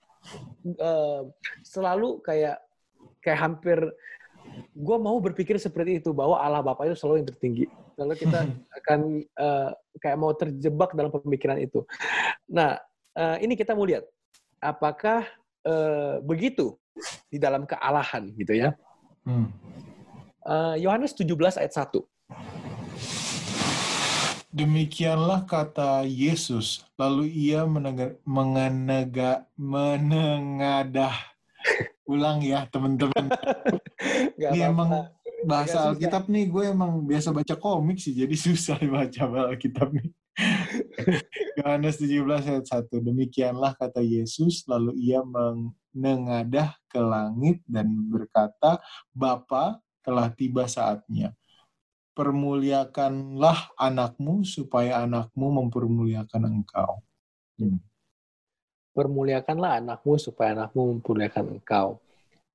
uh, 0.81 1.29
selalu 1.61 2.25
kayak 2.25 2.57
kayak 3.21 3.41
hampir 3.45 3.79
gue 4.77 4.97
mau 5.01 5.17
berpikir 5.19 5.57
seperti 5.57 5.99
itu 6.05 6.13
bahwa 6.13 6.37
Allah 6.37 6.61
Bapa 6.61 6.85
itu 6.85 6.97
selalu 6.97 7.25
yang 7.25 7.29
tertinggi. 7.33 7.65
Lalu 7.97 8.15
kita 8.21 8.45
akan 8.83 9.01
uh, 9.41 9.71
kayak 10.01 10.19
mau 10.21 10.33
terjebak 10.37 10.93
dalam 10.93 11.11
pemikiran 11.11 11.57
itu. 11.57 11.85
Nah, 12.49 12.77
uh, 13.17 13.37
ini 13.41 13.57
kita 13.57 13.73
mau 13.73 13.89
lihat 13.89 14.05
apakah 14.61 15.25
uh, 15.65 16.21
begitu 16.21 16.77
di 17.29 17.41
dalam 17.41 17.65
kealahan 17.65 18.33
gitu 18.37 18.53
ya. 18.57 18.73
Hmm. 19.25 19.51
Uh, 20.47 20.79
Yohanes 20.79 21.17
17 21.17 21.35
ayat 21.59 21.73
1. 21.75 22.01
Demikianlah 24.57 25.45
kata 25.45 26.09
Yesus, 26.09 26.89
lalu 26.97 27.29
ia 27.29 27.69
menengadah. 29.53 31.13
Ulang 32.07 32.39
ya 32.43 32.71
teman-teman. 32.71 33.27
Ini 34.39 34.71
emang 34.71 35.11
bahasa 35.47 35.91
Alkitab 35.91 36.27
nih, 36.27 36.51
gue 36.51 36.65
emang 36.71 37.03
biasa 37.07 37.31
baca 37.31 37.55
komik 37.59 37.99
sih, 38.03 38.15
jadi 38.15 38.35
susah 38.47 38.79
baca 38.87 39.53
Alkitab 39.53 39.95
nih. 39.95 40.11
Yohanes 41.59 41.97
17 41.97 42.51
ayat 42.51 42.67
1. 42.69 42.93
Demikianlah 42.93 43.73
kata 43.79 44.05
Yesus, 44.05 44.67
lalu 44.69 44.93
ia 45.01 45.25
menengadah 45.25 46.77
ke 46.91 47.01
langit 47.01 47.65
dan 47.65 47.89
berkata, 48.13 48.83
Bapa, 49.17 49.81
telah 50.05 50.29
tiba 50.31 50.69
saatnya. 50.69 51.33
Permuliakanlah 52.17 53.77
anakmu 53.77 54.45
supaya 54.45 55.05
anakmu 55.05 55.65
mempermuliakan 55.65 56.43
engkau. 56.49 57.01
Hmm. 57.57 57.81
Permuliakanlah 58.97 59.85
anakmu 59.85 60.17
supaya 60.17 60.57
anakmu 60.57 60.97
mempermuliakan 60.97 61.61
engkau. 61.61 62.01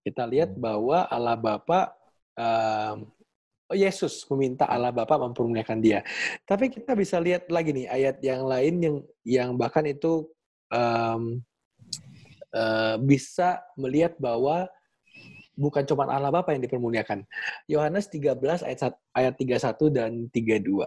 Kita 0.01 0.25
lihat 0.25 0.57
hmm. 0.57 0.59
bahwa 0.59 1.05
Allah 1.05 1.37
Bapa 1.37 1.93
um, 2.33 3.05
Oh, 3.71 3.77
Yesus 3.79 4.27
meminta 4.27 4.67
Allah 4.67 4.91
Bapa 4.91 5.15
mempermuliakan 5.15 5.79
dia. 5.79 6.03
Tapi 6.43 6.67
kita 6.67 6.91
bisa 6.91 7.15
lihat 7.23 7.47
lagi 7.47 7.71
nih 7.71 7.87
ayat 7.87 8.19
yang 8.19 8.43
lain 8.43 8.73
yang 8.83 8.95
yang 9.23 9.49
bahkan 9.55 9.87
itu 9.87 10.27
um, 10.67 11.39
uh, 12.51 12.99
bisa 12.99 13.63
melihat 13.79 14.19
bahwa 14.19 14.67
bukan 15.55 15.87
cuma 15.87 16.03
Allah 16.11 16.35
Bapa 16.35 16.51
yang 16.51 16.67
dipermuliakan. 16.67 17.23
Yohanes 17.71 18.11
13 18.11 18.67
ayat 18.67 18.91
ayat 19.15 19.33
31 19.39 19.87
dan 19.87 20.11
32. 20.27 20.83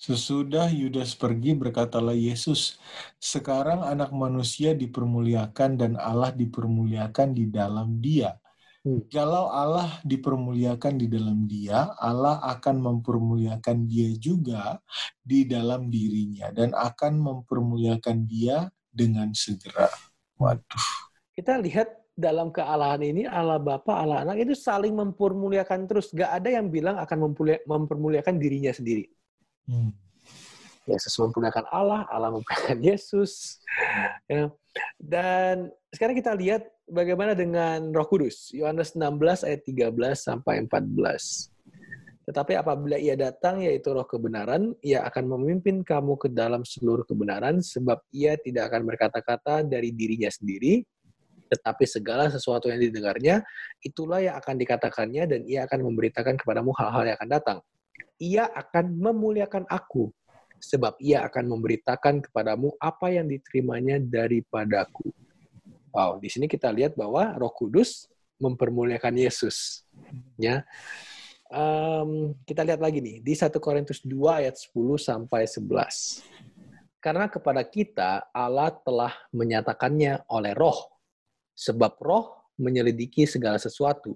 Sesudah 0.00 0.72
Yudas 0.72 1.12
pergi 1.12 1.52
berkatalah 1.52 2.16
Yesus, 2.16 2.80
sekarang 3.20 3.84
anak 3.84 4.16
manusia 4.16 4.72
dipermuliakan 4.72 5.76
dan 5.76 5.92
Allah 6.00 6.32
dipermuliakan 6.32 7.36
di 7.36 7.44
dalam 7.52 8.00
dia. 8.00 8.32
Hmm. 8.80 9.04
Kalau 9.12 9.52
Allah 9.52 10.00
dipermuliakan 10.00 11.04
di 11.04 11.04
dalam 11.04 11.44
dia, 11.44 11.92
Allah 12.00 12.40
akan 12.48 12.80
mempermuliakan 12.80 13.84
dia 13.84 14.08
juga 14.16 14.80
di 15.20 15.44
dalam 15.44 15.92
dirinya 15.92 16.48
dan 16.48 16.72
akan 16.72 17.20
mempermuliakan 17.20 18.24
dia 18.24 18.72
dengan 18.88 19.36
segera. 19.36 19.92
Waduh. 20.40 20.84
Kita 21.36 21.60
lihat 21.60 21.92
dalam 22.16 22.48
kealahan 22.48 23.04
ini 23.04 23.28
Allah 23.28 23.60
Bapa, 23.60 24.00
Allah 24.00 24.24
Anak 24.24 24.48
itu 24.48 24.56
saling 24.56 24.96
mempermuliakan 24.96 25.84
terus. 25.84 26.08
Gak 26.16 26.40
ada 26.40 26.48
yang 26.48 26.72
bilang 26.72 26.96
akan 26.96 27.36
mempermuliakan 27.68 28.40
dirinya 28.40 28.72
sendiri. 28.72 29.19
Hmm. 29.70 29.94
Yesus 30.90 31.14
mempermuliakan 31.22 31.70
Allah, 31.70 32.02
Allah 32.10 32.34
mempermuliakan 32.34 32.80
Yesus. 32.90 33.62
Ya. 34.26 34.50
Dan 34.98 35.70
sekarang 35.94 36.18
kita 36.18 36.34
lihat 36.34 36.66
bagaimana 36.90 37.38
dengan 37.38 37.94
Roh 37.94 38.06
Kudus? 38.10 38.50
Yohanes 38.50 38.98
16 38.98 39.46
ayat 39.46 39.60
13 39.62 39.94
sampai 40.18 40.66
14. 40.66 41.54
Tetapi 42.30 42.52
apabila 42.54 42.94
ia 42.94 43.18
datang, 43.18 43.58
yaitu 43.58 43.90
roh 43.90 44.06
kebenaran, 44.06 44.70
ia 44.86 45.02
akan 45.02 45.34
memimpin 45.34 45.82
kamu 45.82 46.14
ke 46.14 46.30
dalam 46.30 46.62
seluruh 46.62 47.02
kebenaran, 47.02 47.58
sebab 47.58 47.98
ia 48.14 48.38
tidak 48.38 48.70
akan 48.70 48.86
berkata-kata 48.86 49.66
dari 49.66 49.90
dirinya 49.90 50.30
sendiri, 50.30 50.86
tetapi 51.50 51.82
segala 51.90 52.30
sesuatu 52.30 52.70
yang 52.70 52.78
didengarnya, 52.78 53.42
itulah 53.82 54.22
yang 54.22 54.38
akan 54.38 54.54
dikatakannya, 54.62 55.26
dan 55.26 55.40
ia 55.42 55.66
akan 55.66 55.90
memberitakan 55.90 56.38
kepadamu 56.38 56.70
hal-hal 56.78 57.02
yang 57.10 57.16
akan 57.18 57.30
datang. 57.34 57.58
Ia 58.20 58.52
akan 58.52 59.00
memuliakan 59.00 59.64
aku, 59.64 60.12
sebab 60.60 61.00
ia 61.00 61.24
akan 61.24 61.56
memberitakan 61.56 62.20
kepadamu 62.20 62.76
apa 62.76 63.08
yang 63.08 63.24
diterimanya 63.24 63.96
daripadaku. 63.96 65.08
Wow, 65.90 66.20
di 66.22 66.28
sini 66.30 66.46
kita 66.46 66.70
lihat 66.70 66.94
bahwa 66.94 67.34
Roh 67.34 67.50
Kudus 67.50 68.06
mempermuliakan 68.38 69.16
Yesus. 69.18 69.82
Ya. 70.38 70.62
Um, 71.50 72.38
kita 72.46 72.62
lihat 72.62 72.78
lagi 72.78 73.02
nih 73.02 73.18
di 73.18 73.34
1 73.34 73.50
Korintus 73.58 73.98
2 74.06 74.46
ayat 74.46 74.54
10 74.54 74.70
sampai 75.00 75.50
11. 75.50 76.22
Karena 77.00 77.26
kepada 77.26 77.64
kita 77.64 78.28
Allah 78.30 78.70
telah 78.84 79.16
menyatakannya 79.34 80.28
oleh 80.30 80.52
Roh. 80.54 80.92
Sebab 81.56 81.96
Roh 81.98 82.52
menyelidiki 82.60 83.24
segala 83.24 83.56
sesuatu, 83.56 84.14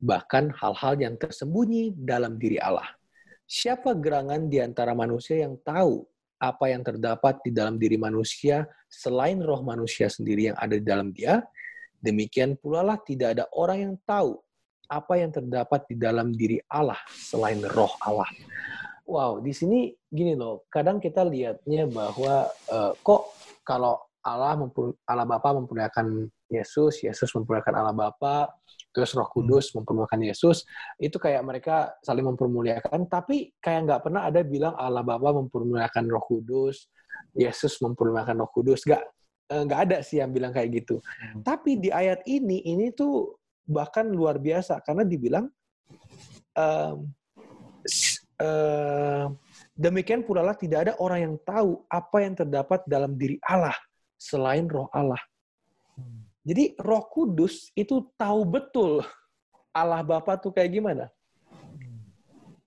bahkan 0.00 0.48
hal-hal 0.56 0.96
yang 0.96 1.14
tersembunyi 1.20 1.92
dalam 1.92 2.40
diri 2.40 2.56
Allah. 2.56 2.88
Siapa 3.54 3.94
gerangan 3.94 4.50
di 4.50 4.58
antara 4.58 4.98
manusia 4.98 5.46
yang 5.46 5.54
tahu 5.62 6.02
apa 6.42 6.74
yang 6.74 6.82
terdapat 6.82 7.38
di 7.46 7.54
dalam 7.54 7.78
diri 7.78 7.94
manusia 7.94 8.66
selain 8.90 9.38
roh 9.38 9.62
manusia 9.62 10.10
sendiri 10.10 10.50
yang 10.50 10.58
ada 10.58 10.74
di 10.74 10.82
dalam 10.82 11.14
dia? 11.14 11.38
Demikian 12.02 12.58
pula 12.58 12.82
lah 12.82 12.98
tidak 12.98 13.38
ada 13.38 13.46
orang 13.54 13.78
yang 13.78 13.94
tahu 14.02 14.42
apa 14.90 15.14
yang 15.16 15.30
terdapat 15.30 15.86
di 15.86 15.94
dalam 15.96 16.34
diri 16.34 16.58
Allah 16.66 16.98
selain 17.08 17.62
roh 17.62 17.94
Allah. 18.02 18.28
Wow, 19.06 19.38
di 19.38 19.54
sini 19.54 19.94
gini 20.10 20.34
loh, 20.34 20.66
kadang 20.68 20.98
kita 20.98 21.22
lihatnya 21.24 21.86
bahwa 21.88 22.50
uh, 22.72 22.92
kok 23.06 23.22
kalau 23.62 24.02
Allah 24.24 24.56
Allah 25.04 25.26
Bapa 25.28 25.52
memperlihatkan 25.52 26.28
Yesus, 26.60 27.02
Yesus 27.02 27.30
memperlihatkan 27.34 27.74
Allah 27.74 27.94
Bapa, 27.94 28.50
terus 28.94 29.10
Roh 29.14 29.26
hmm. 29.26 29.34
Kudus 29.34 29.74
mempermuliakan 29.74 30.20
Yesus, 30.30 30.62
itu 31.02 31.18
kayak 31.18 31.42
mereka 31.42 31.92
saling 32.06 32.24
mempermuliakan, 32.24 33.10
tapi 33.10 33.50
kayak 33.58 33.90
nggak 33.90 34.00
pernah 34.06 34.30
ada 34.30 34.40
bilang 34.46 34.74
Allah 34.78 35.02
Bapa 35.02 35.34
mempermuliakan 35.34 36.04
Roh 36.06 36.24
Kudus, 36.24 36.86
Yesus 37.34 37.82
mempermuliakan 37.82 38.38
Roh 38.38 38.50
Kudus, 38.54 38.86
nggak 38.86 39.02
eh, 39.50 39.62
nggak 39.66 39.80
ada 39.90 39.98
sih 40.06 40.22
yang 40.22 40.30
bilang 40.30 40.54
kayak 40.54 40.70
gitu. 40.84 41.02
Hmm. 41.02 41.42
Tapi 41.42 41.82
di 41.82 41.90
ayat 41.90 42.22
ini, 42.30 42.62
ini 42.62 42.94
tuh 42.94 43.34
bahkan 43.64 44.04
luar 44.06 44.36
biasa 44.36 44.84
karena 44.84 45.08
dibilang 45.08 45.48
um, 46.52 47.08
uh, 48.40 49.26
demikian 49.74 50.22
pula 50.22 50.44
lah 50.44 50.56
tidak 50.56 50.88
ada 50.88 50.92
orang 51.00 51.20
yang 51.30 51.34
tahu 51.42 51.82
apa 51.90 52.16
yang 52.22 52.34
terdapat 52.36 52.80
dalam 52.86 53.16
diri 53.16 53.38
Allah 53.44 53.74
selain 54.18 54.66
Roh 54.70 54.88
Allah. 54.94 55.20
Jadi 56.44 56.76
Roh 56.76 57.08
Kudus 57.08 57.72
itu 57.72 58.04
tahu 58.20 58.44
betul 58.44 59.00
Allah 59.72 60.04
Bapa 60.04 60.36
tuh 60.36 60.52
kayak 60.52 60.70
gimana. 60.76 61.08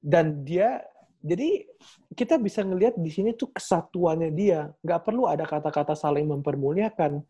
Dan 0.01 0.41
dia 0.41 0.82
jadi 1.21 1.65
kita 2.13 2.41
bisa 2.41 2.65
ngelihat 2.65 2.97
di 2.97 3.13
sini 3.13 3.38
tuh 3.38 3.53
kesatuannya 3.53 4.34
dia. 4.34 4.73
Nggak 4.82 5.01
perlu 5.05 5.30
ada 5.30 5.45
kata-kata 5.45 5.93
saling 5.93 6.25
mempermuliakan. 6.25 7.21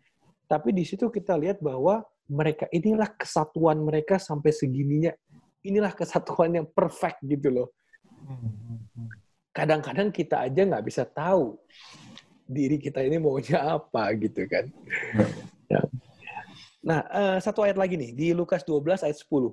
Tapi 0.47 0.69
di 0.71 0.87
situ 0.87 1.11
kita 1.11 1.35
lihat 1.35 1.59
bahwa 1.59 2.07
mereka 2.31 2.71
inilah 2.71 3.11
kesatuan 3.11 3.83
mereka 3.83 4.15
sampai 4.15 4.55
segininya. 4.55 5.11
Inilah 5.67 5.91
kesatuan 5.91 6.55
yang 6.55 6.67
perfect 6.71 7.19
gitu 7.27 7.51
loh. 7.51 7.67
Kadang-kadang 9.51 10.15
kita 10.15 10.47
aja 10.47 10.63
nggak 10.63 10.85
bisa 10.85 11.03
tahu 11.03 11.59
diri 12.47 12.79
kita 12.79 13.03
ini 13.03 13.19
maunya 13.19 13.59
apa 13.75 14.15
gitu 14.15 14.47
kan. 14.47 14.71
Ya. 15.67 15.83
Nah, 16.87 17.03
uh, 17.11 17.37
satu 17.43 17.67
ayat 17.67 17.75
lagi 17.75 17.99
nih 17.99 18.15
di 18.15 18.27
Lukas 18.31 18.63
12 18.63 19.03
ayat 19.03 19.19
10. 19.19 19.51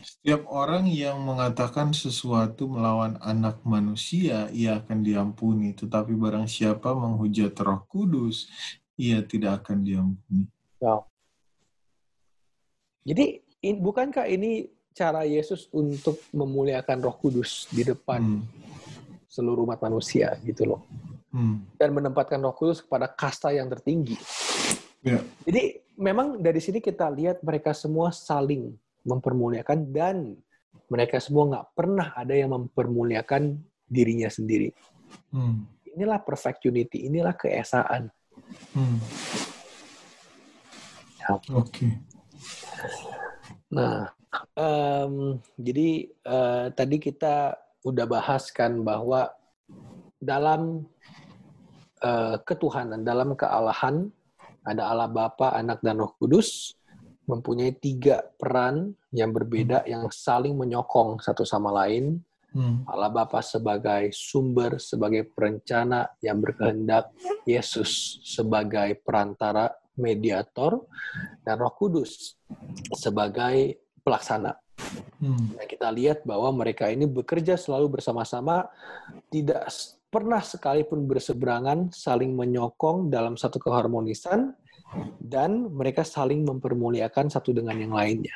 Setiap 0.00 0.46
orang 0.46 0.86
yang 0.86 1.18
mengatakan 1.18 1.90
sesuatu 1.90 2.70
melawan 2.70 3.18
anak 3.18 3.58
manusia, 3.66 4.46
ia 4.54 4.78
akan 4.78 5.02
diampuni. 5.02 5.74
Tetapi 5.74 6.14
barang 6.14 6.46
siapa 6.46 6.94
menghujat 6.94 7.58
roh 7.58 7.82
kudus, 7.90 8.46
ia 8.94 9.26
tidak 9.26 9.66
akan 9.66 9.82
diampuni. 9.82 10.46
Wow. 10.78 11.10
Jadi, 13.02 13.42
in, 13.66 13.82
bukankah 13.82 14.30
ini 14.30 14.70
cara 14.94 15.26
Yesus 15.26 15.66
untuk 15.74 16.22
memuliakan 16.30 17.00
roh 17.02 17.16
kudus 17.18 17.66
di 17.74 17.82
depan 17.82 18.22
hmm. 18.22 18.42
seluruh 19.26 19.66
umat 19.66 19.82
manusia 19.82 20.38
gitu 20.46 20.62
loh. 20.62 20.86
Hmm. 21.34 21.66
Dan 21.74 21.90
menempatkan 21.90 22.38
roh 22.38 22.54
kudus 22.54 22.84
kepada 22.84 23.10
kasta 23.10 23.50
yang 23.50 23.66
tertinggi. 23.66 24.14
Yeah. 25.00 25.24
Jadi 25.48 25.80
memang 25.96 26.40
dari 26.40 26.60
sini 26.60 26.80
kita 26.80 27.08
lihat 27.12 27.40
mereka 27.40 27.72
semua 27.72 28.12
saling 28.12 28.76
mempermuliakan 29.04 29.78
dan 29.92 30.36
mereka 30.92 31.22
semua 31.22 31.48
nggak 31.48 31.66
pernah 31.72 32.12
ada 32.12 32.34
yang 32.36 32.52
mempermuliakan 32.52 33.56
dirinya 33.88 34.28
sendiri. 34.28 34.74
Hmm. 35.32 35.64
Inilah 35.96 36.20
perfect 36.22 36.66
unity, 36.66 37.06
inilah 37.06 37.34
keesaan. 37.34 38.10
Hmm. 38.76 38.98
Ya. 41.20 41.28
Oke. 41.36 41.54
Okay. 41.54 41.92
Nah, 43.70 44.10
um, 44.58 45.38
jadi 45.54 46.10
uh, 46.26 46.66
tadi 46.74 46.96
kita 46.98 47.54
udah 47.86 48.06
bahas 48.06 48.50
kan 48.50 48.82
bahwa 48.82 49.30
dalam 50.20 50.84
uh, 52.02 52.36
ketuhanan, 52.42 53.06
dalam 53.06 53.38
kealahan 53.38 54.10
ada 54.64 54.92
Allah 54.92 55.08
Bapa, 55.08 55.56
Anak, 55.56 55.80
dan 55.80 56.00
Roh 56.00 56.12
Kudus 56.20 56.76
mempunyai 57.30 57.70
tiga 57.78 58.26
peran 58.34 58.90
yang 59.14 59.30
berbeda 59.30 59.86
hmm. 59.86 59.88
yang 59.88 60.04
saling 60.10 60.58
menyokong 60.58 61.22
satu 61.22 61.46
sama 61.46 61.70
lain. 61.84 62.18
Hmm. 62.50 62.82
Allah 62.90 63.14
Bapa 63.14 63.38
sebagai 63.46 64.10
sumber, 64.10 64.82
sebagai 64.82 65.22
perencana 65.30 66.10
yang 66.18 66.42
berkehendak, 66.42 67.14
Yesus 67.46 68.18
sebagai 68.26 68.98
perantara, 69.06 69.70
mediator, 69.94 70.82
dan 71.46 71.62
Roh 71.62 71.70
Kudus 71.78 72.34
sebagai 72.98 73.78
pelaksana. 74.02 74.58
Hmm. 75.22 75.54
Nah, 75.54 75.66
kita 75.68 75.92
lihat 75.94 76.26
bahwa 76.26 76.50
mereka 76.50 76.90
ini 76.90 77.06
bekerja 77.06 77.54
selalu 77.54 78.00
bersama-sama, 78.00 78.66
tidak 79.30 79.70
pernah 80.10 80.42
sekalipun 80.42 81.06
berseberangan, 81.06 81.94
saling 81.94 82.34
menyokong 82.34 83.08
dalam 83.08 83.38
satu 83.38 83.62
keharmonisan, 83.62 84.52
dan 85.22 85.70
mereka 85.70 86.02
saling 86.02 86.42
mempermuliakan 86.42 87.30
satu 87.30 87.54
dengan 87.54 87.78
yang 87.78 87.94
lainnya. 87.94 88.34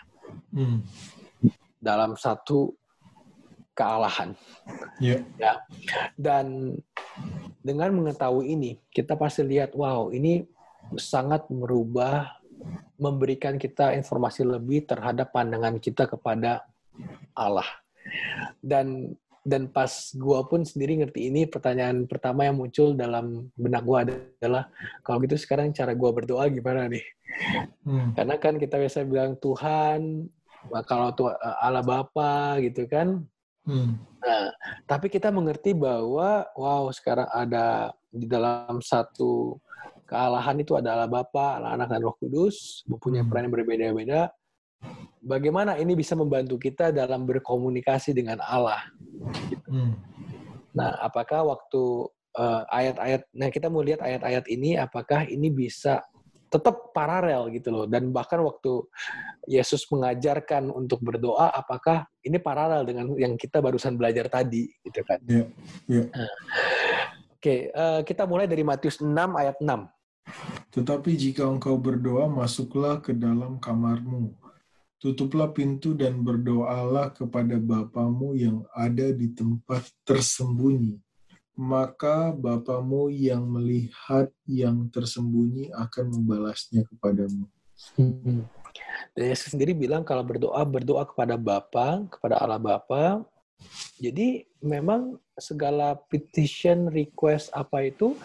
Hmm. 0.54 0.86
Dalam 1.82 2.14
satu 2.14 2.72
kealahan. 3.74 4.38
Yeah. 5.02 5.26
Ya. 5.36 5.66
Dan 6.14 6.78
dengan 7.60 7.90
mengetahui 7.98 8.54
ini, 8.54 8.78
kita 8.94 9.18
pasti 9.18 9.42
lihat, 9.42 9.74
wow, 9.74 10.14
ini 10.14 10.46
sangat 10.94 11.50
merubah, 11.50 12.38
memberikan 12.96 13.58
kita 13.58 13.92
informasi 13.98 14.46
lebih 14.46 14.86
terhadap 14.86 15.34
pandangan 15.34 15.82
kita 15.82 16.06
kepada 16.06 16.62
Allah. 17.34 17.66
Dan 18.62 19.18
dan 19.44 19.68
pas 19.68 19.92
gua 20.16 20.48
pun 20.48 20.64
sendiri 20.64 21.04
ngerti 21.04 21.28
ini 21.28 21.44
pertanyaan 21.44 22.08
pertama 22.08 22.48
yang 22.48 22.56
muncul 22.56 22.96
dalam 22.96 23.52
benak 23.52 23.84
gua 23.84 24.08
adalah 24.08 24.72
kalau 25.04 25.20
gitu 25.22 25.36
sekarang 25.36 25.70
cara 25.76 25.92
gua 25.92 26.16
berdoa 26.16 26.48
gimana 26.48 26.88
nih 26.88 27.04
hmm. 27.84 28.16
karena 28.16 28.34
kan 28.40 28.56
kita 28.56 28.80
biasa 28.80 29.04
bilang 29.04 29.36
Tuhan 29.36 30.32
kalau 30.88 31.12
Tuhan 31.12 31.36
Allah 31.60 31.84
Bapa 31.84 32.56
gitu 32.64 32.88
kan 32.88 33.20
hmm. 33.68 33.90
nah 34.24 34.48
tapi 34.88 35.12
kita 35.12 35.28
mengerti 35.28 35.76
bahwa 35.76 36.48
wow 36.56 36.88
sekarang 36.88 37.28
ada 37.28 37.92
di 38.08 38.24
dalam 38.24 38.80
satu 38.80 39.60
kealahan 40.08 40.60
itu 40.60 40.76
ada 40.76 40.94
Allah 40.94 41.10
Bapa, 41.10 41.58
Allah 41.60 41.76
Anak 41.76 41.88
dan 41.92 42.00
Roh 42.04 42.16
Kudus 42.16 42.84
mempunyai 42.88 43.24
hmm. 43.24 43.28
peran 43.28 43.44
yang 43.48 43.54
berbeda-beda 43.54 44.20
bagaimana 45.24 45.80
ini 45.80 45.96
bisa 45.96 46.12
membantu 46.14 46.60
kita 46.60 46.92
dalam 46.92 47.24
berkomunikasi 47.24 48.12
dengan 48.12 48.38
Allah. 48.44 48.84
Hmm. 49.66 49.96
Nah, 50.76 51.00
apakah 51.00 51.48
waktu 51.48 51.82
uh, 52.36 52.62
ayat-ayat, 52.68 53.26
nah 53.32 53.48
kita 53.48 53.72
mau 53.72 53.80
lihat 53.80 54.04
ayat-ayat 54.04 54.44
ini, 54.52 54.76
apakah 54.76 55.24
ini 55.26 55.48
bisa 55.48 56.04
tetap 56.52 56.94
paralel 56.94 57.50
gitu 57.50 57.74
loh. 57.74 57.86
Dan 57.88 58.14
bahkan 58.14 58.38
waktu 58.44 58.86
Yesus 59.50 59.88
mengajarkan 59.90 60.70
untuk 60.70 61.02
berdoa, 61.02 61.50
apakah 61.50 62.06
ini 62.22 62.38
paralel 62.38 62.86
dengan 62.86 63.10
yang 63.18 63.34
kita 63.34 63.58
barusan 63.58 63.98
belajar 63.98 64.30
tadi, 64.30 64.70
gitu 64.86 65.02
kan? 65.02 65.18
Yeah. 65.26 65.48
Yeah. 65.90 66.06
Nah. 66.14 66.30
Oke, 67.34 67.42
okay, 67.42 67.60
uh, 67.76 68.00
eh, 68.00 68.00
kita 68.08 68.24
mulai 68.24 68.48
dari 68.48 68.64
Matius 68.64 69.04
6 69.04 69.12
ayat 69.12 69.60
6. 69.60 69.68
Tetapi 70.72 71.10
jika 71.12 71.44
engkau 71.44 71.76
berdoa, 71.76 72.24
masuklah 72.24 73.04
ke 73.04 73.12
dalam 73.12 73.60
kamarmu 73.60 74.32
Tutuplah 75.04 75.52
pintu 75.52 75.92
dan 75.92 76.24
berdoalah 76.24 77.12
kepada 77.12 77.60
Bapamu 77.60 78.32
yang 78.40 78.64
ada 78.72 79.12
di 79.12 79.36
tempat 79.36 79.84
tersembunyi. 80.08 80.96
Maka 81.60 82.32
Bapamu 82.32 83.12
yang 83.12 83.44
melihat 83.44 84.32
yang 84.48 84.88
tersembunyi 84.88 85.68
akan 85.76 86.08
membalasnya 86.08 86.88
kepadamu. 86.88 87.44
Hmm. 88.00 88.48
Yesus 89.12 89.52
sendiri 89.52 89.76
bilang 89.76 90.08
kalau 90.08 90.24
berdoa, 90.24 90.64
berdoa 90.64 91.04
kepada 91.04 91.36
Bapa, 91.36 92.08
kepada 92.08 92.40
Allah 92.40 92.56
Bapa. 92.56 93.28
Jadi 94.00 94.48
memang 94.64 95.20
segala 95.36 96.00
petition, 96.08 96.88
request 96.88 97.52
apa 97.52 97.92
itu 97.92 98.16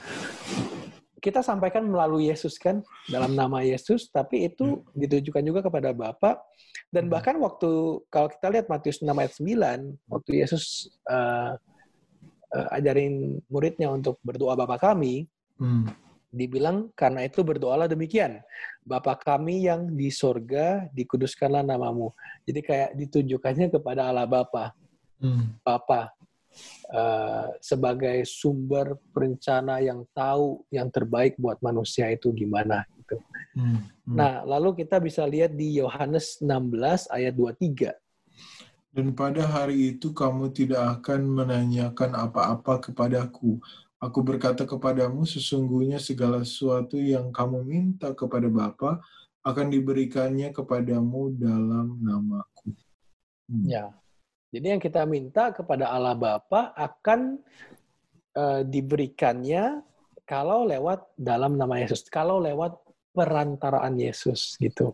kita 1.19 1.43
sampaikan 1.43 1.83
melalui 1.85 2.31
Yesus 2.31 2.55
kan 2.55 2.79
dalam 3.11 3.35
nama 3.35 3.61
Yesus 3.61 4.07
tapi 4.09 4.47
itu 4.47 4.79
hmm. 4.79 4.95
ditujukan 4.95 5.43
juga 5.43 5.59
kepada 5.63 5.91
Bapa 5.91 6.39
dan 6.89 7.07
hmm. 7.07 7.11
bahkan 7.11 7.35
waktu 7.37 8.01
kalau 8.07 8.27
kita 8.31 8.47
lihat 8.49 8.65
Matius 8.71 9.03
6 9.03 9.11
ayat 9.11 9.33
9 9.35 10.11
waktu 10.11 10.31
Yesus 10.39 10.89
uh, 11.05 11.59
uh, 12.55 12.67
ajarin 12.75 13.43
muridnya 13.51 13.91
untuk 13.91 14.17
berdoa 14.23 14.55
Bapa 14.55 14.79
kami 14.79 15.27
hmm. 15.59 15.91
dibilang 16.31 16.89
karena 16.95 17.27
itu 17.27 17.43
berdoalah 17.43 17.85
demikian 17.85 18.39
Bapa 18.83 19.19
kami 19.19 19.67
yang 19.67 19.91
di 19.93 20.09
sorga 20.09 20.87
dikuduskanlah 20.95 21.61
namamu 21.61 22.15
jadi 22.47 22.59
kayak 22.63 22.89
ditujukannya 22.95 23.67
kepada 23.71 24.09
Allah 24.09 24.25
Bapa 24.25 24.71
hmm. 25.19 25.61
Bapa 25.61 26.18
uh, 26.93 27.53
sebagai 27.59 28.25
sumber 28.25 28.97
perencana 29.13 29.79
yang 29.79 30.05
tahu 30.11 30.63
yang 30.73 30.89
terbaik 30.89 31.37
buat 31.37 31.61
manusia 31.61 32.09
itu 32.09 32.33
gimana 32.33 32.85
gitu. 32.97 33.17
Hmm. 33.57 33.85
Hmm. 34.05 34.17
Nah, 34.17 34.33
lalu 34.45 34.85
kita 34.85 35.01
bisa 35.01 35.25
lihat 35.25 35.53
di 35.53 35.81
Yohanes 35.81 36.41
16 36.41 37.09
ayat 37.09 37.33
23. 37.33 37.93
Dan 38.89 39.13
pada 39.13 39.45
hari 39.45 39.95
itu 39.95 40.09
kamu 40.11 40.49
tidak 40.49 41.01
akan 41.01 41.21
menanyakan 41.29 42.11
apa-apa 42.17 42.89
kepadaku. 42.89 43.61
Aku 43.99 44.23
berkata 44.23 44.63
kepadamu, 44.63 45.27
sesungguhnya 45.27 45.99
segala 45.99 46.41
sesuatu 46.41 46.95
yang 46.95 47.29
kamu 47.35 47.67
minta 47.67 48.15
kepada 48.15 48.47
Bapa 48.47 49.03
akan 49.43 49.67
diberikannya 49.69 50.49
kepadamu 50.55 51.35
dalam 51.35 51.99
namaku. 52.01 52.73
Hmm. 53.49 53.65
Ya, 53.67 53.93
jadi 54.49 54.77
yang 54.77 54.81
kita 54.81 55.05
minta 55.05 55.53
kepada 55.53 55.93
Allah 55.93 56.17
Bapa 56.17 56.73
akan 56.73 57.37
uh, 58.33 58.61
diberikannya 58.65 59.85
kalau 60.25 60.65
lewat 60.65 61.05
dalam 61.17 61.57
nama 61.57 61.81
Yesus, 61.81 62.05
kalau 62.09 62.41
lewat 62.41 62.77
perantaraan 63.13 63.97
Yesus 63.97 64.57
gitu. 64.61 64.93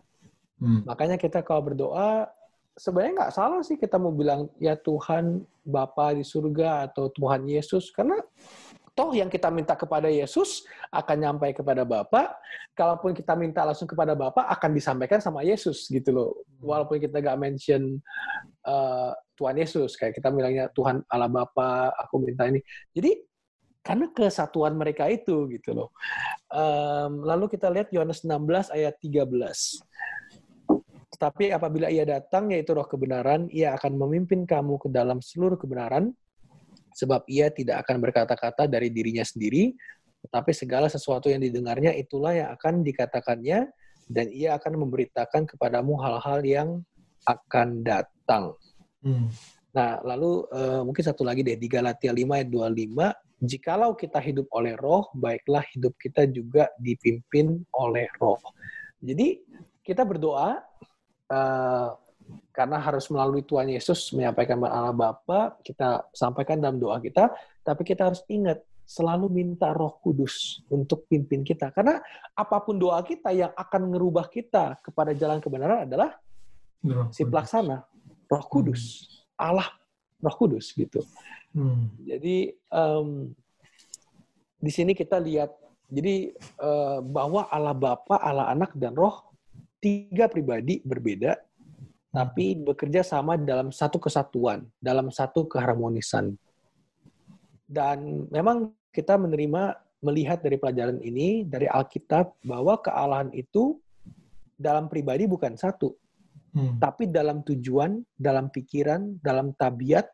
Hmm. 0.56 0.84
Makanya 0.88 1.20
kita 1.20 1.44
kalau 1.44 1.72
berdoa 1.72 2.28
sebenarnya 2.76 3.24
nggak 3.24 3.34
salah 3.36 3.60
sih 3.64 3.76
kita 3.76 3.96
mau 3.96 4.12
bilang 4.12 4.48
ya 4.60 4.76
Tuhan 4.76 5.44
Bapa 5.64 6.16
di 6.16 6.24
surga 6.24 6.88
atau 6.88 7.08
Tuhan 7.12 7.48
Yesus 7.48 7.92
karena 7.92 8.16
toh 8.96 9.12
yang 9.12 9.28
kita 9.28 9.52
minta 9.52 9.76
kepada 9.76 10.08
Yesus 10.08 10.64
akan 10.88 11.16
nyampai 11.20 11.52
kepada 11.52 11.84
Bapa. 11.84 12.32
Kalaupun 12.72 13.12
kita 13.12 13.36
minta 13.36 13.60
langsung 13.64 13.84
kepada 13.88 14.16
Bapa 14.16 14.48
akan 14.48 14.72
disampaikan 14.72 15.20
sama 15.20 15.44
Yesus 15.44 15.88
gitu 15.92 16.12
loh. 16.16 16.30
Walaupun 16.64 16.96
kita 16.96 17.20
gak 17.20 17.36
mention 17.36 18.00
uh, 18.64 19.12
Tuhan 19.36 19.56
Yesus 19.60 19.94
kayak 20.00 20.16
kita 20.16 20.32
bilangnya 20.32 20.72
Tuhan 20.72 21.04
Allah 21.12 21.28
Bapa, 21.28 21.92
aku 21.94 22.24
minta 22.24 22.48
ini. 22.48 22.58
Jadi 22.90 23.12
karena 23.86 24.10
kesatuan 24.10 24.74
mereka 24.74 25.06
itu 25.06 25.46
gitu 25.46 25.70
loh. 25.70 25.94
Um, 26.50 27.22
lalu 27.22 27.46
kita 27.46 27.70
lihat 27.70 27.94
Yohanes 27.94 28.26
16 28.26 28.74
ayat 28.74 28.98
13. 28.98 29.30
Tetapi 31.16 31.54
apabila 31.54 31.86
ia 31.86 32.02
datang, 32.02 32.50
yaitu 32.50 32.74
roh 32.74 32.84
kebenaran, 32.84 33.46
ia 33.54 33.78
akan 33.78 33.94
memimpin 33.94 34.42
kamu 34.42 34.76
ke 34.82 34.90
dalam 34.90 35.22
seluruh 35.22 35.54
kebenaran, 35.54 36.10
sebab 36.98 37.22
ia 37.30 37.48
tidak 37.48 37.86
akan 37.86 38.02
berkata-kata 38.02 38.66
dari 38.66 38.90
dirinya 38.90 39.22
sendiri, 39.22 39.72
tetapi 40.26 40.50
segala 40.50 40.90
sesuatu 40.90 41.30
yang 41.30 41.40
didengarnya 41.40 41.94
itulah 41.94 42.34
yang 42.34 42.50
akan 42.52 42.82
dikatakannya, 42.82 43.70
dan 44.10 44.26
ia 44.34 44.58
akan 44.58 44.82
memberitakan 44.82 45.46
kepadamu 45.46 45.94
hal-hal 46.02 46.40
yang 46.42 46.68
akan 47.24 47.86
datang. 47.86 48.58
Hmm. 49.06 49.30
Nah, 49.70 50.02
lalu 50.02 50.50
uh, 50.50 50.82
mungkin 50.82 51.04
satu 51.06 51.22
lagi 51.22 51.46
deh, 51.46 51.54
di 51.54 51.70
Galatia 51.70 52.10
5 52.10 52.26
ayat 52.26 52.48
25, 52.50 53.46
jikalau 53.46 53.94
kita 53.94 54.18
hidup 54.18 54.50
oleh 54.50 54.74
roh, 54.74 55.06
baiklah 55.14 55.62
hidup 55.76 55.94
kita 56.00 56.26
juga 56.26 56.66
dipimpin 56.80 57.62
oleh 57.76 58.10
roh. 58.18 58.40
Jadi, 58.98 59.38
kita 59.86 60.02
berdoa, 60.02 60.58
uh, 61.30 61.88
karena 62.50 62.82
harus 62.82 63.06
melalui 63.12 63.46
Tuhan 63.46 63.70
Yesus 63.70 64.10
menyampaikan 64.10 64.58
Allah 64.66 64.96
Bapa, 64.96 65.60
kita 65.62 66.10
sampaikan 66.10 66.58
dalam 66.58 66.80
doa 66.82 66.98
kita, 66.98 67.30
tapi 67.62 67.86
kita 67.86 68.10
harus 68.10 68.26
ingat 68.26 68.58
selalu 68.86 69.30
minta 69.30 69.74
Roh 69.74 69.98
Kudus 70.02 70.62
untuk 70.70 71.06
pimpin 71.10 71.42
kita. 71.42 71.70
Karena 71.70 71.98
apa 72.32 72.56
pun 72.62 72.78
doa 72.78 73.02
kita 73.02 73.34
yang 73.34 73.52
akan 73.52 73.92
merubah 73.92 74.30
kita 74.30 74.78
kepada 74.82 75.14
jalan 75.14 75.38
kebenaran 75.42 75.86
adalah 75.90 76.14
si 77.10 77.26
pelaksana, 77.26 77.82
Roh 78.26 78.44
Kudus, 78.50 79.06
hmm. 79.06 79.46
Allah 79.46 79.68
Roh 80.22 80.36
Kudus 80.36 80.74
gitu. 80.74 81.02
Hmm. 81.56 81.88
Jadi 82.04 82.52
um, 82.68 83.32
di 84.60 84.70
sini 84.72 84.92
kita 84.92 85.16
lihat 85.22 85.54
jadi 85.86 86.34
uh, 86.58 86.98
bahwa 87.00 87.46
Allah 87.46 87.76
Bapa, 87.76 88.18
Allah 88.18 88.50
Anak 88.50 88.74
dan 88.74 88.98
Roh 88.98 89.22
tiga 89.78 90.26
pribadi 90.26 90.82
berbeda 90.82 91.38
tapi 92.16 92.56
bekerja 92.56 93.04
sama 93.04 93.36
dalam 93.36 93.68
satu 93.68 94.00
kesatuan, 94.00 94.64
dalam 94.80 95.12
satu 95.12 95.44
keharmonisan. 95.44 96.32
Dan 97.68 98.24
memang 98.32 98.72
kita 98.88 99.20
menerima 99.20 99.76
melihat 100.00 100.40
dari 100.40 100.56
pelajaran 100.56 100.96
ini 101.04 101.44
dari 101.44 101.68
Alkitab 101.68 102.40
bahwa 102.40 102.80
kealahan 102.80 103.28
itu 103.36 103.76
dalam 104.56 104.88
pribadi 104.88 105.28
bukan 105.28 105.60
satu, 105.60 105.92
hmm. 106.56 106.80
tapi 106.80 107.12
dalam 107.12 107.44
tujuan, 107.44 108.00
dalam 108.16 108.48
pikiran, 108.48 109.20
dalam 109.20 109.52
tabiat 109.52 110.08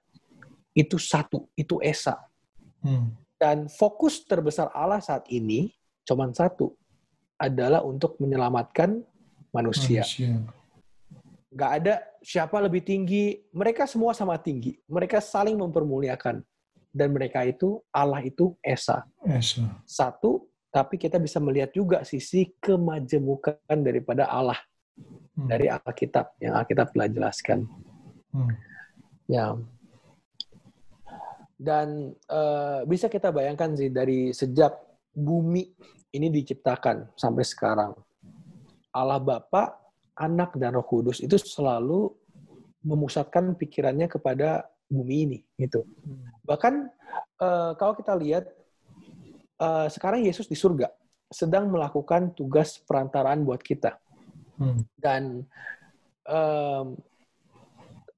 itu 0.74 0.98
satu, 0.98 1.46
itu 1.54 1.78
esa. 1.78 2.18
Hmm. 2.82 3.14
Dan 3.38 3.70
fokus 3.70 4.26
terbesar 4.26 4.74
Allah 4.74 4.98
saat 4.98 5.30
ini 5.30 5.70
cuma 6.02 6.26
satu, 6.34 6.74
adalah 7.38 7.86
untuk 7.86 8.18
menyelamatkan 8.18 8.98
manusia. 9.54 10.02
manusia 10.02 10.42
nggak 11.52 11.72
ada 11.84 11.94
siapa 12.24 12.56
lebih 12.58 12.82
tinggi. 12.82 13.44
Mereka 13.52 13.84
semua 13.84 14.16
sama 14.16 14.40
tinggi. 14.40 14.80
Mereka 14.88 15.20
saling 15.20 15.54
mempermuliakan. 15.60 16.40
Dan 16.92 17.08
mereka 17.16 17.44
itu, 17.44 17.80
Allah 17.88 18.20
itu 18.20 18.52
Esa. 18.60 19.04
Esa. 19.24 19.64
Satu, 19.88 20.44
tapi 20.68 21.00
kita 21.00 21.16
bisa 21.16 21.40
melihat 21.40 21.72
juga 21.72 22.04
sisi 22.04 22.52
kemajemukan 22.60 23.56
daripada 23.80 24.28
Allah. 24.28 24.60
Hmm. 25.32 25.48
Dari 25.48 25.66
Alkitab, 25.70 26.36
yang 26.42 26.54
Alkitab 26.60 26.92
telah 26.92 27.08
jelaskan. 27.08 27.64
Hmm. 28.32 28.52
Ya. 29.26 29.56
Dan 31.56 32.12
uh, 32.28 32.84
bisa 32.84 33.08
kita 33.08 33.32
bayangkan 33.32 33.72
sih, 33.78 33.88
dari 33.88 34.34
sejak 34.34 34.76
bumi 35.12 35.72
ini 36.12 36.28
diciptakan 36.28 37.16
sampai 37.16 37.44
sekarang. 37.46 37.92
Allah 38.92 39.20
Bapa 39.20 39.80
anak 40.20 40.60
dan 40.60 40.76
roh 40.76 40.84
kudus 40.84 41.24
itu 41.24 41.40
selalu 41.40 42.12
memusatkan 42.84 43.56
pikirannya 43.56 44.10
kepada 44.10 44.68
bumi 44.90 45.16
ini 45.24 45.38
gitu. 45.56 45.88
Bahkan 46.44 46.74
uh, 47.40 47.72
kalau 47.80 47.96
kita 47.96 48.12
lihat 48.20 48.44
uh, 49.56 49.88
sekarang 49.88 50.26
Yesus 50.26 50.44
di 50.44 50.58
surga 50.58 50.92
sedang 51.32 51.72
melakukan 51.72 52.36
tugas 52.36 52.76
perantaraan 52.84 53.40
buat 53.48 53.64
kita. 53.64 53.96
Hmm. 54.62 54.80
Dan 54.94 55.22
um, 56.30 56.86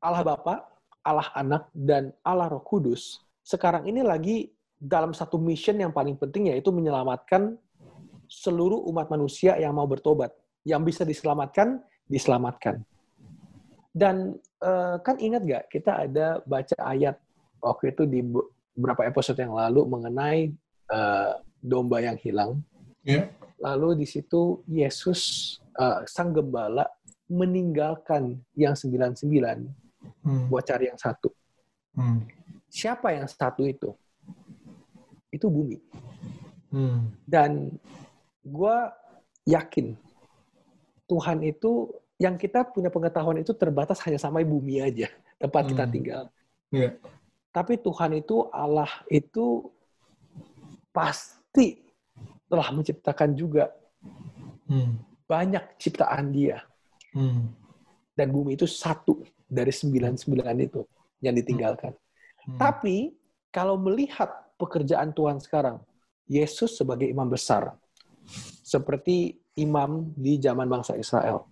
Allah 0.04 0.22
Bapa, 0.22 0.68
Allah 1.00 1.28
Anak 1.32 1.72
dan 1.72 2.12
Allah 2.20 2.52
Roh 2.52 2.60
Kudus 2.60 3.24
sekarang 3.44 3.84
ini 3.84 4.00
lagi 4.00 4.48
dalam 4.80 5.12
satu 5.12 5.36
mission 5.36 5.76
yang 5.76 5.92
paling 5.92 6.16
penting 6.16 6.52
yaitu 6.52 6.72
menyelamatkan 6.72 7.56
seluruh 8.28 8.84
umat 8.88 9.08
manusia 9.12 9.56
yang 9.60 9.76
mau 9.76 9.88
bertobat. 9.88 10.32
Yang 10.64 10.82
bisa 10.96 11.02
diselamatkan 11.04 11.80
diselamatkan. 12.08 12.80
Dan 13.92 14.40
uh, 14.64 14.96
kan 15.04 15.20
ingat 15.20 15.44
gak 15.44 15.64
kita 15.68 16.08
ada 16.08 16.40
baca 16.48 16.76
ayat 16.88 17.20
waktu 17.60 17.92
itu 17.92 18.02
di 18.08 18.20
beberapa 18.74 19.04
episode 19.06 19.38
yang 19.38 19.54
lalu 19.54 19.84
mengenai 19.86 20.40
uh, 20.88 21.36
domba 21.60 22.00
yang 22.00 22.16
hilang. 22.16 22.64
Yeah. 23.04 23.28
Lalu 23.62 24.02
di 24.02 24.06
situ 24.06 24.62
Yesus 24.66 25.54
uh, 25.78 26.02
sang 26.06 26.34
gembala 26.34 26.86
meninggalkan 27.30 28.38
yang 28.54 28.76
99 28.76 29.24
hmm. 30.24 30.46
buat 30.50 30.64
cari 30.66 30.90
yang 30.92 31.00
satu. 31.00 31.32
Hmm. 31.94 32.26
Siapa 32.68 33.14
yang 33.14 33.30
satu 33.30 33.64
itu? 33.64 33.94
Itu 35.30 35.48
bumi. 35.48 35.78
Hmm. 36.74 37.14
Dan 37.24 37.70
gue 38.42 38.76
yakin 39.46 39.94
Tuhan 41.06 41.38
itu 41.44 41.92
yang 42.18 42.38
kita 42.40 42.64
punya 42.68 42.88
pengetahuan 42.88 43.40
itu 43.40 43.52
terbatas 43.54 44.00
hanya 44.06 44.18
sama 44.20 44.40
bumi 44.42 44.80
aja 44.80 45.08
tempat 45.38 45.62
hmm. 45.64 45.70
kita 45.70 45.84
tinggal. 45.88 46.24
Yeah. 46.72 46.98
Tapi 47.54 47.78
Tuhan 47.78 48.18
itu 48.18 48.50
Allah 48.50 48.90
itu 49.06 49.70
pasti 50.90 51.83
telah 52.48 52.68
menciptakan 52.72 53.34
juga 53.34 53.72
hmm. 54.68 55.26
banyak 55.28 55.64
ciptaan 55.80 56.30
Dia. 56.30 56.60
Hmm. 57.14 57.50
Dan 58.14 58.30
bumi 58.30 58.54
itu 58.54 58.66
satu 58.66 59.22
dari 59.44 59.70
sembilan 59.74 60.14
sembilan 60.14 60.56
itu 60.62 60.80
yang 61.22 61.34
ditinggalkan. 61.34 61.92
Hmm. 62.46 62.58
Tapi 62.58 63.10
kalau 63.50 63.78
melihat 63.78 64.54
pekerjaan 64.58 65.14
Tuhan 65.14 65.38
sekarang, 65.38 65.78
Yesus 66.26 66.78
sebagai 66.78 67.06
imam 67.06 67.28
besar, 67.28 67.74
seperti 68.64 69.36
imam 69.54 70.10
di 70.16 70.40
zaman 70.40 70.66
bangsa 70.66 70.98
Israel. 70.98 71.46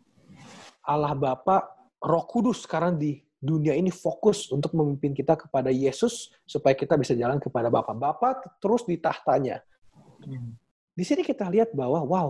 Allah 0.83 1.15
Bapa, 1.15 1.63
Roh 2.03 2.25
Kudus 2.27 2.67
sekarang 2.67 2.99
di 2.99 3.23
dunia 3.43 3.75
ini 3.75 3.91
fokus 3.91 4.51
untuk 4.51 4.75
memimpin 4.75 5.15
kita 5.15 5.35
kepada 5.35 5.71
Yesus 5.71 6.31
supaya 6.47 6.75
kita 6.79 6.95
bisa 6.99 7.15
jalan 7.15 7.39
kepada 7.39 7.71
Bapa. 7.71 7.95
Bapa 7.95 8.43
terus 8.59 8.83
di 8.87 8.99
tahtanya. 8.99 9.63
Hmm. 10.23 10.59
Di 10.93 11.05
sini 11.09 11.25
kita 11.25 11.49
lihat 11.49 11.73
bahwa 11.73 12.05
wow, 12.05 12.29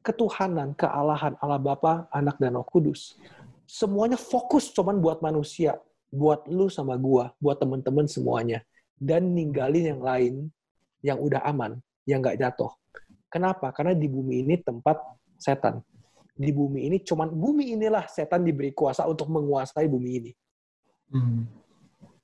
ketuhanan, 0.00 0.72
kealahan 0.72 1.36
Allah 1.40 1.60
Bapa, 1.60 2.08
Anak 2.12 2.40
dan 2.40 2.56
Roh 2.56 2.64
Kudus 2.64 3.16
semuanya 3.64 4.20
fokus 4.20 4.68
cuman 4.76 5.00
buat 5.00 5.24
manusia 5.24 5.80
buat 6.14 6.46
lu 6.46 6.70
sama 6.70 6.94
gua, 6.94 7.34
buat 7.42 7.58
temen-temen 7.58 8.06
semuanya. 8.06 8.62
Dan 8.94 9.34
ninggalin 9.34 9.98
yang 9.98 10.00
lain 10.00 10.34
yang 11.02 11.18
udah 11.18 11.42
aman, 11.42 11.82
yang 12.06 12.22
nggak 12.22 12.38
jatuh. 12.38 12.70
Kenapa? 13.26 13.74
Karena 13.74 13.98
di 13.98 14.06
bumi 14.06 14.46
ini 14.46 14.54
tempat 14.62 15.02
setan. 15.34 15.82
Di 16.38 16.54
bumi 16.54 16.86
ini 16.86 17.02
cuman 17.02 17.34
bumi 17.34 17.74
inilah 17.74 18.06
setan 18.06 18.46
diberi 18.46 18.70
kuasa 18.70 19.02
untuk 19.10 19.26
menguasai 19.26 19.90
bumi 19.90 20.10
ini. 20.22 20.32
Hmm. 21.10 21.42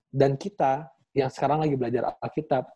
Dan 0.07 0.39
kita 0.39 0.87
yang 1.11 1.29
sekarang 1.29 1.67
lagi 1.67 1.75
belajar 1.75 2.15
Alkitab, 2.23 2.71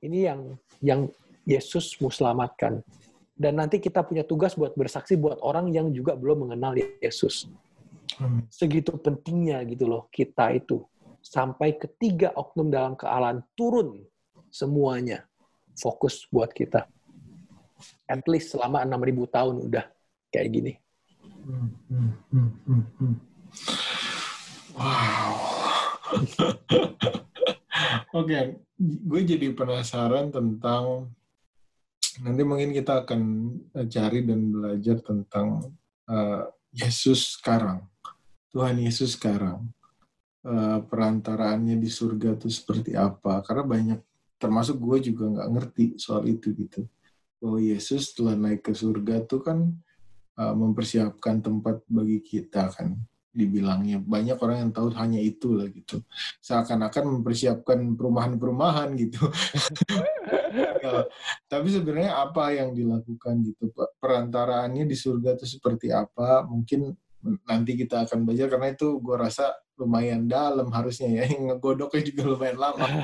ini 0.00 0.26
yang 0.26 0.40
yang 0.80 1.00
Yesus 1.44 1.96
mau 2.00 2.12
selamatkan. 2.12 2.80
Dan 3.40 3.56
nanti 3.56 3.80
kita 3.80 4.04
punya 4.04 4.20
tugas 4.20 4.52
buat 4.52 4.76
bersaksi 4.76 5.16
buat 5.16 5.40
orang 5.40 5.72
yang 5.72 5.88
juga 5.96 6.12
belum 6.12 6.44
mengenal 6.44 6.76
Yesus. 7.00 7.48
Segitu 8.52 8.92
pentingnya 9.00 9.64
gitu 9.64 9.88
loh 9.88 10.12
kita 10.12 10.52
itu. 10.52 10.84
Sampai 11.24 11.76
ketiga 11.76 12.36
oknum 12.36 12.68
dalam 12.68 12.92
kealahan 13.00 13.40
turun 13.56 14.04
semuanya. 14.52 15.24
Fokus 15.80 16.28
buat 16.28 16.52
kita. 16.52 16.84
At 18.04 18.28
least 18.28 18.52
selama 18.52 18.84
6.000 18.84 19.24
tahun 19.32 19.56
udah 19.72 19.84
kayak 20.28 20.48
gini. 20.52 20.72
Hmm, 21.48 22.12
hmm, 22.28 22.84
hmm. 23.00 23.14
Wow. 24.76 25.32
Oke, 28.18 28.62
gue 28.80 29.20
jadi 29.24 29.52
penasaran 29.54 30.32
tentang 30.34 31.10
nanti 32.20 32.42
mungkin 32.42 32.74
kita 32.74 33.06
akan 33.06 33.20
eh, 33.76 33.86
cari 33.86 34.26
dan 34.26 34.50
belajar 34.50 34.96
tentang 35.00 35.72
eh, 36.10 36.44
Yesus 36.74 37.38
sekarang, 37.38 37.86
Tuhan 38.50 38.78
Yesus 38.78 39.18
sekarang, 39.18 39.70
Eh, 40.40 40.78
perantaraannya 40.88 41.76
di 41.76 41.92
surga 41.92 42.32
itu 42.32 42.48
seperti 42.48 42.96
apa? 42.96 43.44
Karena 43.44 43.60
banyak, 43.60 44.00
termasuk 44.40 44.80
gue 44.80 45.12
juga 45.12 45.28
nggak 45.36 45.50
ngerti 45.52 45.84
soal 46.00 46.24
itu 46.32 46.56
gitu. 46.56 46.88
Bahwa 47.36 47.60
Yesus 47.60 48.08
setelah 48.08 48.40
naik 48.40 48.64
ke 48.64 48.72
surga 48.72 49.20
tuh 49.28 49.44
kan 49.44 49.68
eh, 50.40 50.54
mempersiapkan 50.56 51.44
tempat 51.44 51.84
bagi 51.84 52.24
kita 52.24 52.72
kan 52.72 52.96
dibilangnya. 53.30 54.02
Banyak 54.02 54.38
orang 54.42 54.56
yang 54.66 54.70
tahu 54.74 54.90
hanya 54.98 55.22
itu 55.22 55.54
lah 55.54 55.70
gitu. 55.70 56.02
Seakan-akan 56.42 57.20
mempersiapkan 57.20 57.78
perumahan-perumahan 57.94 58.94
gitu. 58.98 59.22
Ya, 60.80 61.06
tapi 61.46 61.70
sebenarnya 61.70 62.26
apa 62.26 62.50
yang 62.50 62.74
dilakukan 62.74 63.38
gitu 63.46 63.70
Pak? 63.70 64.02
Perantaraannya 64.02 64.82
di 64.82 64.96
surga 64.98 65.38
itu 65.38 65.46
seperti 65.46 65.94
apa? 65.94 66.42
Mungkin 66.42 66.90
nanti 67.46 67.76
kita 67.78 68.08
akan 68.08 68.26
belajar 68.26 68.48
karena 68.48 68.74
itu 68.74 68.98
gue 68.98 69.14
rasa 69.14 69.54
lumayan 69.78 70.26
dalam 70.26 70.72
harusnya 70.74 71.22
ya. 71.22 71.24
Yang 71.30 71.54
ngegodoknya 71.54 72.02
juga 72.02 72.22
lumayan 72.34 72.58
lama. 72.58 72.86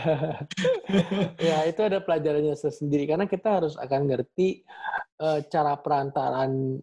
Ya 1.38 1.62
itu 1.68 1.80
ada 1.82 2.02
pelajarannya 2.02 2.56
sendiri 2.58 3.06
karena 3.06 3.30
kita 3.30 3.62
harus 3.62 3.74
akan 3.78 4.10
ngerti 4.10 4.66
eh, 5.22 5.40
cara 5.46 5.78
perantaraan 5.78 6.82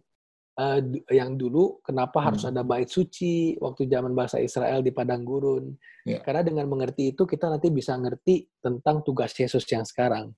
du- 0.80 1.02
yang 1.10 1.34
dulu 1.34 1.82
kenapa 1.82 2.22
Hmm. 2.22 2.26
harus 2.30 2.42
ada 2.46 2.62
bait 2.62 2.86
suci 2.86 3.58
waktu 3.58 3.90
zaman 3.90 4.14
bahasa 4.14 4.38
Israel 4.38 4.80
di 4.80 4.94
padang 4.94 5.22
gurun? 5.22 5.74
Ya. 6.04 6.20
karena 6.20 6.44
dengan 6.44 6.68
mengerti 6.68 7.16
itu 7.16 7.24
kita 7.24 7.48
nanti 7.48 7.72
bisa 7.72 7.96
ngerti 7.96 8.44
tentang 8.60 9.00
tugas 9.00 9.32
Yesus 9.32 9.64
yang 9.64 9.88
sekarang. 9.88 10.36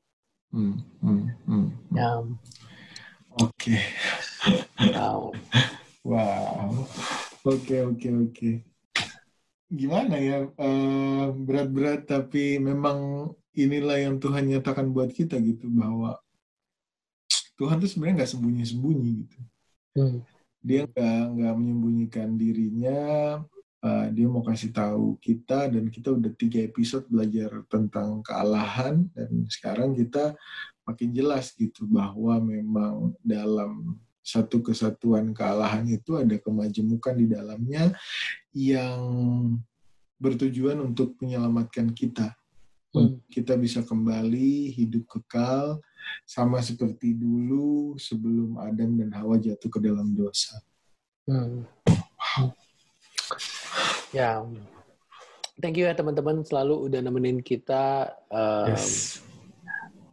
Hmm, 0.55 0.79
hmm, 1.03 1.23
hmm. 1.43 1.67
ya, 1.91 2.23
oke. 3.35 3.75
Ya, 4.79 5.11
wow. 6.07 6.71
Oke 7.43 7.83
oke 7.83 8.09
oke. 8.31 8.51
Gimana 9.67 10.17
ya 10.17 10.47
Eh, 10.47 11.27
berat-berat 11.35 12.07
tapi 12.07 12.63
memang 12.63 13.31
inilah 13.51 13.99
yang 13.99 14.23
Tuhan 14.23 14.47
nyatakan 14.47 14.95
buat 14.95 15.11
kita 15.11 15.43
gitu 15.43 15.67
bahwa 15.67 16.15
Tuhan 17.59 17.83
tuh 17.83 17.91
sebenarnya 17.91 18.23
nggak 18.23 18.33
sembunyi-sembunyi 18.39 19.11
gitu 19.27 19.39
hmm, 19.97 20.21
dia 20.61 20.85
nggak 20.85 21.23
nggak 21.35 21.55
menyembunyikan 21.57 22.37
dirinya 22.37 23.01
Uh, 23.87 24.09
dia 24.11 24.27
mau 24.27 24.43
kasih 24.43 24.75
tahu 24.75 25.15
kita 25.23 25.71
dan 25.71 25.87
kita 25.93 26.11
udah 26.11 26.33
tiga 26.35 26.59
episode 26.65 27.07
belajar 27.07 27.63
tentang 27.71 28.19
kealahan 28.25 29.07
dan 29.15 29.31
sekarang 29.47 29.95
kita 29.95 30.35
makin 30.83 31.15
jelas 31.15 31.55
gitu 31.55 31.87
bahwa 31.87 32.41
memang 32.43 33.15
dalam 33.23 33.95
satu 34.27 34.59
kesatuan 34.59 35.31
kealahan 35.31 35.87
itu 35.87 36.19
ada 36.19 36.35
kemajemukan 36.35 37.15
di 37.15 37.27
dalamnya 37.31 37.95
yang 38.51 38.99
bertujuan 40.19 40.83
untuk 40.83 41.15
menyelamatkan 41.23 41.95
kita 41.95 42.35
hmm. 42.91 43.23
kita 43.31 43.55
bisa 43.55 43.87
kembali 43.87 44.73
hidup 44.73 45.07
kekal 45.07 45.79
sama 46.25 46.63
seperti 46.63 47.15
dulu 47.15 47.95
sebelum 47.99 48.59
Adam 48.59 48.99
dan 49.01 49.11
Hawa 49.15 49.39
jatuh 49.39 49.71
ke 49.71 49.79
dalam 49.83 50.13
dosa. 50.15 50.59
Hmm. 51.27 51.67
Ya, 54.15 54.41
thank 55.59 55.77
you 55.77 55.85
ya 55.85 55.93
teman-teman 55.93 56.47
selalu 56.47 56.89
udah 56.89 57.01
nemenin 57.03 57.43
kita. 57.43 58.15
Um, 58.31 58.73
Yes. 58.73 59.21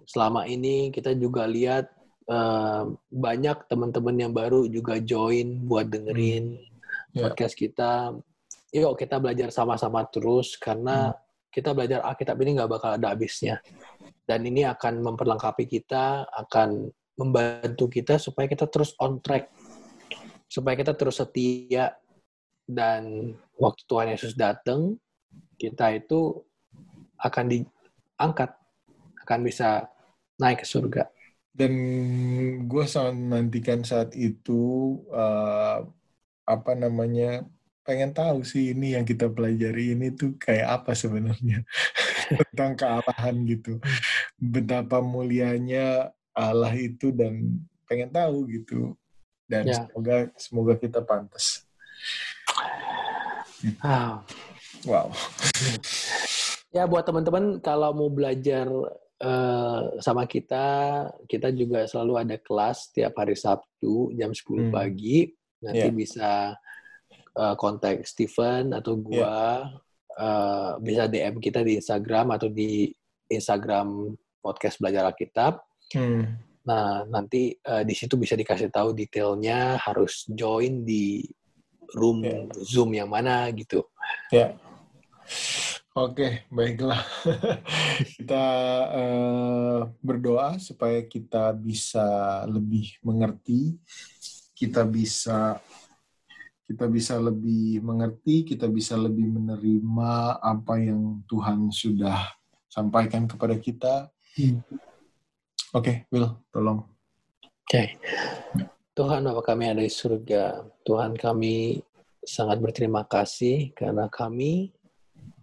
Selama 0.04 0.46
ini 0.46 0.94
kita 0.94 1.18
juga 1.18 1.50
lihat 1.50 1.90
um, 2.30 3.02
banyak 3.10 3.66
teman-teman 3.66 4.14
yang 4.14 4.30
baru 4.30 4.70
juga 4.70 5.02
join 5.02 5.66
buat 5.66 5.90
dengerin 5.90 6.60
Ya. 7.14 7.30
podcast 7.30 7.54
kita. 7.54 8.14
Yuk 8.74 8.98
kita 8.98 9.22
belajar 9.22 9.54
sama-sama 9.54 10.02
terus 10.10 10.58
karena 10.58 11.14
kita 11.54 11.70
belajar 11.78 12.02
Alkitab 12.02 12.34
ini 12.42 12.58
nggak 12.58 12.70
bakal 12.74 12.98
ada 12.98 13.14
habisnya. 13.14 13.62
Dan 14.34 14.50
ini 14.50 14.66
akan 14.66 15.14
memperlengkapi 15.14 15.70
kita, 15.70 16.26
akan 16.26 16.90
membantu 17.22 17.86
kita 17.86 18.18
supaya 18.18 18.50
kita 18.50 18.66
terus 18.66 18.98
on 18.98 19.22
track, 19.22 19.54
supaya 20.50 20.74
kita 20.74 20.98
terus 20.98 21.22
setia 21.22 21.94
dan 22.66 23.30
waktu 23.62 23.86
Tuhan 23.86 24.10
Yesus 24.10 24.34
datang, 24.34 24.98
kita 25.62 25.94
itu 25.94 26.42
akan 27.22 27.46
diangkat, 27.46 28.50
akan 29.22 29.40
bisa 29.46 29.86
naik 30.42 30.66
ke 30.66 30.68
surga. 30.68 31.14
Dan 31.54 31.74
gue 32.66 32.86
sangat 32.90 33.14
menantikan 33.14 33.86
saat 33.86 34.18
itu 34.18 34.98
uh, 35.14 35.86
apa 36.50 36.72
namanya 36.74 37.46
pengen 37.86 38.18
tahu 38.18 38.42
sih 38.42 38.74
ini 38.74 38.98
yang 38.98 39.06
kita 39.06 39.30
pelajari 39.30 39.94
ini 39.94 40.10
tuh 40.18 40.34
kayak 40.42 40.82
apa 40.82 40.98
sebenarnya 40.98 41.62
tentang 42.36 42.72
kealahan 42.76 43.36
gitu. 43.46 43.78
Betapa 44.36 45.00
mulianya 45.00 46.10
Allah 46.34 46.74
itu 46.74 47.14
dan 47.14 47.62
pengen 47.86 48.10
tahu 48.10 48.50
gitu. 48.50 48.98
Dan 49.46 49.68
Ya. 49.68 49.86
semoga 49.86 50.16
semoga 50.36 50.74
kita 50.76 51.00
pantas. 51.04 51.68
Wow. 54.84 55.14
Ya 56.74 56.84
buat 56.84 57.06
teman-teman 57.06 57.62
kalau 57.62 57.94
mau 57.94 58.10
belajar 58.10 58.68
eh, 59.24 59.82
sama 60.04 60.28
kita, 60.28 60.66
kita 61.32 61.48
juga 61.56 61.88
selalu 61.88 62.14
ada 62.20 62.36
kelas 62.36 62.92
tiap 62.92 63.16
hari 63.16 63.40
Sabtu 63.40 64.12
jam 64.12 64.36
10 64.36 64.68
Hmm. 64.68 64.74
pagi. 64.74 65.32
Nanti 65.64 65.88
Ya. 65.88 65.94
bisa 65.94 66.32
eh, 67.34 67.56
kontak 67.56 68.04
Steven 68.04 68.76
atau 68.76 68.94
gua 68.94 69.66
eh, 70.18 70.72
bisa 70.82 71.10
DM 71.10 71.42
kita 71.42 71.66
di 71.66 71.78
Instagram 71.82 72.38
atau 72.38 72.50
di 72.50 72.90
Instagram 73.30 74.14
podcast 74.44 74.78
belajar 74.78 75.10
Alkitab. 75.10 75.64
Hmm. 75.94 76.38
Nah, 76.64 77.04
nanti 77.08 77.52
eh, 77.56 77.84
di 77.84 77.94
situ 77.96 78.16
bisa 78.16 78.38
dikasih 78.40 78.72
tahu 78.72 78.96
detailnya 78.96 79.80
harus 79.80 80.28
join 80.32 80.88
di 80.88 81.24
room 81.94 82.26
Ya. 82.26 82.48
Zoom 82.64 82.96
yang 82.96 83.12
mana 83.12 83.52
gitu. 83.54 83.86
Ya. 84.34 84.58
Oke, 85.94 86.42
baiklah. 86.50 87.06
kita 88.18 88.46
eh, 88.98 89.80
berdoa 90.02 90.58
supaya 90.58 91.06
kita 91.06 91.54
bisa 91.54 92.42
lebih 92.50 92.98
mengerti, 93.06 93.78
kita 94.58 94.90
bisa 94.90 95.62
kita 96.64 96.88
bisa 96.88 97.20
lebih 97.20 97.84
mengerti, 97.84 98.48
kita 98.48 98.72
bisa 98.72 98.96
lebih 98.96 99.28
menerima 99.28 100.40
apa 100.40 100.80
yang 100.80 101.22
Tuhan 101.28 101.70
sudah 101.70 102.34
sampaikan 102.72 103.28
kepada 103.28 103.56
kita. 103.60 104.10
Hmm. 104.40 104.64
Oke, 105.74 106.08
Will, 106.10 106.30
tolong. 106.54 106.86
Oke. 107.68 107.98
Tuhan 108.94 109.26
Bapa 109.26 109.42
kami 109.42 109.74
ada 109.74 109.82
di 109.82 109.90
surga, 109.90 110.62
Tuhan 110.86 111.18
kami 111.18 111.82
sangat 112.22 112.62
berterima 112.62 113.02
kasih 113.10 113.74
karena 113.74 114.06
kami 114.06 114.70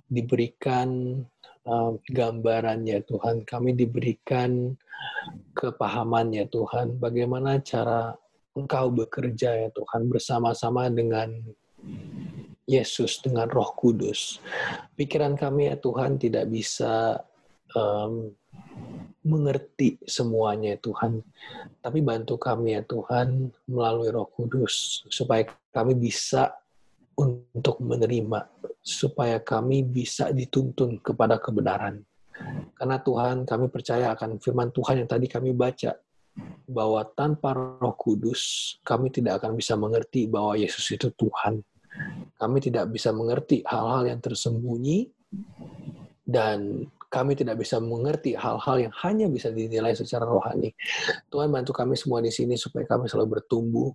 diberikan 0.07 1.19
um, 1.67 1.99
gambarannya 2.07 3.03
Tuhan, 3.05 3.43
kami 3.43 3.75
diberikan 3.75 4.79
kepahamannya 5.59 6.47
Tuhan, 6.47 7.03
bagaimana 7.03 7.59
cara 7.59 8.15
Engkau 8.55 8.91
bekerja 8.91 9.55
ya 9.55 9.69
Tuhan 9.71 10.11
bersama-sama 10.11 10.91
dengan 10.91 11.31
Yesus 12.67 13.23
dengan 13.23 13.51
Roh 13.51 13.75
Kudus. 13.75 14.39
Pikiran 14.95 15.35
kami 15.35 15.71
ya 15.71 15.77
Tuhan 15.79 16.19
tidak 16.19 16.47
bisa 16.51 17.19
um, 17.75 18.31
mengerti 19.27 19.99
semuanya 20.07 20.75
ya 20.75 20.79
Tuhan. 20.79 21.23
Tapi 21.83 21.99
bantu 22.03 22.39
kami 22.39 22.79
ya 22.79 22.83
Tuhan 22.87 23.51
melalui 23.71 24.11
Roh 24.11 24.31
Kudus 24.31 25.07
supaya 25.11 25.47
kami 25.75 25.99
bisa 25.99 26.55
untuk 27.19 27.83
menerima 27.83 28.49
supaya 28.81 29.37
kami 29.43 29.85
bisa 29.85 30.33
dituntun 30.33 30.99
kepada 31.05 31.37
kebenaran. 31.37 32.01
Karena 32.73 32.97
Tuhan 32.97 33.45
kami 33.45 33.69
percaya 33.69 34.17
akan 34.17 34.41
firman 34.41 34.73
Tuhan 34.73 35.05
yang 35.05 35.11
tadi 35.11 35.29
kami 35.29 35.53
baca 35.53 35.93
bahwa 36.71 37.03
tanpa 37.17 37.53
Roh 37.55 37.97
Kudus 37.99 38.77
kami 38.87 39.11
tidak 39.11 39.43
akan 39.43 39.59
bisa 39.59 39.75
mengerti 39.75 40.31
bahwa 40.31 40.55
Yesus 40.55 40.87
itu 40.95 41.11
Tuhan. 41.15 41.61
Kami 42.39 42.59
tidak 42.63 42.89
bisa 42.95 43.11
mengerti 43.11 43.67
hal-hal 43.67 44.07
yang 44.07 44.21
tersembunyi 44.23 45.11
dan 46.23 46.87
kami 47.11 47.35
tidak 47.35 47.59
bisa 47.59 47.83
mengerti 47.83 48.39
hal-hal 48.39 48.87
yang 48.87 48.95
hanya 49.03 49.27
bisa 49.27 49.51
dinilai 49.51 49.99
secara 49.99 50.23
rohani. 50.23 50.71
Tuhan 51.27 51.51
bantu 51.51 51.75
kami 51.75 51.99
semua 51.99 52.23
di 52.23 52.31
sini 52.31 52.55
supaya 52.55 52.87
kami 52.87 53.11
selalu 53.11 53.43
bertumbuh 53.43 53.91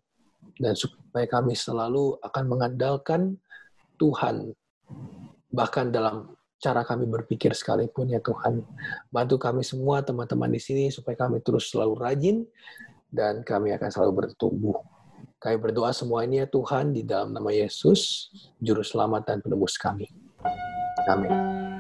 dan 0.60 0.76
supaya 0.76 1.24
kami 1.24 1.56
selalu 1.56 2.20
akan 2.20 2.44
mengandalkan 2.52 3.40
Tuhan 3.96 4.52
bahkan 5.56 5.88
dalam 5.88 6.36
cara 6.60 6.82
kami 6.88 7.06
berpikir 7.06 7.52
sekalipun 7.54 8.10
ya 8.12 8.20
Tuhan. 8.24 8.64
Bantu 9.12 9.36
kami 9.38 9.62
semua 9.62 10.02
teman-teman 10.02 10.50
di 10.50 10.62
sini 10.62 10.90
supaya 10.90 11.16
kami 11.16 11.44
terus 11.44 11.70
selalu 11.70 11.94
rajin 12.00 12.38
dan 13.12 13.44
kami 13.44 13.76
akan 13.76 13.90
selalu 13.92 14.26
bertumbuh. 14.26 14.80
Kami 15.40 15.62
berdoa 15.62 15.94
semua 15.94 16.26
ini 16.26 16.42
ya 16.42 16.48
Tuhan 16.50 16.96
di 16.96 17.06
dalam 17.06 17.36
nama 17.36 17.54
Yesus, 17.54 18.32
Juru 18.58 18.82
Selamat 18.82 19.30
dan 19.30 19.46
Penebus 19.46 19.78
kami. 19.78 20.10
Amin. 21.06 21.75